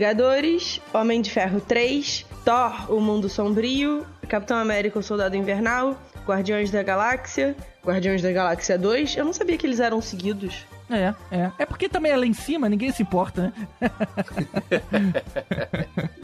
Vingadores, 0.00 0.80
Homem 0.94 1.20
de 1.20 1.30
Ferro 1.30 1.60
3, 1.60 2.24
Thor, 2.44 2.90
O 2.90 3.00
Mundo 3.00 3.28
Sombrio, 3.28 4.06
Capitão 4.28 4.56
América, 4.56 4.98
O 4.98 5.02
Soldado 5.02 5.36
Invernal, 5.36 6.00
Guardiões 6.30 6.70
da 6.70 6.82
Galáxia, 6.82 7.56
Guardiões 7.84 8.22
da 8.22 8.30
Galáxia 8.30 8.78
2. 8.78 9.16
Eu 9.16 9.24
não 9.24 9.32
sabia 9.32 9.58
que 9.58 9.66
eles 9.66 9.80
eram 9.80 10.00
seguidos. 10.00 10.64
É, 10.88 11.14
é. 11.30 11.50
É 11.58 11.66
porque 11.66 11.88
também 11.88 12.12
é 12.12 12.16
lá 12.16 12.26
em 12.26 12.32
cima, 12.32 12.68
ninguém 12.68 12.92
se 12.92 13.02
importa, 13.02 13.52
né? 13.80 13.90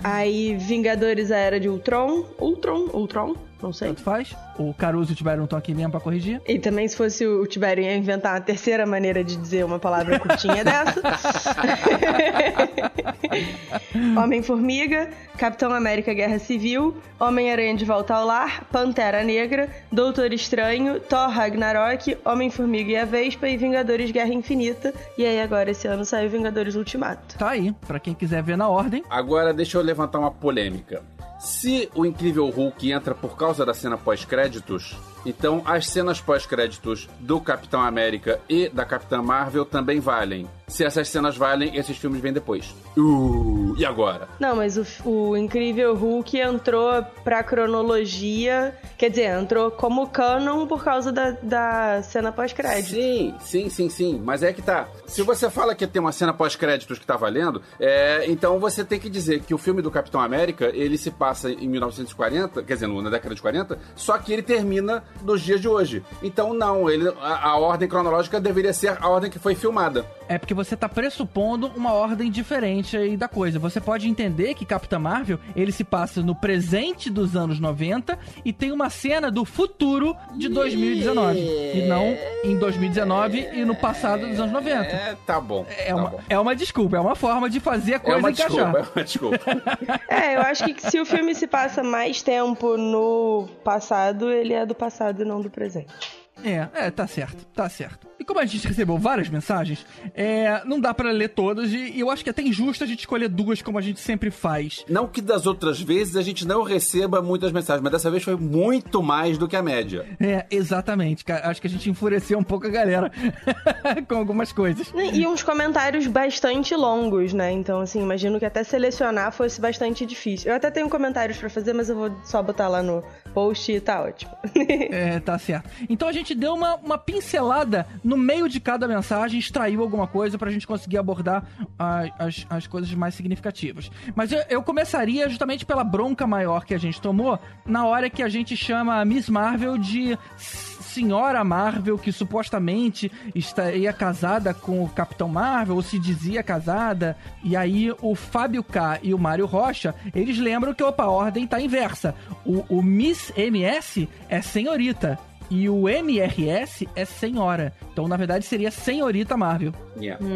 Aí 0.02 0.56
Vingadores, 0.56 1.30
a 1.30 1.36
Era 1.36 1.58
de 1.58 1.68
Ultron, 1.68 2.24
Ultron, 2.38 2.88
Ultron, 2.92 3.34
não 3.62 3.72
sei. 3.72 3.88
Tanto 3.88 4.02
faz. 4.02 4.34
O 4.58 4.72
Caruso 4.74 5.10
e 5.10 5.14
o 5.14 5.16
Tiberio 5.16 5.38
não 5.38 5.44
estão 5.44 5.58
aqui 5.58 5.74
mesmo 5.74 5.90
pra 5.90 6.00
corrigir. 6.00 6.40
E 6.46 6.58
também 6.58 6.86
se 6.88 6.96
fosse 6.96 7.26
o 7.26 7.46
Tibério 7.46 7.82
ia 7.82 7.96
inventar 7.96 8.34
uma 8.34 8.40
terceira 8.40 8.86
maneira 8.86 9.24
de 9.24 9.36
dizer 9.36 9.64
uma 9.64 9.78
palavra 9.78 10.18
curtinha 10.18 10.62
dessa. 10.64 11.00
Homem-Formiga, 14.16 15.10
Capitão 15.36 15.72
América 15.72 16.12
Guerra 16.12 16.38
Civil, 16.38 16.96
Homem-Aranha 17.18 17.76
de 17.76 17.84
Volta 17.84 18.14
ao 18.14 18.26
Lar, 18.26 18.64
Pantera 18.70 19.22
Negra, 19.22 19.68
Doutor 19.90 20.32
Estranho, 20.32 21.00
Thor 21.00 21.28
Ragnarok, 21.28 22.16
Homem-Formiga 22.24 22.92
e 22.92 22.96
a 22.96 23.04
Vespa 23.04 23.48
e 23.48 23.56
Vingadores 23.56 24.10
Guerra 24.10 24.32
Infinita. 24.32 24.92
E 25.16 25.24
aí 25.24 25.40
agora 25.40 25.70
esse 25.70 25.86
ano 25.86 26.04
saiu 26.04 26.30
Vingadores 26.30 26.74
Ultimato. 26.74 27.38
Tá 27.38 27.50
aí, 27.50 27.72
pra 27.86 27.98
quem 27.98 28.14
quiser 28.14 28.42
ver 28.42 28.56
na 28.56 28.68
ordem. 28.68 29.02
Agora 29.08 29.52
deixa 29.52 29.78
eu 29.78 29.82
levantar 29.82 30.18
uma 30.18 30.30
polêmica. 30.30 31.02
Se 31.46 31.88
o 31.94 32.04
Incrível 32.04 32.52
Hulk 32.52 32.90
entra 32.90 33.14
por 33.14 33.36
causa 33.36 33.64
da 33.64 33.72
cena 33.72 33.96
pós-créditos, 33.96 34.96
então 35.28 35.62
as 35.64 35.86
cenas 35.88 36.20
pós-créditos 36.20 37.08
do 37.20 37.40
Capitão 37.40 37.80
América 37.80 38.40
e 38.48 38.68
da 38.68 38.84
Capitã 38.84 39.22
Marvel 39.22 39.64
também 39.64 40.00
valem. 40.00 40.48
Se 40.68 40.84
essas 40.84 41.08
cenas 41.08 41.36
valem, 41.36 41.76
esses 41.76 41.96
filmes 41.96 42.20
vêm 42.20 42.32
depois. 42.32 42.74
Uh, 42.96 43.74
e 43.78 43.84
agora? 43.84 44.28
Não, 44.40 44.56
mas 44.56 44.76
o, 44.76 45.08
o 45.08 45.36
Incrível 45.36 45.94
Hulk 45.94 46.40
entrou 46.40 47.04
pra 47.22 47.44
cronologia, 47.44 48.76
quer 48.98 49.10
dizer, 49.10 49.38
entrou 49.38 49.70
como 49.70 50.08
canon 50.08 50.66
por 50.66 50.82
causa 50.82 51.12
da, 51.12 51.30
da 51.30 52.02
cena 52.02 52.32
pós-crédito. 52.32 52.90
Sim, 52.90 53.34
sim, 53.40 53.68
sim, 53.68 53.88
sim. 53.88 54.22
Mas 54.24 54.42
é 54.42 54.52
que 54.52 54.60
tá. 54.60 54.88
Se 55.06 55.22
você 55.22 55.48
fala 55.48 55.74
que 55.74 55.86
tem 55.86 56.00
uma 56.00 56.10
cena 56.10 56.32
pós-créditos 56.32 56.98
que 56.98 57.06
tá 57.06 57.16
valendo, 57.16 57.62
é, 57.78 58.24
então 58.26 58.58
você 58.58 58.84
tem 58.84 58.98
que 58.98 59.08
dizer 59.08 59.40
que 59.40 59.54
o 59.54 59.58
filme 59.58 59.80
do 59.80 59.90
Capitão 59.90 60.20
América, 60.20 60.66
ele 60.74 60.98
se 60.98 61.12
passa 61.12 61.50
em 61.50 61.68
1940, 61.68 62.62
quer 62.64 62.74
dizer, 62.74 62.88
na 62.88 63.10
década 63.10 63.34
de 63.34 63.42
40, 63.42 63.78
só 63.94 64.18
que 64.18 64.32
ele 64.32 64.42
termina 64.42 65.04
nos 65.22 65.40
dias 65.42 65.60
de 65.60 65.68
hoje. 65.68 66.02
Então 66.22 66.52
não, 66.52 66.88
ele, 66.90 67.08
a, 67.20 67.48
a 67.50 67.56
ordem 67.56 67.88
cronológica 67.88 68.40
deveria 68.40 68.72
ser 68.72 68.96
a 69.00 69.08
ordem 69.08 69.30
que 69.30 69.38
foi 69.38 69.54
filmada. 69.54 70.04
É 70.28 70.38
porque 70.38 70.54
você 70.54 70.76
tá 70.76 70.88
pressupondo 70.88 71.68
uma 71.76 71.92
ordem 71.92 72.30
diferente 72.30 72.96
aí 72.96 73.16
da 73.16 73.28
coisa. 73.28 73.58
Você 73.58 73.80
pode 73.80 74.08
entender 74.08 74.54
que 74.54 74.64
Capitã 74.64 74.98
Marvel, 74.98 75.38
ele 75.54 75.70
se 75.70 75.84
passa 75.84 76.20
no 76.20 76.34
presente 76.34 77.08
dos 77.08 77.36
anos 77.36 77.60
90 77.60 78.18
e 78.44 78.52
tem 78.52 78.72
uma 78.72 78.90
cena 78.90 79.30
do 79.30 79.44
futuro 79.44 80.16
de 80.36 80.48
2019. 80.48 81.38
E 81.38 81.86
não 81.86 82.16
em 82.44 82.56
2019 82.58 83.48
e 83.54 83.64
no 83.64 83.76
passado 83.76 84.26
dos 84.26 84.40
anos 84.40 84.52
90. 84.52 84.68
É, 84.84 85.16
tá 85.24 85.40
bom. 85.40 85.64
É 85.68 85.86
tá 85.90 85.94
uma, 85.96 86.10
bom. 86.10 86.20
é 86.28 86.38
uma 86.38 86.56
desculpa, 86.56 86.96
é 86.96 87.00
uma 87.00 87.14
forma 87.14 87.48
de 87.48 87.60
fazer 87.60 87.94
a 87.94 87.96
É 87.96 87.98
coisa 88.00 88.18
uma 88.18 88.30
encaixar. 88.30 88.72
desculpa, 88.72 88.78
é 88.78 88.98
uma 88.98 89.04
desculpa. 89.04 89.96
É, 90.08 90.36
eu 90.36 90.40
acho 90.40 90.64
que 90.64 90.90
se 90.90 90.98
o 90.98 91.04
filme 91.06 91.34
se 91.34 91.46
passa 91.46 91.82
mais 91.82 92.22
tempo 92.22 92.76
no 92.76 93.46
passado, 93.62 94.30
ele 94.30 94.52
é 94.54 94.64
do 94.64 94.74
passado 94.74 95.05
e 95.10 95.24
não 95.24 95.40
do 95.40 95.50
presente. 95.50 96.25
É, 96.44 96.68
é, 96.74 96.90
tá 96.90 97.06
certo, 97.06 97.44
tá 97.46 97.68
certo. 97.68 98.06
E 98.18 98.24
como 98.24 98.40
a 98.40 98.46
gente 98.46 98.66
recebeu 98.66 98.96
várias 98.96 99.28
mensagens, 99.28 99.84
é, 100.14 100.62
não 100.64 100.80
dá 100.80 100.94
pra 100.94 101.10
ler 101.10 101.28
todas 101.28 101.70
e, 101.72 101.92
e 101.92 102.00
eu 102.00 102.10
acho 102.10 102.22
que 102.22 102.30
é 102.30 102.32
até 102.32 102.42
injusto 102.42 102.82
a 102.82 102.86
gente 102.86 103.00
escolher 103.00 103.28
duas 103.28 103.60
como 103.60 103.78
a 103.78 103.82
gente 103.82 104.00
sempre 104.00 104.30
faz. 104.30 104.84
Não 104.88 105.06
que 105.06 105.20
das 105.20 105.46
outras 105.46 105.80
vezes 105.80 106.16
a 106.16 106.22
gente 106.22 106.46
não 106.46 106.62
receba 106.62 107.20
muitas 107.20 107.52
mensagens, 107.52 107.82
mas 107.82 107.92
dessa 107.92 108.10
vez 108.10 108.22
foi 108.22 108.36
muito 108.36 109.02
mais 109.02 109.36
do 109.36 109.46
que 109.46 109.54
a 109.56 109.62
média. 109.62 110.06
É, 110.18 110.46
exatamente, 110.50 111.24
cara. 111.24 111.48
Acho 111.48 111.60
que 111.60 111.66
a 111.66 111.70
gente 111.70 111.90
enfureceu 111.90 112.38
um 112.38 112.42
pouco 112.42 112.66
a 112.66 112.70
galera 112.70 113.12
com 114.08 114.16
algumas 114.16 114.52
coisas. 114.52 114.92
E 115.12 115.26
uns 115.26 115.42
comentários 115.42 116.06
bastante 116.06 116.74
longos, 116.74 117.32
né? 117.32 117.52
Então, 117.52 117.80
assim, 117.80 118.00
imagino 118.00 118.38
que 118.38 118.46
até 118.46 118.64
selecionar 118.64 119.30
fosse 119.32 119.60
bastante 119.60 120.06
difícil. 120.06 120.50
Eu 120.50 120.56
até 120.56 120.70
tenho 120.70 120.88
comentários 120.88 121.38
pra 121.38 121.50
fazer, 121.50 121.72
mas 121.74 121.88
eu 121.88 121.96
vou 121.96 122.16
só 122.24 122.42
botar 122.42 122.68
lá 122.68 122.82
no 122.82 123.04
post 123.34 123.70
e 123.70 123.80
tá 123.80 124.02
ótimo. 124.02 124.32
É, 124.66 125.20
tá 125.20 125.38
certo. 125.38 125.68
Então 125.88 126.08
a 126.08 126.12
gente 126.12 126.25
deu 126.34 126.54
uma, 126.54 126.76
uma 126.76 126.98
pincelada 126.98 127.86
no 128.02 128.16
meio 128.16 128.48
de 128.48 128.58
cada 128.60 128.86
mensagem, 128.88 129.38
extraiu 129.38 129.82
alguma 129.82 130.06
coisa 130.06 130.36
pra 130.38 130.50
gente 130.50 130.66
conseguir 130.66 130.98
abordar 130.98 131.44
a- 131.78 132.04
as, 132.18 132.46
as 132.50 132.66
coisas 132.66 132.92
mais 132.94 133.14
significativas. 133.14 133.90
Mas 134.14 134.32
eu, 134.32 134.42
eu 134.48 134.62
começaria 134.62 135.28
justamente 135.28 135.64
pela 135.64 135.84
bronca 135.84 136.26
maior 136.26 136.64
que 136.64 136.74
a 136.74 136.78
gente 136.78 137.00
tomou 137.00 137.38
na 137.64 137.84
hora 137.86 138.08
que 138.10 138.22
a 138.22 138.28
gente 138.28 138.56
chama 138.56 139.00
a 139.00 139.04
Miss 139.04 139.28
Marvel 139.28 139.78
de 139.78 140.18
Senhora 140.38 141.44
Marvel, 141.44 141.98
que 141.98 142.10
supostamente 142.10 143.12
estaria 143.34 143.92
casada 143.92 144.54
com 144.54 144.82
o 144.82 144.88
Capitão 144.88 145.28
Marvel, 145.28 145.76
ou 145.76 145.82
se 145.82 145.98
dizia 145.98 146.42
casada. 146.42 147.16
E 147.44 147.54
aí 147.54 147.92
o 148.00 148.14
Fábio 148.14 148.64
K 148.64 149.00
e 149.02 149.12
o 149.12 149.18
Mário 149.18 149.44
Rocha, 149.44 149.94
eles 150.14 150.38
lembram 150.38 150.72
que 150.72 150.82
opa, 150.82 151.02
a 151.04 151.10
ordem 151.10 151.46
tá 151.46 151.60
inversa. 151.60 152.14
O, 152.46 152.64
o 152.78 152.82
Miss 152.82 153.30
MS 153.36 154.08
é 154.28 154.40
senhorita. 154.40 155.18
E 155.50 155.68
o 155.68 155.88
MRS 155.88 156.88
é 156.94 157.04
senhora. 157.04 157.72
Então, 157.92 158.08
na 158.08 158.16
verdade, 158.16 158.44
seria 158.44 158.70
senhorita 158.70 159.36
Marvel. 159.36 159.72
Yeah. 159.98 160.24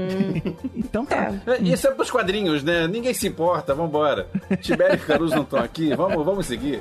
Então 0.75 1.05
tá. 1.05 1.33
É, 1.47 1.63
Isso 1.63 1.87
é 1.87 1.91
pros 1.93 2.11
quadrinhos, 2.11 2.63
né? 2.63 2.87
Ninguém 2.89 3.15
se 3.15 3.29
importa, 3.29 3.75
vambora. 3.75 4.29
Tibério 4.61 4.97
e 4.97 4.99
Caruso 4.99 5.35
não 5.35 5.43
estão 5.43 5.59
aqui, 5.59 5.95
vamos, 5.95 6.25
vamos 6.25 6.47
seguir. 6.47 6.81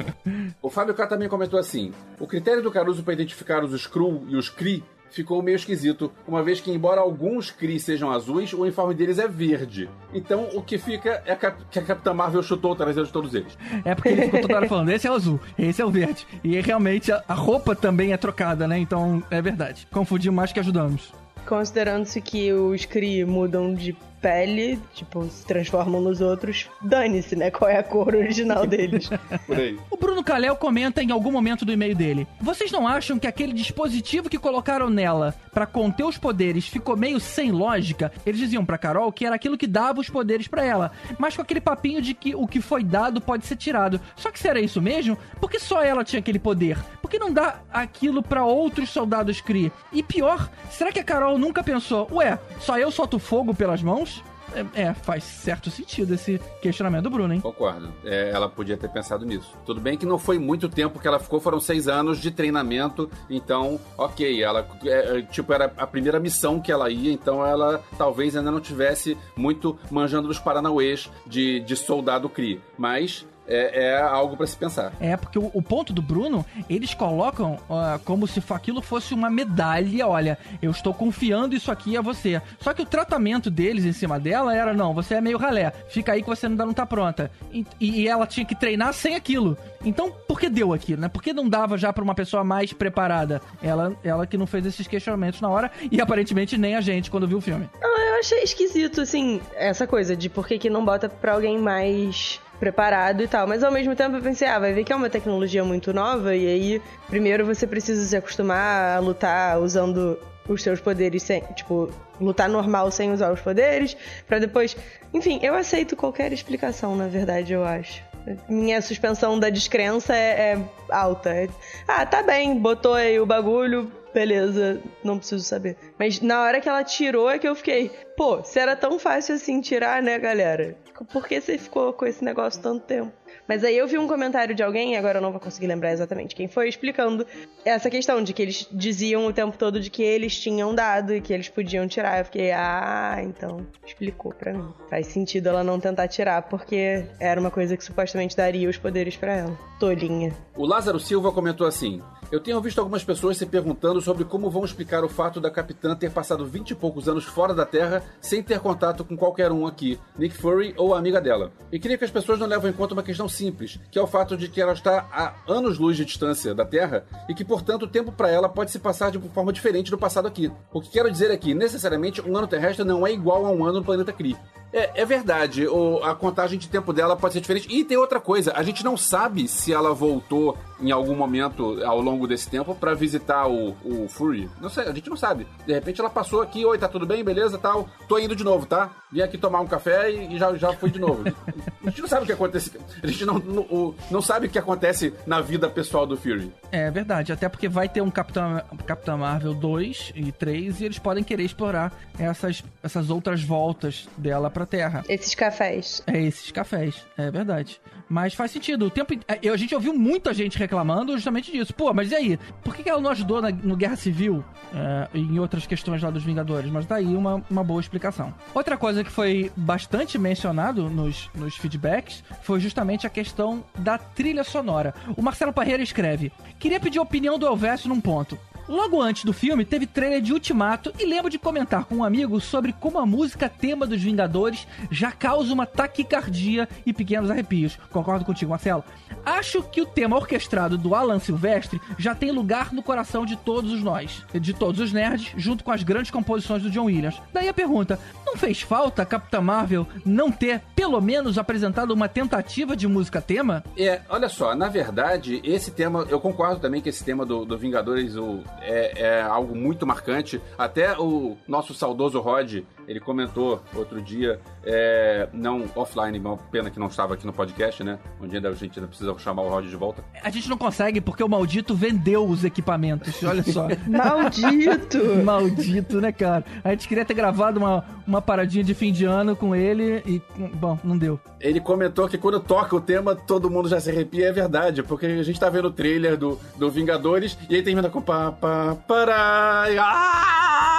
O 0.62 0.70
Fábio 0.70 0.94
K 0.94 1.06
também 1.06 1.28
comentou 1.28 1.60
assim: 1.60 1.92
o 2.20 2.26
critério 2.26 2.64
do 2.64 2.72
Caruso 2.72 3.04
para 3.04 3.14
identificar 3.14 3.64
os 3.64 3.74
Skrull 3.74 4.26
e 4.30 4.36
os 4.36 4.50
Kree 4.50 4.84
ficou 5.12 5.42
meio 5.42 5.56
esquisito, 5.56 6.12
uma 6.28 6.42
vez 6.44 6.60
que, 6.62 6.72
embora 6.72 7.02
alguns 7.02 7.52
Kree 7.52 7.80
sejam 7.80 8.12
azuis, 8.12 8.54
o 8.54 8.62
uniforme 8.62 8.94
deles 8.94 9.20
é 9.20 9.28
verde. 9.28 9.90
Então, 10.14 10.50
o 10.54 10.62
que 10.62 10.78
fica 10.78 11.22
é 11.26 11.36
cap- 11.36 11.62
que 11.70 11.80
a 11.80 11.82
Capitã 11.82 12.14
Marvel 12.14 12.44
chutou 12.44 12.72
o 12.72 12.76
traseiro 12.76 13.06
de 13.08 13.14
todos 13.14 13.34
eles. 13.34 13.58
É 13.84 13.94
porque 13.96 14.10
ele 14.10 14.24
ficou 14.24 14.42
toda 14.42 14.56
hora 14.56 14.68
falando, 14.68 14.90
esse 14.90 15.08
é 15.08 15.12
o 15.12 15.14
azul, 15.16 15.40
esse 15.58 15.82
é 15.82 15.86
o 15.86 15.90
verde. 15.92 16.26
E 16.44 16.60
realmente 16.62 17.12
a, 17.12 17.24
a 17.28 17.34
roupa 17.34 17.76
também 17.76 18.14
é 18.14 18.18
trocada, 18.18 18.68
né? 18.68 18.78
Então 18.78 19.22
é 19.32 19.42
verdade. 19.42 19.88
Confundiu 19.92 20.32
mais 20.32 20.52
que 20.52 20.60
ajudamos. 20.60 21.12
Considerando-se 21.46 22.22
que 22.22 22.54
os 22.54 22.86
Kree 22.86 23.26
mudam 23.26 23.74
de 23.74 23.96
pele, 24.22 24.80
tipo, 24.94 25.24
se 25.30 25.46
transformam 25.46 26.02
nos 26.02 26.22
outros, 26.22 26.70
dane-se, 26.82 27.36
né? 27.36 27.50
Qual 27.52 27.70
é 27.70 27.78
a 27.78 27.84
cor 27.84 28.16
original 28.16 28.66
deles. 28.68 29.10
Por 29.46 29.58
aí. 29.58 29.78
O 29.90 29.98
Bruno 29.98 30.24
Calel 30.24 30.56
comenta 30.56 31.02
em 31.02 31.12
algum 31.12 31.32
momento 31.32 31.66
do 31.66 31.72
e-mail 31.72 31.96
dele: 31.96 32.28
Vocês 32.42 32.72
não 32.72 32.88
acham 32.88 33.18
que 33.20 33.28
aquele 33.28 33.54
dispositivo 33.54 34.30
que 34.30 34.38
colocaram 34.38 34.90
nela 34.90 35.34
pra 35.54 35.66
conter 35.66 36.04
os 36.04 36.18
poderes 36.18 36.68
ficou 36.68 36.96
meio 36.98 37.20
sem 37.20 37.52
lógica? 37.52 38.12
Eles 38.26 38.40
diziam 38.40 38.66
pra 38.66 38.78
Carol 38.78 39.12
que 39.12 39.26
era 39.26 39.36
aquilo 39.36 39.58
que 39.58 39.68
dava 39.68 40.00
os 40.00 40.10
poderes 40.10 40.48
pra 40.48 40.64
ela, 40.64 40.92
mas 41.18 41.36
com 41.36 41.42
aquele 41.42 41.62
papinho 41.62 42.02
de 42.02 42.14
que 42.14 42.36
o 42.36 42.48
que 42.48 42.62
foi 42.62 42.84
dado 42.84 43.22
pode 43.22 43.46
ser 43.46 43.56
tirado. 43.56 44.00
Só 44.16 44.32
que 44.32 44.40
se 44.40 44.48
era 44.48 44.60
isso 44.60 44.82
mesmo, 44.82 45.18
por 45.40 45.50
que 45.50 45.60
só 45.60 45.84
ela 45.84 46.04
tinha 46.04 46.20
aquele 46.20 46.40
poder? 46.40 46.78
Por 47.02 47.10
que 47.10 47.20
não 47.20 47.32
dá 47.32 47.60
aquilo 47.72 48.22
pra 48.22 48.44
outros 48.46 48.90
soldados 48.90 49.42
Kree? 49.42 49.72
E 49.92 50.04
pior, 50.04 50.50
será 50.70 50.92
que 50.92 51.00
a 51.00 51.04
Carol 51.04 51.38
nunca 51.38 51.64
pensou: 51.64 52.08
Ué, 52.12 52.38
só 52.60 52.78
eu 52.78 52.92
solto 52.92 53.20
fogo 53.20 53.54
pelas 53.54 53.82
mãos? 53.82 54.09
É, 54.54 54.82
é, 54.82 54.94
faz 54.94 55.24
certo 55.24 55.70
sentido 55.70 56.14
esse 56.14 56.40
questionamento 56.62 57.04
do 57.04 57.10
Bruno, 57.10 57.34
hein? 57.34 57.42
Concordo. 57.42 57.92
É, 58.04 58.32
ela 58.32 58.50
podia 58.50 58.78
ter 58.78 58.90
pensado 58.90 59.26
nisso. 59.26 59.52
Tudo 59.66 59.80
bem 59.80 59.98
que 59.98 60.06
não 60.06 60.18
foi 60.18 60.40
muito 60.40 60.70
tempo 60.70 61.00
que 61.00 61.08
ela 61.08 61.20
ficou, 61.20 61.40
foram 61.40 61.60
seis 61.60 61.88
anos 61.88 62.20
de 62.20 62.32
treinamento, 62.32 63.10
então, 63.30 63.80
ok, 63.98 64.44
ela, 64.44 64.68
é, 64.84 65.20
é 65.20 65.22
tipo, 65.24 65.54
era 65.54 65.72
a 65.78 65.88
primeira 65.88 66.20
missão 66.20 66.60
que 66.60 66.72
ela 66.72 66.90
ia, 66.90 67.12
então 67.12 67.46
ela 67.46 67.82
talvez 67.98 68.36
ainda 68.36 68.52
não 68.52 68.60
tivesse 68.60 69.18
muito 69.36 69.78
manjando 69.90 70.28
dos 70.28 70.40
paranauês 70.40 71.10
de, 71.26 71.60
de 71.62 71.76
soldado 71.76 72.30
Cree. 72.30 72.62
Mas 72.78 73.26
é, 73.50 73.86
é 73.86 74.02
algo 74.02 74.38
para 74.38 74.48
se 74.48 74.56
pensar. 74.56 74.94
É, 75.00 75.18
porque 75.18 75.40
o, 75.40 75.50
o, 75.54 75.62
ponto 75.62 75.92
do 75.92 76.02
Bruno, 76.02 76.46
eles 76.70 76.94
colocam 76.94 77.58
uh, 77.70 78.00
como 78.06 78.28
se 78.28 78.42
aquilo 78.50 78.82
fosse 78.82 79.14
uma 79.14 79.30
medalha. 79.30 80.08
Olha, 80.08 80.38
eu 80.62 80.72
estou 80.72 80.94
confiando 80.94 81.56
isso 81.56 81.72
aqui 81.72 81.98
a 81.98 82.02
você. 82.02 82.42
Só 82.60 82.74
que 82.74 82.82
o 82.82 82.86
tratamento 82.86 83.50
deles 83.50 83.86
em 83.86 83.94
cima 83.94 84.20
dela 84.20 84.56
era: 84.56 84.74
não, 84.74 84.94
você 84.94 85.16
é 85.16 85.22
meio 85.22 85.38
ralé, 85.38 85.72
fica 85.90 86.14
aí 86.14 86.22
que 86.22 86.30
você 86.30 86.46
ainda 86.46 86.66
não 86.66 86.74
tá 86.74 86.86
pronta. 86.86 87.32
E, 87.52 87.66
e 87.80 88.08
ela 88.08 88.28
tinha 88.28 88.46
que 88.46 88.56
treinar 88.56 88.94
sem 88.94 89.16
aquilo. 89.16 89.58
Então, 89.84 90.12
por 90.28 90.40
que 90.40 90.50
deu 90.50 90.74
aquilo, 90.74 91.02
né? 91.02 91.08
Por 91.08 91.22
que 91.22 91.34
não 91.34 91.48
dava 91.48 91.78
já 91.78 91.92
para 91.92 92.04
uma 92.04 92.16
pessoa 92.16 92.44
mais 92.44 92.74
preparada? 92.74 93.42
Ela, 93.62 93.96
ela 94.04 94.28
que 94.28 94.38
não 94.38 94.46
fez 94.46 94.66
esses 94.66 94.88
questionamentos 94.88 95.42
na 95.42 95.50
hora 95.50 95.72
e 95.92 96.02
aparentemente 96.02 96.58
nem 96.58 96.76
a 96.76 96.82
gente 96.82 97.10
quando 97.10 97.28
viu 97.28 97.38
o 97.38 97.42
filme. 97.42 97.70
eu 97.82 98.20
achei 98.20 98.44
esquisito, 98.44 99.02
assim, 99.02 99.42
essa 99.56 99.88
coisa 99.88 100.16
de 100.16 100.30
por 100.30 100.48
que, 100.48 100.60
que 100.60 100.70
não 100.70 100.84
bota 100.84 101.08
pra 101.08 101.34
alguém 101.34 101.58
mais 101.58 102.40
preparado 102.60 103.24
e 103.24 103.28
tal. 103.28 103.48
Mas 103.48 103.64
ao 103.64 103.72
mesmo 103.72 103.96
tempo 103.96 104.18
eu 104.18 104.22
pensei, 104.22 104.48
ah, 104.48 104.60
vai 104.60 104.74
ver 104.74 104.84
que 104.84 104.92
é 104.92 104.96
uma 104.96 105.10
tecnologia 105.10 105.64
muito 105.64 105.94
nova 105.94 106.36
e 106.36 106.48
aí 106.48 106.82
primeiro 107.08 107.46
você 107.46 107.66
precisa 107.66 108.06
se 108.06 108.16
acostumar 108.16 108.98
a 108.98 109.00
lutar 109.00 109.60
usando 109.60 110.20
os 110.48 110.64
seus 110.64 110.80
poderes 110.80 111.24
sem, 111.24 111.42
tipo, 111.56 111.90
lutar 112.20 112.50
normal 112.50 112.92
sem 112.92 113.12
usar 113.12 113.32
os 113.32 113.40
poderes, 113.40 113.96
para 114.28 114.40
depois, 114.40 114.76
enfim, 115.14 115.40
eu 115.44 115.54
aceito 115.56 115.96
qualquer 115.96 116.34
explicação, 116.34 116.96
na 116.96 117.08
verdade, 117.08 117.54
eu 117.54 117.64
acho. 117.64 118.04
Minha 118.48 118.82
suspensão 118.82 119.40
da 119.40 119.50
descrença 119.50 120.16
é, 120.16 120.54
é 120.54 120.62
alta. 120.90 121.30
É, 121.30 121.48
ah, 121.88 122.06
tá 122.06 122.22
bem, 122.22 122.58
botou 122.58 122.94
aí 122.94 123.20
o 123.20 123.26
bagulho, 123.26 123.92
beleza, 124.14 124.82
não 125.04 125.18
preciso 125.18 125.44
saber. 125.44 125.78
Mas 125.98 126.20
na 126.20 126.42
hora 126.42 126.60
que 126.60 126.68
ela 126.68 126.84
tirou 126.84 127.30
é 127.30 127.40
que 127.40 127.48
eu 127.48 127.56
fiquei, 127.56 127.92
pô, 128.18 128.44
se 128.44 128.60
era 128.60 128.76
tão 128.76 129.00
fácil 129.00 129.36
assim 129.36 129.62
tirar, 129.62 130.02
né, 130.04 130.20
galera? 130.20 130.76
Por 131.06 131.28
que 131.28 131.40
você 131.40 131.58
ficou 131.58 131.94
com 131.94 132.06
esse 132.06 132.24
negócio 132.24 132.62
tanto 132.62 132.86
tempo? 132.86 133.12
Mas 133.48 133.64
aí 133.64 133.78
eu 133.78 133.88
vi 133.88 133.98
um 133.98 134.08
comentário 134.08 134.54
de 134.54 134.64
alguém, 134.64 134.96
agora 134.96 135.18
eu 135.18 135.22
não 135.22 135.32
vou 135.32 135.40
conseguir 135.40 135.68
lembrar 135.68 135.92
exatamente 135.92 136.36
quem 136.36 136.48
foi, 136.48 136.70
explicando 136.70 137.26
essa 137.66 137.90
questão 137.90 138.24
de 138.24 138.34
que 138.34 138.42
eles 138.42 138.68
diziam 138.72 139.26
o 139.26 139.34
tempo 139.34 139.58
todo 139.58 139.80
de 139.80 139.90
que 139.90 140.04
eles 140.04 140.38
tinham 140.40 140.74
dado 140.74 141.14
e 141.14 141.22
que 141.22 141.34
eles 141.34 141.50
podiam 141.50 141.88
tirar. 141.88 142.20
Eu 142.20 142.26
fiquei, 142.26 142.52
ah, 142.52 143.18
então 143.24 143.66
explicou 143.86 144.34
para 144.34 144.54
mim. 144.54 144.74
Faz 144.90 145.08
sentido 145.08 145.50
ela 145.50 145.64
não 145.64 145.80
tentar 145.80 146.08
tirar, 146.08 146.44
porque 146.44 147.06
era 147.20 147.40
uma 147.40 147.52
coisa 147.52 147.76
que 147.76 147.84
supostamente 147.84 148.36
daria 148.36 148.70
os 148.70 148.78
poderes 148.78 149.18
para 149.18 149.34
ela. 149.34 149.58
Tolinha. 149.80 150.34
O 150.56 150.66
Lázaro 150.66 151.00
Silva 151.00 151.32
comentou 151.32 151.66
assim: 151.66 152.02
eu 152.32 152.40
tenho 152.40 152.62
visto 152.62 152.78
algumas 152.78 153.04
pessoas 153.04 153.38
se 153.38 153.46
perguntando 153.48 154.00
sobre 154.02 154.24
como 154.24 154.52
vão 154.52 154.64
explicar 154.64 155.04
o 155.04 155.10
fato 155.10 155.42
da 155.42 155.50
capitã 155.50 155.96
ter 155.96 156.12
passado 156.12 156.46
20 156.46 156.70
e 156.70 156.76
poucos 156.76 157.10
anos 157.10 157.24
fora 157.24 157.56
da 157.56 157.66
Terra 157.66 158.04
sem 158.22 158.44
ter 158.44 158.60
contato 158.60 159.04
com 159.04 159.18
qualquer 159.18 159.52
um 159.52 159.66
aqui, 159.66 160.00
Nick 160.16 160.38
Fury 160.38 160.76
ou 160.78 160.94
a 160.94 161.00
amiga 161.00 161.20
dela. 161.20 161.52
E 161.72 161.80
queria 161.80 161.98
que 161.98 162.06
as 162.06 162.12
pessoas 162.12 162.38
não 162.38 162.46
levem 162.46 162.70
em 162.70 162.74
conta 162.74 162.94
uma 162.94 163.02
questão 163.02 163.19
simples, 163.28 163.80
que 163.92 163.98
é 164.00 164.02
o 164.02 164.08
fato 164.08 164.38
de 164.38 164.48
que 164.48 164.62
ela 164.62 164.74
está 164.74 165.08
a 165.12 165.34
anos-luz 165.52 165.98
de 165.98 166.06
distância 166.06 166.54
da 166.54 166.64
Terra 166.66 167.06
e 167.28 167.34
que, 167.34 167.44
portanto, 167.44 167.84
o 167.84 167.88
tempo 167.88 168.12
para 168.12 168.30
ela 168.30 168.48
pode 168.48 168.72
se 168.72 168.80
passar 168.80 169.12
de 169.12 169.20
forma 169.30 169.52
diferente 169.52 169.92
do 169.92 169.98
passado 169.98 170.28
aqui. 170.28 170.52
O 170.72 170.80
que 170.80 170.90
quero 170.90 171.12
dizer 171.12 171.32
é 171.32 171.38
que, 171.38 171.54
necessariamente, 171.54 172.22
um 172.22 172.38
ano 172.38 172.48
terrestre 172.48 172.86
não 172.86 173.06
é 173.06 173.12
igual 173.12 173.46
a 173.46 173.52
um 173.52 173.66
ano 173.66 173.80
no 173.80 173.86
planeta 173.86 174.14
Kree. 174.14 174.38
É, 174.72 175.02
é, 175.02 175.06
verdade, 175.06 175.68
o, 175.68 176.04
a 176.04 176.16
contagem 176.16 176.60
de 176.60 176.68
tempo 176.68 176.94
dela 176.94 177.16
pode 177.16 177.34
ser 177.34 177.42
diferente. 177.42 177.68
E 177.70 177.84
tem 177.84 177.98
outra 177.98 178.20
coisa, 178.20 178.54
a 178.56 178.64
gente 178.64 178.84
não 178.84 178.96
sabe 178.96 179.48
se 179.48 179.74
ela 179.74 179.94
voltou 179.94 180.58
em 180.82 180.92
algum 180.92 181.16
momento 181.16 181.84
ao 181.84 182.00
longo 182.00 182.28
desse 182.28 182.50
tempo 182.50 182.74
para 182.74 182.94
visitar 182.94 183.48
o, 183.48 183.76
o 183.84 184.08
Fury. 184.08 184.50
Não 184.62 184.70
sei, 184.70 184.86
a 184.86 184.94
gente 184.94 185.10
não 185.10 185.18
sabe. 185.18 185.46
De 185.66 185.74
repente 185.74 186.00
ela 186.00 186.10
passou 186.10 186.42
aqui, 186.42 186.66
oi, 186.66 186.78
tá 186.78 186.88
tudo 186.88 187.06
bem, 187.06 187.24
beleza, 187.24 187.58
tal. 187.58 187.90
Tô 188.08 188.18
indo 188.18 188.36
de 188.36 188.44
novo, 188.44 188.66
tá? 188.66 188.90
Vim 189.12 189.22
aqui 189.22 189.38
tomar 189.38 189.60
um 189.60 189.68
café 189.68 190.12
e, 190.12 190.36
e 190.36 190.38
já, 190.38 190.56
já 190.56 190.72
fui 190.74 190.90
de 190.90 191.00
novo. 191.00 191.24
a 191.84 191.90
gente 191.90 192.02
não 192.02 192.08
sabe 192.08 192.24
o 192.24 192.26
que 192.26 192.32
acontece. 192.32 192.72
A 193.02 193.08
gente 193.08 193.26
não, 193.26 193.40
não, 193.40 193.96
não, 194.10 194.22
sabe 194.22 194.48
o 194.48 194.50
que 194.50 194.60
acontece 194.60 195.14
na 195.26 195.42
vida 195.42 195.70
pessoal 195.70 196.06
do 196.06 196.16
Fury. 196.16 196.54
É 196.72 196.90
verdade, 196.90 197.34
até 197.34 197.50
porque 197.50 197.68
vai 197.68 197.90
ter 197.90 198.02
um 198.02 198.12
Capitão, 198.12 198.62
Capitão 198.86 199.18
Marvel 199.18 199.54
2 199.54 200.14
e 200.16 200.32
3 200.32 200.82
e 200.82 200.86
eles 200.86 201.00
podem 201.00 201.24
querer 201.24 201.44
explorar 201.44 201.92
essas, 202.18 202.64
essas 202.82 203.10
outras 203.10 203.44
voltas 203.44 204.08
dela 204.18 204.50
pra 204.60 204.66
Terra. 204.66 205.04
Esses 205.08 205.34
cafés. 205.34 206.04
É, 206.06 206.22
esses 206.22 206.52
cafés, 206.52 207.06
é 207.18 207.32
verdade. 207.32 207.80
Mas 208.10 208.34
faz 208.34 208.52
sentido. 208.52 208.88
O 208.88 208.90
tempo. 208.90 209.14
A 209.28 209.58
gente 209.58 209.74
ouviu 209.74 209.94
muita 209.94 210.34
gente 210.34 210.58
reclamando 210.58 211.14
justamente 211.14 211.52
disso. 211.52 211.74
Pô, 211.74 211.94
mas 211.94 212.12
e 212.12 212.16
aí? 212.16 212.40
Por 212.64 212.76
que 212.76 212.90
ela 212.90 213.00
não 213.00 213.12
ajudou 213.12 213.42
na, 213.42 213.52
no 213.52 213.78
Guerra 213.78 213.96
Civil 213.96 214.44
é, 214.74 215.08
e 215.14 215.20
em 215.20 215.40
outras 215.40 215.68
questões 215.68 216.02
lá 216.02 216.10
dos 216.10 216.24
Vingadores? 216.24 216.72
Mas 216.72 216.86
daí 216.86 217.06
tá 217.06 217.12
uma, 217.12 217.44
uma 217.50 217.64
boa 217.64 217.80
explicação. 217.80 218.34
Outra 218.54 218.76
coisa 218.78 219.04
que 219.04 219.12
foi 219.12 219.52
bastante 219.56 220.18
mencionado 220.18 220.90
nos, 220.90 221.30
nos 221.36 221.56
feedbacks 221.56 222.24
foi 222.42 222.60
justamente 222.60 223.06
a 223.06 223.10
questão 223.10 223.64
da 223.78 223.98
trilha 223.98 224.44
sonora. 224.44 224.94
O 225.16 225.22
Marcelo 225.22 225.54
Parreira 225.54 225.84
escreve: 225.84 226.32
Queria 226.58 226.80
pedir 226.80 226.98
a 226.98 227.04
opinião 227.04 227.38
do 227.38 227.46
Elvésio 227.46 227.90
num 227.90 228.02
ponto. 228.02 228.38
Logo 228.70 229.02
antes 229.02 229.26
do 229.26 229.34
filme, 229.34 229.66
teve 229.66 229.88
trailer 229.88 230.22
de 230.22 230.32
Ultimato 230.32 230.94
e 231.00 231.04
lembro 231.04 231.28
de 231.28 231.40
comentar 231.40 231.86
com 231.86 231.96
um 231.96 232.04
amigo 232.04 232.40
sobre 232.40 232.72
como 232.72 233.00
a 233.00 233.06
música 233.06 233.50
tema 233.50 233.88
dos 233.88 234.00
Vingadores 234.00 234.68
já 234.92 235.12
causa 235.12 235.52
uma 235.52 235.66
taquicardia 235.66 236.70
e 236.86 236.94
pequenos 236.94 237.32
arrepios. 237.32 237.80
Concordo 237.90 238.24
contigo, 238.24 238.52
Marcelo? 238.52 238.84
Acho 239.26 239.64
que 239.64 239.82
o 239.82 239.88
tema 239.88 240.16
orquestrado 240.16 240.78
do 240.78 240.94
Alan 240.94 241.18
Silvestre 241.18 241.82
já 241.98 242.14
tem 242.14 242.32
lugar 242.32 242.72
no 242.72 242.84
coração 242.84 243.26
de 243.26 243.36
todos 243.38 243.82
nós, 243.82 244.24
de 244.40 244.54
todos 244.54 244.80
os 244.80 244.94
nerds, 244.94 245.34
junto 245.36 245.64
com 245.64 245.72
as 245.72 245.82
grandes 245.82 246.12
composições 246.12 246.62
do 246.62 246.70
John 246.70 246.86
Williams. 246.86 247.20
Daí 247.34 247.50
a 247.50 247.54
pergunta: 247.56 248.00
não 248.24 248.38
fez 248.38 248.62
falta 248.62 249.02
a 249.02 249.06
Capitã 249.06 249.42
Marvel 249.42 249.88
não 250.06 250.32
ter, 250.32 250.62
pelo 250.76 251.02
menos, 251.02 251.40
apresentado 251.40 251.90
uma 251.90 252.08
tentativa 252.08 252.76
de 252.76 252.88
música 252.88 253.20
tema? 253.20 253.64
É, 253.76 254.02
olha 254.10 254.30
só, 254.30 254.54
na 254.54 254.70
verdade, 254.70 255.42
esse 255.44 255.72
tema, 255.72 256.06
eu 256.08 256.20
concordo 256.20 256.60
também 256.60 256.82
que 256.82 256.90
esse 256.90 257.04
tema 257.04 257.26
do, 257.26 257.46
do 257.46 257.58
Vingadores, 257.58 258.16
o 258.16 258.44
é, 258.62 258.94
é, 259.02 259.22
algo 259.22 259.56
muito 259.56 259.86
marcante. 259.86 260.42
Até 260.58 260.98
o 260.98 261.38
nosso 261.48 261.74
saudoso 261.74 262.20
Rod, 262.20 262.64
ele 262.90 263.00
comentou 263.00 263.62
outro 263.76 264.02
dia, 264.02 264.40
é, 264.66 265.30
não 265.32 265.66
offline, 265.76 266.18
uma 266.18 266.36
pena 266.36 266.72
que 266.72 266.80
não 266.80 266.88
estava 266.88 267.14
aqui 267.14 267.24
no 267.24 267.32
podcast, 267.32 267.84
né? 267.84 268.00
Um 268.20 268.28
dia 268.28 268.40
a 268.40 268.54
gente 268.54 268.80
ainda 268.80 268.88
precisa 268.88 269.16
chamar 269.20 269.44
o 269.44 269.50
Rod 269.50 269.68
de 269.68 269.76
volta. 269.76 270.04
A 270.24 270.30
gente 270.32 270.50
não 270.50 270.58
consegue 270.58 271.00
porque 271.00 271.24
o 271.24 271.30
maldito 271.30 271.76
vendeu 271.76 272.28
os 272.28 272.44
equipamentos, 272.44 273.24
olha 273.24 273.44
só. 273.44 273.68
maldito! 273.88 274.98
maldito, 275.24 276.02
né, 276.02 276.12
cara? 276.12 276.44
A 276.64 276.72
gente 276.72 276.88
queria 276.88 277.06
ter 277.06 277.14
gravado 277.14 277.60
uma, 277.60 277.86
uma 278.08 278.24
paradinha 278.24 278.64
de 278.64 278.74
fim 278.74 278.92
de 278.92 279.06
ano 279.06 279.36
com 279.36 279.56
ele 279.56 280.02
e, 280.08 280.20
bom, 280.56 280.80
não 280.84 280.98
deu. 280.98 281.20
Ele 281.40 281.60
comentou 281.60 282.10
que 282.10 282.18
quando 282.18 282.40
toca 282.40 282.76
o 282.76 282.82
tema, 282.82 283.16
todo 283.16 283.52
mundo 283.52 283.70
já 283.70 283.80
se 283.80 283.92
arrepia, 283.92 284.30
é 284.30 284.32
verdade, 284.32 284.82
porque 284.82 285.06
a 285.06 285.24
gente 285.24 285.40
tá 285.40 285.48
vendo 285.48 285.68
o 285.68 285.72
trailer 285.72 286.18
do, 286.18 286.40
do 286.58 286.72
Vingadores 286.72 287.38
e 287.48 287.56
aí 287.56 287.62
termina 287.62 287.88
com 287.88 288.02
pá, 288.02 288.32
pá, 288.32 288.76
pará, 288.88 289.66
ah! 289.80 290.79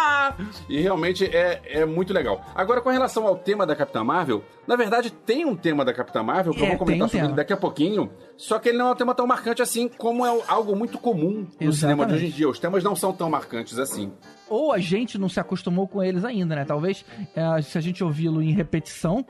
E 0.69 0.81
realmente 0.81 1.25
é, 1.25 1.61
é 1.65 1.85
muito 1.85 2.13
legal. 2.13 2.45
Agora, 2.55 2.81
com 2.81 2.91
relação 2.91 3.27
ao 3.27 3.37
tema 3.37 3.67
da 3.67 3.75
Capitã 3.77 4.05
Marvel, 4.05 4.43
na 4.67 4.77
verdade 4.77 5.11
tem 5.11 5.45
um 5.45 5.57
tema 5.57 5.85
da 5.85 5.93
Capitã 5.93 6.23
Marvel 6.23 6.53
que 6.53 6.61
é, 6.61 6.65
eu 6.65 6.69
vou 6.71 6.79
comentar 6.79 7.07
um 7.07 7.11
sobre 7.11 7.27
ele 7.27 7.35
daqui 7.35 7.53
a 7.53 7.57
pouquinho, 7.57 8.11
só 8.37 8.59
que 8.59 8.69
ele 8.69 8.79
não 8.79 8.89
é 8.89 8.93
um 8.93 8.97
tema 8.97 9.15
tão 9.15 9.27
marcante 9.27 9.63
assim 9.63 9.89
como 9.89 10.25
é 10.25 10.43
algo 10.49 10.77
muito 10.77 10.99
comum 10.99 11.47
no 11.61 11.69
Exatamente. 11.69 11.77
cinema 11.77 12.07
de 12.07 12.15
hoje 12.15 12.27
em 12.27 12.31
dia. 12.31 12.49
Os 12.49 12.59
temas 12.59 12.83
não 12.83 12.97
são 12.97 13.13
tão 13.13 13.31
marcantes 13.31 13.79
assim 13.79 14.13
ou 14.51 14.73
a 14.73 14.79
gente 14.79 15.17
não 15.17 15.29
se 15.29 15.39
acostumou 15.39 15.87
com 15.87 16.03
eles 16.03 16.25
ainda, 16.25 16.57
né? 16.57 16.65
Talvez 16.65 17.05
é, 17.35 17.63
se 17.63 17.79
a 17.79 17.81
gente 17.81 18.03
ouvi-lo 18.03 18.43
em 18.43 18.51
repetição 18.51 19.25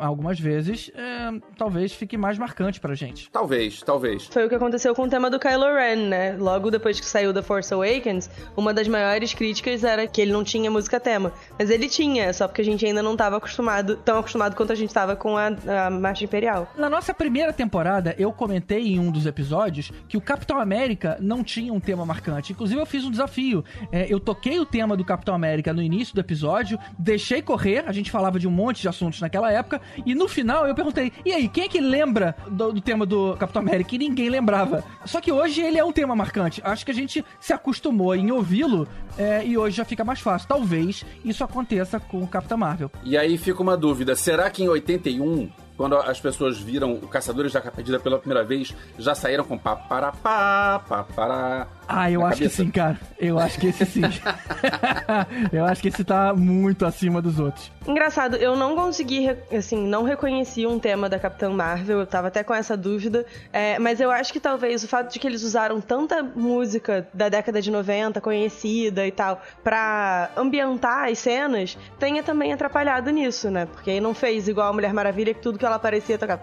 algumas 0.00 0.40
vezes, 0.40 0.90
é, 0.94 1.30
talvez 1.58 1.92
fique 1.92 2.16
mais 2.16 2.38
marcante 2.38 2.80
pra 2.80 2.94
gente. 2.94 3.30
Talvez, 3.30 3.82
talvez. 3.82 4.26
Foi 4.26 4.46
o 4.46 4.48
que 4.48 4.54
aconteceu 4.54 4.94
com 4.94 5.02
o 5.02 5.08
tema 5.08 5.28
do 5.28 5.38
Kylo 5.38 5.74
Ren, 5.74 6.08
né? 6.08 6.36
Logo 6.38 6.70
depois 6.70 6.98
que 6.98 7.04
saiu 7.04 7.34
The 7.34 7.42
Force 7.42 7.72
Awakens, 7.72 8.30
uma 8.56 8.72
das 8.72 8.88
maiores 8.88 9.34
críticas 9.34 9.84
era 9.84 10.06
que 10.06 10.22
ele 10.22 10.32
não 10.32 10.41
tinha 10.42 10.70
música 10.70 10.98
tema. 11.00 11.32
Mas 11.58 11.70
ele 11.70 11.88
tinha, 11.88 12.32
só 12.32 12.46
porque 12.46 12.62
a 12.62 12.64
gente 12.64 12.84
ainda 12.84 13.02
não 13.02 13.12
estava 13.12 13.36
acostumado, 13.36 13.96
tão 13.96 14.18
acostumado 14.18 14.54
quanto 14.56 14.72
a 14.72 14.74
gente 14.74 14.88
estava 14.88 15.16
com 15.16 15.36
a, 15.36 15.46
a 15.86 15.90
Marcha 15.90 16.24
Imperial. 16.24 16.68
Na 16.76 16.88
nossa 16.88 17.12
primeira 17.12 17.52
temporada, 17.52 18.14
eu 18.18 18.32
comentei 18.32 18.88
em 18.88 18.98
um 18.98 19.10
dos 19.10 19.26
episódios 19.26 19.92
que 20.08 20.16
o 20.16 20.20
Capitão 20.20 20.58
América 20.58 21.16
não 21.20 21.42
tinha 21.42 21.72
um 21.72 21.80
tema 21.80 22.04
marcante. 22.04 22.52
Inclusive, 22.52 22.80
eu 22.80 22.86
fiz 22.86 23.04
um 23.04 23.10
desafio. 23.10 23.64
É, 23.90 24.06
eu 24.12 24.18
toquei 24.18 24.58
o 24.58 24.66
tema 24.66 24.96
do 24.96 25.04
Capitão 25.04 25.34
América 25.34 25.72
no 25.72 25.82
início 25.82 26.14
do 26.14 26.20
episódio, 26.20 26.78
deixei 26.98 27.42
correr, 27.42 27.84
a 27.86 27.92
gente 27.92 28.10
falava 28.10 28.38
de 28.38 28.48
um 28.48 28.50
monte 28.50 28.82
de 28.82 28.88
assuntos 28.88 29.20
naquela 29.20 29.50
época, 29.50 29.80
e 30.04 30.14
no 30.14 30.28
final 30.28 30.66
eu 30.66 30.74
perguntei: 30.74 31.12
e 31.24 31.32
aí, 31.32 31.48
quem 31.48 31.64
é 31.64 31.68
que 31.68 31.80
lembra 31.80 32.34
do, 32.48 32.72
do 32.72 32.80
tema 32.80 33.06
do 33.06 33.36
Capitão 33.36 33.62
América? 33.62 33.94
E 33.94 33.98
ninguém 33.98 34.28
lembrava. 34.28 34.84
Só 35.04 35.20
que 35.20 35.30
hoje 35.30 35.60
ele 35.60 35.78
é 35.78 35.84
um 35.84 35.92
tema 35.92 36.14
marcante. 36.14 36.60
Acho 36.64 36.84
que 36.84 36.90
a 36.90 36.94
gente 36.94 37.24
se 37.40 37.52
acostumou 37.52 38.14
em 38.14 38.30
ouvi-lo 38.30 38.88
é, 39.18 39.44
e 39.44 39.56
hoje 39.56 39.76
já 39.76 39.84
fica 39.84 40.04
mais 40.04 40.20
fácil 40.20 40.31
fácil. 40.32 40.48
Talvez 40.48 41.04
isso 41.24 41.44
aconteça 41.44 42.00
com 42.00 42.22
o 42.22 42.26
Capitão 42.26 42.58
Marvel. 42.58 42.90
E 43.04 43.16
aí 43.16 43.36
fica 43.36 43.62
uma 43.62 43.76
dúvida: 43.76 44.16
será 44.16 44.50
que 44.50 44.62
em 44.62 44.68
81 44.68 45.50
quando 45.82 45.96
as 45.96 46.20
pessoas 46.20 46.60
viram 46.60 46.92
o 46.94 47.08
Caçadores 47.08 47.52
da 47.52 47.60
Capa 47.60 47.74
Perdida 47.74 47.98
pela 47.98 48.16
primeira 48.16 48.44
vez, 48.44 48.72
já 48.96 49.16
saíram 49.16 49.42
com 49.42 49.58
pá, 49.58 49.74
para, 49.74 50.12
pá, 50.12 50.80
pá, 50.88 51.02
para. 51.02 51.66
Ah, 51.88 52.08
eu 52.08 52.24
acho 52.24 52.38
cabeça. 52.38 52.62
que 52.62 52.62
sim, 52.66 52.70
cara. 52.70 53.00
Eu 53.18 53.36
acho 53.36 53.58
que 53.58 53.66
esse 53.66 53.84
sim. 53.84 54.02
eu 55.52 55.64
acho 55.64 55.82
que 55.82 55.88
esse 55.88 56.04
tá 56.04 56.32
muito 56.32 56.86
acima 56.86 57.20
dos 57.20 57.40
outros. 57.40 57.68
Engraçado, 57.84 58.36
eu 58.36 58.54
não 58.54 58.76
consegui, 58.76 59.28
assim, 59.52 59.76
não 59.88 60.04
reconheci 60.04 60.64
um 60.64 60.78
tema 60.78 61.08
da 61.08 61.18
Capitã 61.18 61.50
Marvel, 61.50 61.98
eu 61.98 62.06
tava 62.06 62.28
até 62.28 62.44
com 62.44 62.54
essa 62.54 62.76
dúvida, 62.76 63.26
é, 63.52 63.76
mas 63.80 64.00
eu 64.00 64.08
acho 64.08 64.32
que 64.32 64.38
talvez 64.38 64.84
o 64.84 64.88
fato 64.88 65.12
de 65.12 65.18
que 65.18 65.26
eles 65.26 65.42
usaram 65.42 65.80
tanta 65.80 66.22
música 66.22 67.08
da 67.12 67.28
década 67.28 67.60
de 67.60 67.72
90, 67.72 68.20
conhecida 68.20 69.04
e 69.04 69.10
tal, 69.10 69.42
pra 69.64 70.30
ambientar 70.36 71.08
as 71.08 71.18
cenas, 71.18 71.76
tenha 71.98 72.22
também 72.22 72.52
atrapalhado 72.52 73.10
nisso, 73.10 73.50
né? 73.50 73.66
Porque 73.66 73.90
aí 73.90 74.00
não 74.00 74.14
fez 74.14 74.46
igual 74.46 74.68
a 74.68 74.72
Mulher 74.72 74.94
Maravilha, 74.94 75.34
que 75.34 75.40
tudo 75.40 75.58
que 75.58 75.66
ela 75.66 75.71
parecia 75.78 76.18
tocar. 76.18 76.40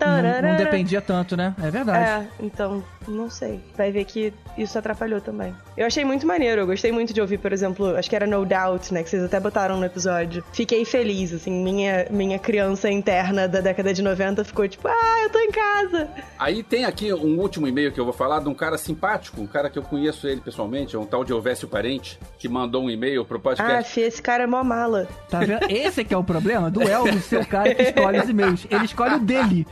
Não, 0.00 0.50
não 0.50 0.56
dependia 0.56 1.00
tanto, 1.00 1.36
né? 1.36 1.54
É 1.62 1.70
verdade. 1.70 2.04
É, 2.04 2.28
então, 2.40 2.82
não 3.08 3.30
sei. 3.30 3.60
Vai 3.76 3.90
ver 3.90 4.04
que 4.04 4.32
isso 4.56 4.78
atrapalhou 4.78 5.20
também. 5.20 5.54
Eu 5.76 5.86
achei 5.86 6.04
muito 6.04 6.26
maneiro, 6.26 6.62
eu 6.62 6.66
gostei 6.66 6.92
muito 6.92 7.12
de 7.12 7.20
ouvir, 7.20 7.38
por 7.38 7.52
exemplo, 7.52 7.96
acho 7.96 8.08
que 8.08 8.16
era 8.16 8.26
No 8.26 8.44
Doubt, 8.44 8.92
né? 8.92 9.02
Que 9.02 9.10
vocês 9.10 9.22
até 9.22 9.40
botaram 9.40 9.76
no 9.76 9.84
episódio. 9.84 10.44
Fiquei 10.52 10.84
feliz, 10.84 11.32
assim, 11.32 11.50
minha, 11.50 12.06
minha 12.10 12.38
criança 12.38 12.90
interna 12.90 13.48
da 13.48 13.60
década 13.60 13.92
de 13.92 14.02
90 14.02 14.44
ficou 14.44 14.68
tipo, 14.68 14.88
ah, 14.88 15.22
eu 15.22 15.30
tô 15.30 15.38
em 15.38 15.50
casa. 15.50 16.08
Aí 16.38 16.62
tem 16.62 16.84
aqui 16.84 17.12
um 17.12 17.38
último 17.38 17.66
e-mail 17.66 17.92
que 17.92 18.00
eu 18.00 18.04
vou 18.04 18.12
falar 18.12 18.40
de 18.40 18.48
um 18.48 18.54
cara 18.54 18.76
simpático, 18.76 19.40
um 19.40 19.46
cara 19.46 19.70
que 19.70 19.78
eu 19.78 19.82
conheço 19.82 20.26
ele 20.26 20.40
pessoalmente, 20.40 20.96
é 20.96 20.98
um 20.98 21.06
tal 21.06 21.24
de 21.24 21.32
Elvésio 21.32 21.68
Parente, 21.68 22.18
que 22.38 22.48
mandou 22.48 22.84
um 22.84 22.90
e-mail 22.90 23.24
pro 23.24 23.40
podcast. 23.40 23.72
Ah, 23.72 23.82
Fih, 23.82 24.02
esse 24.02 24.20
cara 24.20 24.44
é 24.44 24.46
mó 24.46 24.62
mala. 24.62 25.08
Tá 25.28 25.40
vendo? 25.40 25.70
Esse 25.70 26.04
que 26.04 26.14
é 26.14 26.16
o 26.16 26.24
problema 26.24 26.70
do 26.70 26.82
Elvis 26.82 27.24
ser 27.24 27.40
o 27.40 27.46
cara 27.46 27.74
que 27.74 27.82
escolhe 27.82 28.18
os 28.18 28.28
e-mails. 28.28 28.66
Ele 28.70 28.84
escolhe 28.84 29.14
o 29.14 29.20
dele. 29.20 29.66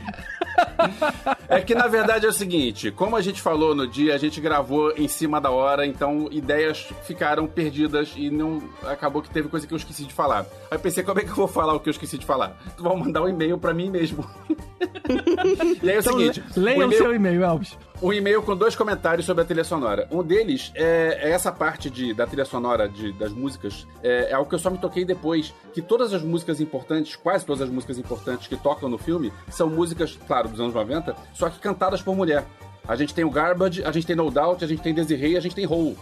É 1.49 1.61
que 1.61 1.73
na 1.73 1.87
verdade 1.87 2.25
é 2.25 2.29
o 2.29 2.33
seguinte, 2.33 2.91
como 2.91 3.15
a 3.15 3.21
gente 3.21 3.41
falou 3.41 3.73
no 3.73 3.87
dia, 3.87 4.13
a 4.13 4.17
gente 4.17 4.41
gravou 4.41 4.91
em 4.97 5.07
cima 5.07 5.39
da 5.39 5.49
hora, 5.49 5.85
então 5.85 6.27
ideias 6.31 6.89
ficaram 7.03 7.47
perdidas 7.47 8.13
e 8.15 8.29
não 8.29 8.61
acabou 8.83 9.21
que 9.21 9.29
teve 9.29 9.47
coisa 9.47 9.65
que 9.65 9.73
eu 9.73 9.77
esqueci 9.77 10.03
de 10.03 10.13
falar. 10.13 10.45
Aí 10.69 10.77
pensei, 10.77 11.03
como 11.03 11.19
é 11.19 11.23
que 11.23 11.29
eu 11.29 11.35
vou 11.35 11.47
falar 11.47 11.73
o 11.73 11.79
que 11.79 11.89
eu 11.89 11.91
esqueci 11.91 12.17
de 12.17 12.25
falar? 12.25 12.57
Tu 12.75 12.83
vai 12.83 12.95
mandar 12.95 13.21
um 13.23 13.29
e-mail 13.29 13.57
para 13.57 13.73
mim 13.73 13.89
mesmo. 13.89 14.27
e 15.81 15.89
aí 15.89 15.95
é 15.95 15.97
o 15.97 16.01
então, 16.01 16.17
seguinte, 16.17 16.43
leia 16.55 16.85
o, 16.85 16.89
o 16.89 16.93
seu 16.93 17.13
e-mail, 17.13 17.43
Elvis 17.43 17.77
um 18.01 18.13
e-mail 18.13 18.41
com 18.43 18.55
dois 18.55 18.75
comentários 18.75 19.25
sobre 19.25 19.43
a 19.43 19.45
trilha 19.45 19.63
sonora. 19.63 20.07
Um 20.11 20.21
deles 20.23 20.71
é, 20.75 21.19
é 21.21 21.31
essa 21.31 21.51
parte 21.51 21.89
de, 21.89 22.13
da 22.13 22.27
trilha 22.27 22.45
sonora 22.45 22.87
de, 22.87 23.11
das 23.11 23.31
músicas. 23.31 23.87
É, 24.03 24.29
é 24.29 24.33
algo 24.33 24.47
que 24.47 24.55
eu 24.55 24.59
só 24.59 24.69
me 24.69 24.77
toquei 24.77 25.03
depois. 25.03 25.53
Que 25.73 25.81
todas 25.81 26.13
as 26.13 26.21
músicas 26.21 26.61
importantes, 26.61 27.15
quase 27.15 27.45
todas 27.45 27.61
as 27.61 27.69
músicas 27.69 27.97
importantes 27.97 28.47
que 28.47 28.55
tocam 28.55 28.87
no 28.89 28.97
filme, 28.97 29.33
são 29.49 29.69
músicas, 29.69 30.17
claro, 30.27 30.47
dos 30.49 30.59
anos 30.59 30.73
90, 30.73 31.15
só 31.33 31.49
que 31.49 31.59
cantadas 31.59 32.01
por 32.01 32.15
mulher. 32.15 32.45
A 32.87 32.95
gente 32.95 33.13
tem 33.13 33.25
o 33.25 33.29
Garbage, 33.29 33.83
a 33.83 33.91
gente 33.91 34.07
tem 34.07 34.15
No 34.15 34.31
Doubt, 34.31 34.63
a 34.63 34.67
gente 34.67 34.81
tem 34.81 34.93
Desiree, 34.93 35.35
a 35.35 35.41
gente 35.41 35.55
tem 35.55 35.67
Hole. 35.67 35.97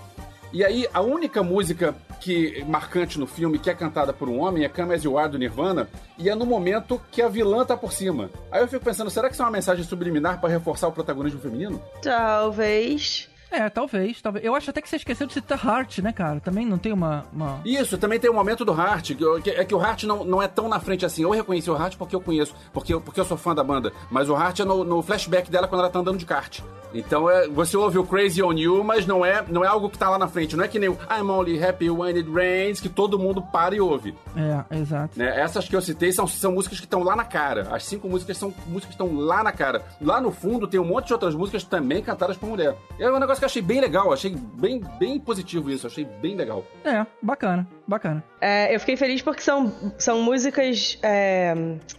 E 0.55 0.63
aí, 0.63 0.87
a 0.93 1.01
única 1.01 1.43
música 1.43 1.93
que 2.21 2.63
marcante 2.63 3.19
no 3.19 3.27
filme 3.27 3.59
que 3.59 3.69
é 3.69 3.73
cantada 3.73 4.13
por 4.13 4.29
um 4.29 4.39
homem 4.39 4.63
é 4.63 4.69
Come 4.69 4.95
As 4.95 5.03
You 5.03 5.17
Are 5.17 5.29
do 5.29 5.37
Nirvana, 5.37 5.89
e 6.17 6.29
é 6.29 6.33
no 6.33 6.45
momento 6.45 7.01
que 7.11 7.21
a 7.21 7.27
vilã 7.27 7.65
tá 7.65 7.75
por 7.75 7.91
cima. 7.91 8.29
Aí 8.49 8.61
eu 8.61 8.67
fico 8.69 8.85
pensando, 8.85 9.09
será 9.09 9.27
que 9.27 9.33
isso 9.33 9.41
é 9.41 9.45
uma 9.45 9.51
mensagem 9.51 9.83
subliminar 9.83 10.39
para 10.39 10.49
reforçar 10.49 10.87
o 10.87 10.93
protagonismo 10.93 11.41
feminino? 11.41 11.83
Talvez. 12.01 13.29
É, 13.55 13.69
talvez, 13.69 14.21
talvez. 14.21 14.43
Eu 14.45 14.53
acho 14.53 14.69
até 14.69 14.81
que 14.81 14.89
você 14.89 14.97
esqueceu 14.97 15.25
de 15.25 15.33
citar 15.33 15.63
Heart, 15.65 15.99
né, 15.99 16.11
cara? 16.11 16.41
Também 16.41 16.65
não 16.65 16.77
tem 16.77 16.91
uma. 16.91 17.25
uma... 17.31 17.61
Isso, 17.63 17.97
também 17.97 18.19
tem 18.19 18.29
o 18.29 18.33
um 18.33 18.35
momento 18.35 18.65
do 18.65 18.73
Heart. 18.73 19.11
Que, 19.41 19.49
é 19.51 19.63
que 19.63 19.73
o 19.73 19.81
Heart 19.81 20.03
não, 20.03 20.25
não 20.25 20.41
é 20.41 20.47
tão 20.47 20.67
na 20.67 20.79
frente 20.79 21.05
assim. 21.05 21.23
Eu 21.23 21.31
reconheci 21.31 21.71
o 21.71 21.75
Heart 21.75 21.95
porque 21.95 22.15
eu 22.15 22.21
conheço, 22.21 22.53
porque 22.73 22.93
eu, 22.93 22.99
porque 22.99 23.19
eu 23.19 23.25
sou 23.25 23.37
fã 23.37 23.55
da 23.55 23.63
banda. 23.63 23.93
Mas 24.11 24.29
o 24.29 24.33
Heart 24.33 24.59
é 24.59 24.65
no, 24.65 24.83
no 24.83 25.01
flashback 25.01 25.49
dela 25.49 25.67
quando 25.67 25.81
ela 25.81 25.89
tá 25.89 25.99
andando 25.99 26.17
de 26.17 26.25
kart. 26.25 26.61
Então 26.95 27.29
é, 27.29 27.47
você 27.47 27.75
ouve 27.75 27.97
o 27.97 28.05
Crazy 28.05 28.41
on 28.41 28.53
You, 28.53 28.83
mas 28.83 29.05
não 29.05 29.25
é, 29.25 29.43
não 29.49 29.63
é 29.63 29.67
algo 29.67 29.89
que 29.89 29.97
tá 29.97 30.09
lá 30.09 30.17
na 30.17 30.27
frente. 30.27 30.55
Não 30.55 30.63
é 30.63 30.67
que 30.67 30.79
nem 30.79 30.89
o 30.89 30.97
I'm 31.11 31.29
Only 31.29 31.63
Happy 31.63 31.89
When 31.89 32.15
It 32.15 32.29
Rains, 32.31 32.79
que 32.79 32.87
todo 32.87 33.19
mundo 33.19 33.41
para 33.41 33.75
e 33.75 33.81
ouve. 33.81 34.15
É, 34.35 34.77
exato. 34.77 35.19
Né? 35.19 35.39
Essas 35.39 35.67
que 35.67 35.75
eu 35.75 35.81
citei 35.81 36.11
são, 36.11 36.25
são 36.25 36.53
músicas 36.53 36.79
que 36.79 36.85
estão 36.85 37.03
lá 37.03 37.15
na 37.15 37.25
cara. 37.25 37.67
As 37.71 37.83
cinco 37.85 38.07
músicas 38.07 38.37
são 38.37 38.53
músicas 38.67 38.95
que 38.95 39.03
estão 39.03 39.13
lá 39.13 39.43
na 39.43 39.51
cara. 39.51 39.83
Lá 40.01 40.21
no 40.21 40.31
fundo 40.31 40.67
tem 40.67 40.79
um 40.79 40.85
monte 40.85 41.07
de 41.07 41.13
outras 41.13 41.35
músicas 41.35 41.63
também 41.63 42.01
cantadas 42.01 42.37
por 42.37 42.47
mulher. 42.47 42.75
É 42.97 43.11
um 43.11 43.19
negócio 43.19 43.39
que 43.39 43.44
eu 43.45 43.47
achei 43.47 43.61
bem 43.61 43.79
legal. 43.79 44.11
Achei 44.11 44.25
achei 44.25 44.35
bem, 44.35 44.81
bem 44.99 45.19
positivo 45.19 45.69
isso, 45.69 45.87
achei 45.87 46.03
bem 46.03 46.35
legal. 46.35 46.65
É, 46.83 47.05
bacana, 47.21 47.67
bacana. 47.87 48.23
É, 48.41 48.73
eu 48.73 48.79
fiquei 48.79 48.97
feliz 48.97 49.21
porque 49.21 49.41
são, 49.41 49.73
são 49.97 50.21
músicas 50.21 50.97
é, 51.01 51.53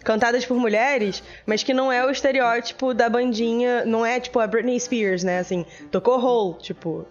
cantadas 0.05 0.45
por 0.45 0.57
mulheres, 0.57 1.23
mas 1.47 1.63
que 1.63 1.73
não 1.73 1.91
é 1.93 2.05
o 2.05 2.11
estereótipo 2.11 2.93
da 2.93 3.09
bandinha, 3.09 3.85
não 3.85 4.05
é 4.05 4.21
tipo 4.21 4.39
a 4.39 4.47
Britney 4.47 4.79
Spears, 4.79 5.23
né? 5.23 5.39
Assim, 5.39 5.65
tocou 5.91 6.19
hole, 6.19 6.59
tipo, 6.59 7.07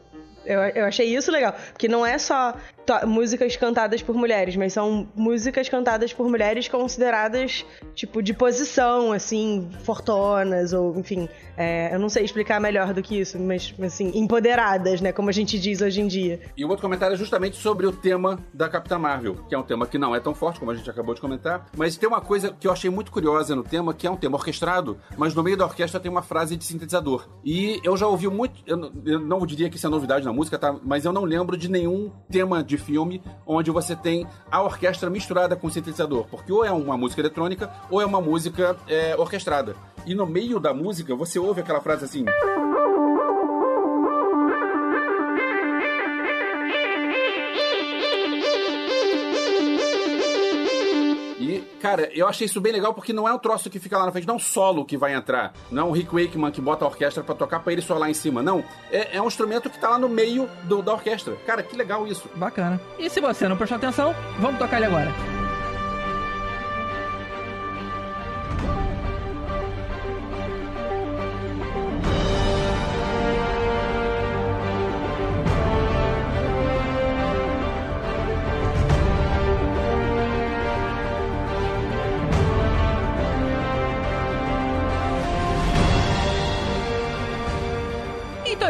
eu, 0.45 0.59
eu 0.61 0.85
achei 0.85 1.15
isso 1.15 1.31
legal. 1.31 1.53
Porque 1.71 1.87
não 1.87 2.05
é 2.05 2.17
só 2.17 2.53
músicas 3.05 3.55
cantadas 3.55 4.01
por 4.01 4.15
mulheres, 4.15 4.55
mas 4.55 4.73
são 4.73 5.07
músicas 5.15 5.69
cantadas 5.69 6.13
por 6.13 6.29
mulheres 6.29 6.67
consideradas, 6.67 7.65
tipo, 7.93 8.21
de 8.21 8.33
posição, 8.33 9.11
assim, 9.11 9.69
fortonas, 9.83 10.73
ou, 10.73 10.97
enfim, 10.97 11.27
é, 11.57 11.93
eu 11.93 11.99
não 11.99 12.09
sei 12.09 12.23
explicar 12.23 12.59
melhor 12.59 12.93
do 12.93 13.01
que 13.01 13.19
isso, 13.19 13.39
mas, 13.39 13.73
assim, 13.81 14.11
empoderadas, 14.15 15.01
né, 15.01 15.11
como 15.11 15.29
a 15.29 15.33
gente 15.33 15.59
diz 15.59 15.81
hoje 15.81 16.01
em 16.01 16.07
dia. 16.07 16.39
E 16.57 16.65
o 16.65 16.69
outro 16.69 16.81
comentário 16.81 17.13
é 17.13 17.17
justamente 17.17 17.57
sobre 17.57 17.85
o 17.85 17.91
tema 17.91 18.39
da 18.53 18.67
Capitã 18.69 18.97
Marvel, 18.97 19.35
que 19.47 19.55
é 19.55 19.57
um 19.57 19.63
tema 19.63 19.87
que 19.87 19.97
não 19.97 20.15
é 20.15 20.19
tão 20.19 20.33
forte, 20.33 20.59
como 20.59 20.71
a 20.71 20.75
gente 20.75 20.89
acabou 20.89 21.13
de 21.13 21.21
comentar, 21.21 21.67
mas 21.75 21.97
tem 21.97 22.07
uma 22.07 22.21
coisa 22.21 22.55
que 22.59 22.67
eu 22.67 22.71
achei 22.71 22.89
muito 22.89 23.11
curiosa 23.11 23.55
no 23.55 23.63
tema, 23.63 23.93
que 23.93 24.07
é 24.07 24.11
um 24.11 24.17
tema 24.17 24.37
orquestrado, 24.37 24.97
mas 25.17 25.33
no 25.33 25.43
meio 25.43 25.57
da 25.57 25.65
orquestra 25.65 25.99
tem 25.99 26.11
uma 26.11 26.21
frase 26.21 26.55
de 26.55 26.63
sintetizador. 26.63 27.27
E 27.43 27.79
eu 27.83 27.95
já 27.97 28.07
ouvi 28.07 28.27
muito, 28.27 28.61
eu, 28.65 28.91
eu 29.05 29.19
não 29.19 29.45
diria 29.45 29.69
que 29.69 29.77
isso 29.77 29.87
é 29.87 29.89
novidade 29.89 30.25
na 30.25 30.33
música, 30.33 30.57
tá? 30.57 30.75
Mas 30.83 31.05
eu 31.05 31.13
não 31.13 31.23
lembro 31.23 31.57
de 31.57 31.69
nenhum 31.69 32.11
tema 32.29 32.63
de 32.63 32.74
filme 32.77 33.21
onde 33.45 33.71
você 33.71 33.95
tem 33.95 34.27
a 34.51 34.61
orquestra 34.61 35.09
misturada 35.09 35.55
com 35.55 35.67
o 35.67 35.71
sintetizador, 35.71 36.25
porque 36.29 36.51
ou 36.51 36.63
é 36.63 36.71
uma 36.71 36.97
música 36.97 37.21
eletrônica 37.21 37.71
ou 37.89 38.01
é 38.01 38.05
uma 38.05 38.21
música 38.21 38.75
é, 38.87 39.15
orquestrada. 39.17 39.75
E 40.05 40.13
no 40.13 40.25
meio 40.25 40.59
da 40.59 40.73
música 40.73 41.15
você 41.15 41.39
ouve 41.39 41.61
aquela 41.61 41.81
frase 41.81 42.05
assim. 42.05 42.25
Cara, 51.85 52.09
eu 52.13 52.27
achei 52.27 52.45
isso 52.45 52.59
bem 52.59 52.73
legal 52.73 52.95
porque 52.95 53.13
não 53.13 53.29
é 53.29 53.33
um 53.33 53.37
troço 53.37 53.69
que 53.69 53.79
fica 53.79 53.95
lá 53.95 54.07
na 54.07 54.11
frente, 54.11 54.25
não 54.27 54.33
é 54.33 54.37
um 54.37 54.39
solo 54.39 54.83
que 54.83 54.97
vai 54.97 55.13
entrar. 55.13 55.53
Não 55.69 55.83
é 55.83 55.85
um 55.85 55.91
Rick 55.91 56.11
Wakeman 56.11 56.49
que 56.49 56.59
bota 56.59 56.83
a 56.83 56.87
orquestra 56.87 57.23
para 57.23 57.35
tocar 57.35 57.59
para 57.59 57.73
ele 57.73 57.81
solar 57.83 58.09
em 58.09 58.13
cima. 58.15 58.41
Não. 58.41 58.63
É, 58.91 59.17
é, 59.17 59.21
um 59.21 59.27
instrumento 59.27 59.69
que 59.69 59.77
tá 59.77 59.89
lá 59.89 59.99
no 59.99 60.09
meio 60.09 60.49
do, 60.63 60.81
da 60.81 60.93
orquestra. 60.93 61.35
Cara, 61.45 61.61
que 61.61 61.75
legal 61.75 62.07
isso. 62.07 62.27
Bacana. 62.33 62.81
E 62.97 63.07
se 63.07 63.21
você 63.21 63.47
não 63.47 63.55
prestou 63.55 63.77
atenção, 63.77 64.15
vamos 64.39 64.57
tocar 64.57 64.77
ele 64.77 64.87
agora. 64.87 65.44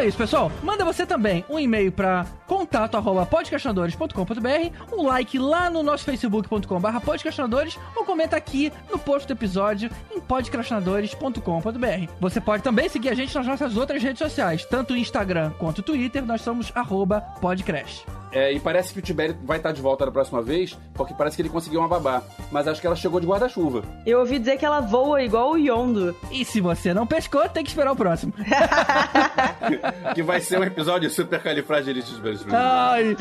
Isso, 0.06 0.18
pessoal. 0.18 0.52
Manda 0.62 0.84
você 0.84 1.04
também 1.04 1.44
um 1.48 1.58
e-mail 1.58 1.90
para 1.90 2.26
contato@podcastinadores.com.br, 2.46 4.92
um 4.92 5.06
like 5.06 5.38
lá 5.38 5.70
no 5.70 5.82
nosso 5.82 6.04
facebook.com/podcastinadores 6.04 7.78
ou 7.94 8.04
comenta 8.04 8.36
aqui 8.36 8.72
no 8.90 8.98
post 8.98 9.26
do 9.26 9.32
episódio 9.32 9.90
em 10.14 10.20
podcastinadores.com.br. 10.20 12.12
Você 12.20 12.40
pode 12.40 12.62
também 12.62 12.88
seguir 12.88 13.10
a 13.10 13.14
gente 13.14 13.34
nas 13.34 13.46
nossas 13.46 13.76
outras 13.76 14.02
redes 14.02 14.18
sociais, 14.18 14.64
tanto 14.64 14.96
Instagram 14.96 15.52
quanto 15.58 15.82
Twitter, 15.82 16.24
nós 16.24 16.40
somos 16.40 16.72
@podcrash. 17.40 18.04
É, 18.36 18.52
e 18.52 18.60
parece 18.60 18.92
que 18.92 18.98
o 18.98 19.02
Tibério 19.02 19.34
vai 19.44 19.56
estar 19.56 19.72
de 19.72 19.80
volta 19.80 20.04
da 20.04 20.12
próxima 20.12 20.42
vez, 20.42 20.76
porque 20.92 21.14
parece 21.14 21.36
que 21.36 21.40
ele 21.40 21.48
conseguiu 21.48 21.80
uma 21.80 21.88
babá. 21.88 22.22
Mas 22.52 22.68
acho 22.68 22.82
que 22.82 22.86
ela 22.86 22.94
chegou 22.94 23.18
de 23.18 23.26
guarda-chuva. 23.26 23.82
Eu 24.04 24.18
ouvi 24.18 24.38
dizer 24.38 24.58
que 24.58 24.66
ela 24.66 24.80
voa 24.80 25.22
igual 25.22 25.52
o 25.52 25.56
Yondo. 25.56 26.14
E 26.30 26.44
se 26.44 26.60
você 26.60 26.92
não 26.92 27.06
pescou, 27.06 27.48
tem 27.48 27.64
que 27.64 27.70
esperar 27.70 27.92
o 27.92 27.96
próximo. 27.96 28.34
que 30.14 30.22
vai 30.22 30.38
ser 30.42 30.60
um 30.60 30.64
episódio 30.64 31.08
super 31.08 31.42
califragilisticexpialidocious. 31.42 32.52
Ai! 32.52 33.16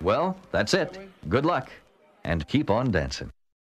Well, 0.00 0.36
that's 0.52 0.74
it. 0.74 0.96
Good 1.28 1.44
luck. 1.44 1.72
And 2.24 2.48
keep 2.48 2.70
on 2.70 2.90
dancing. 2.90 3.30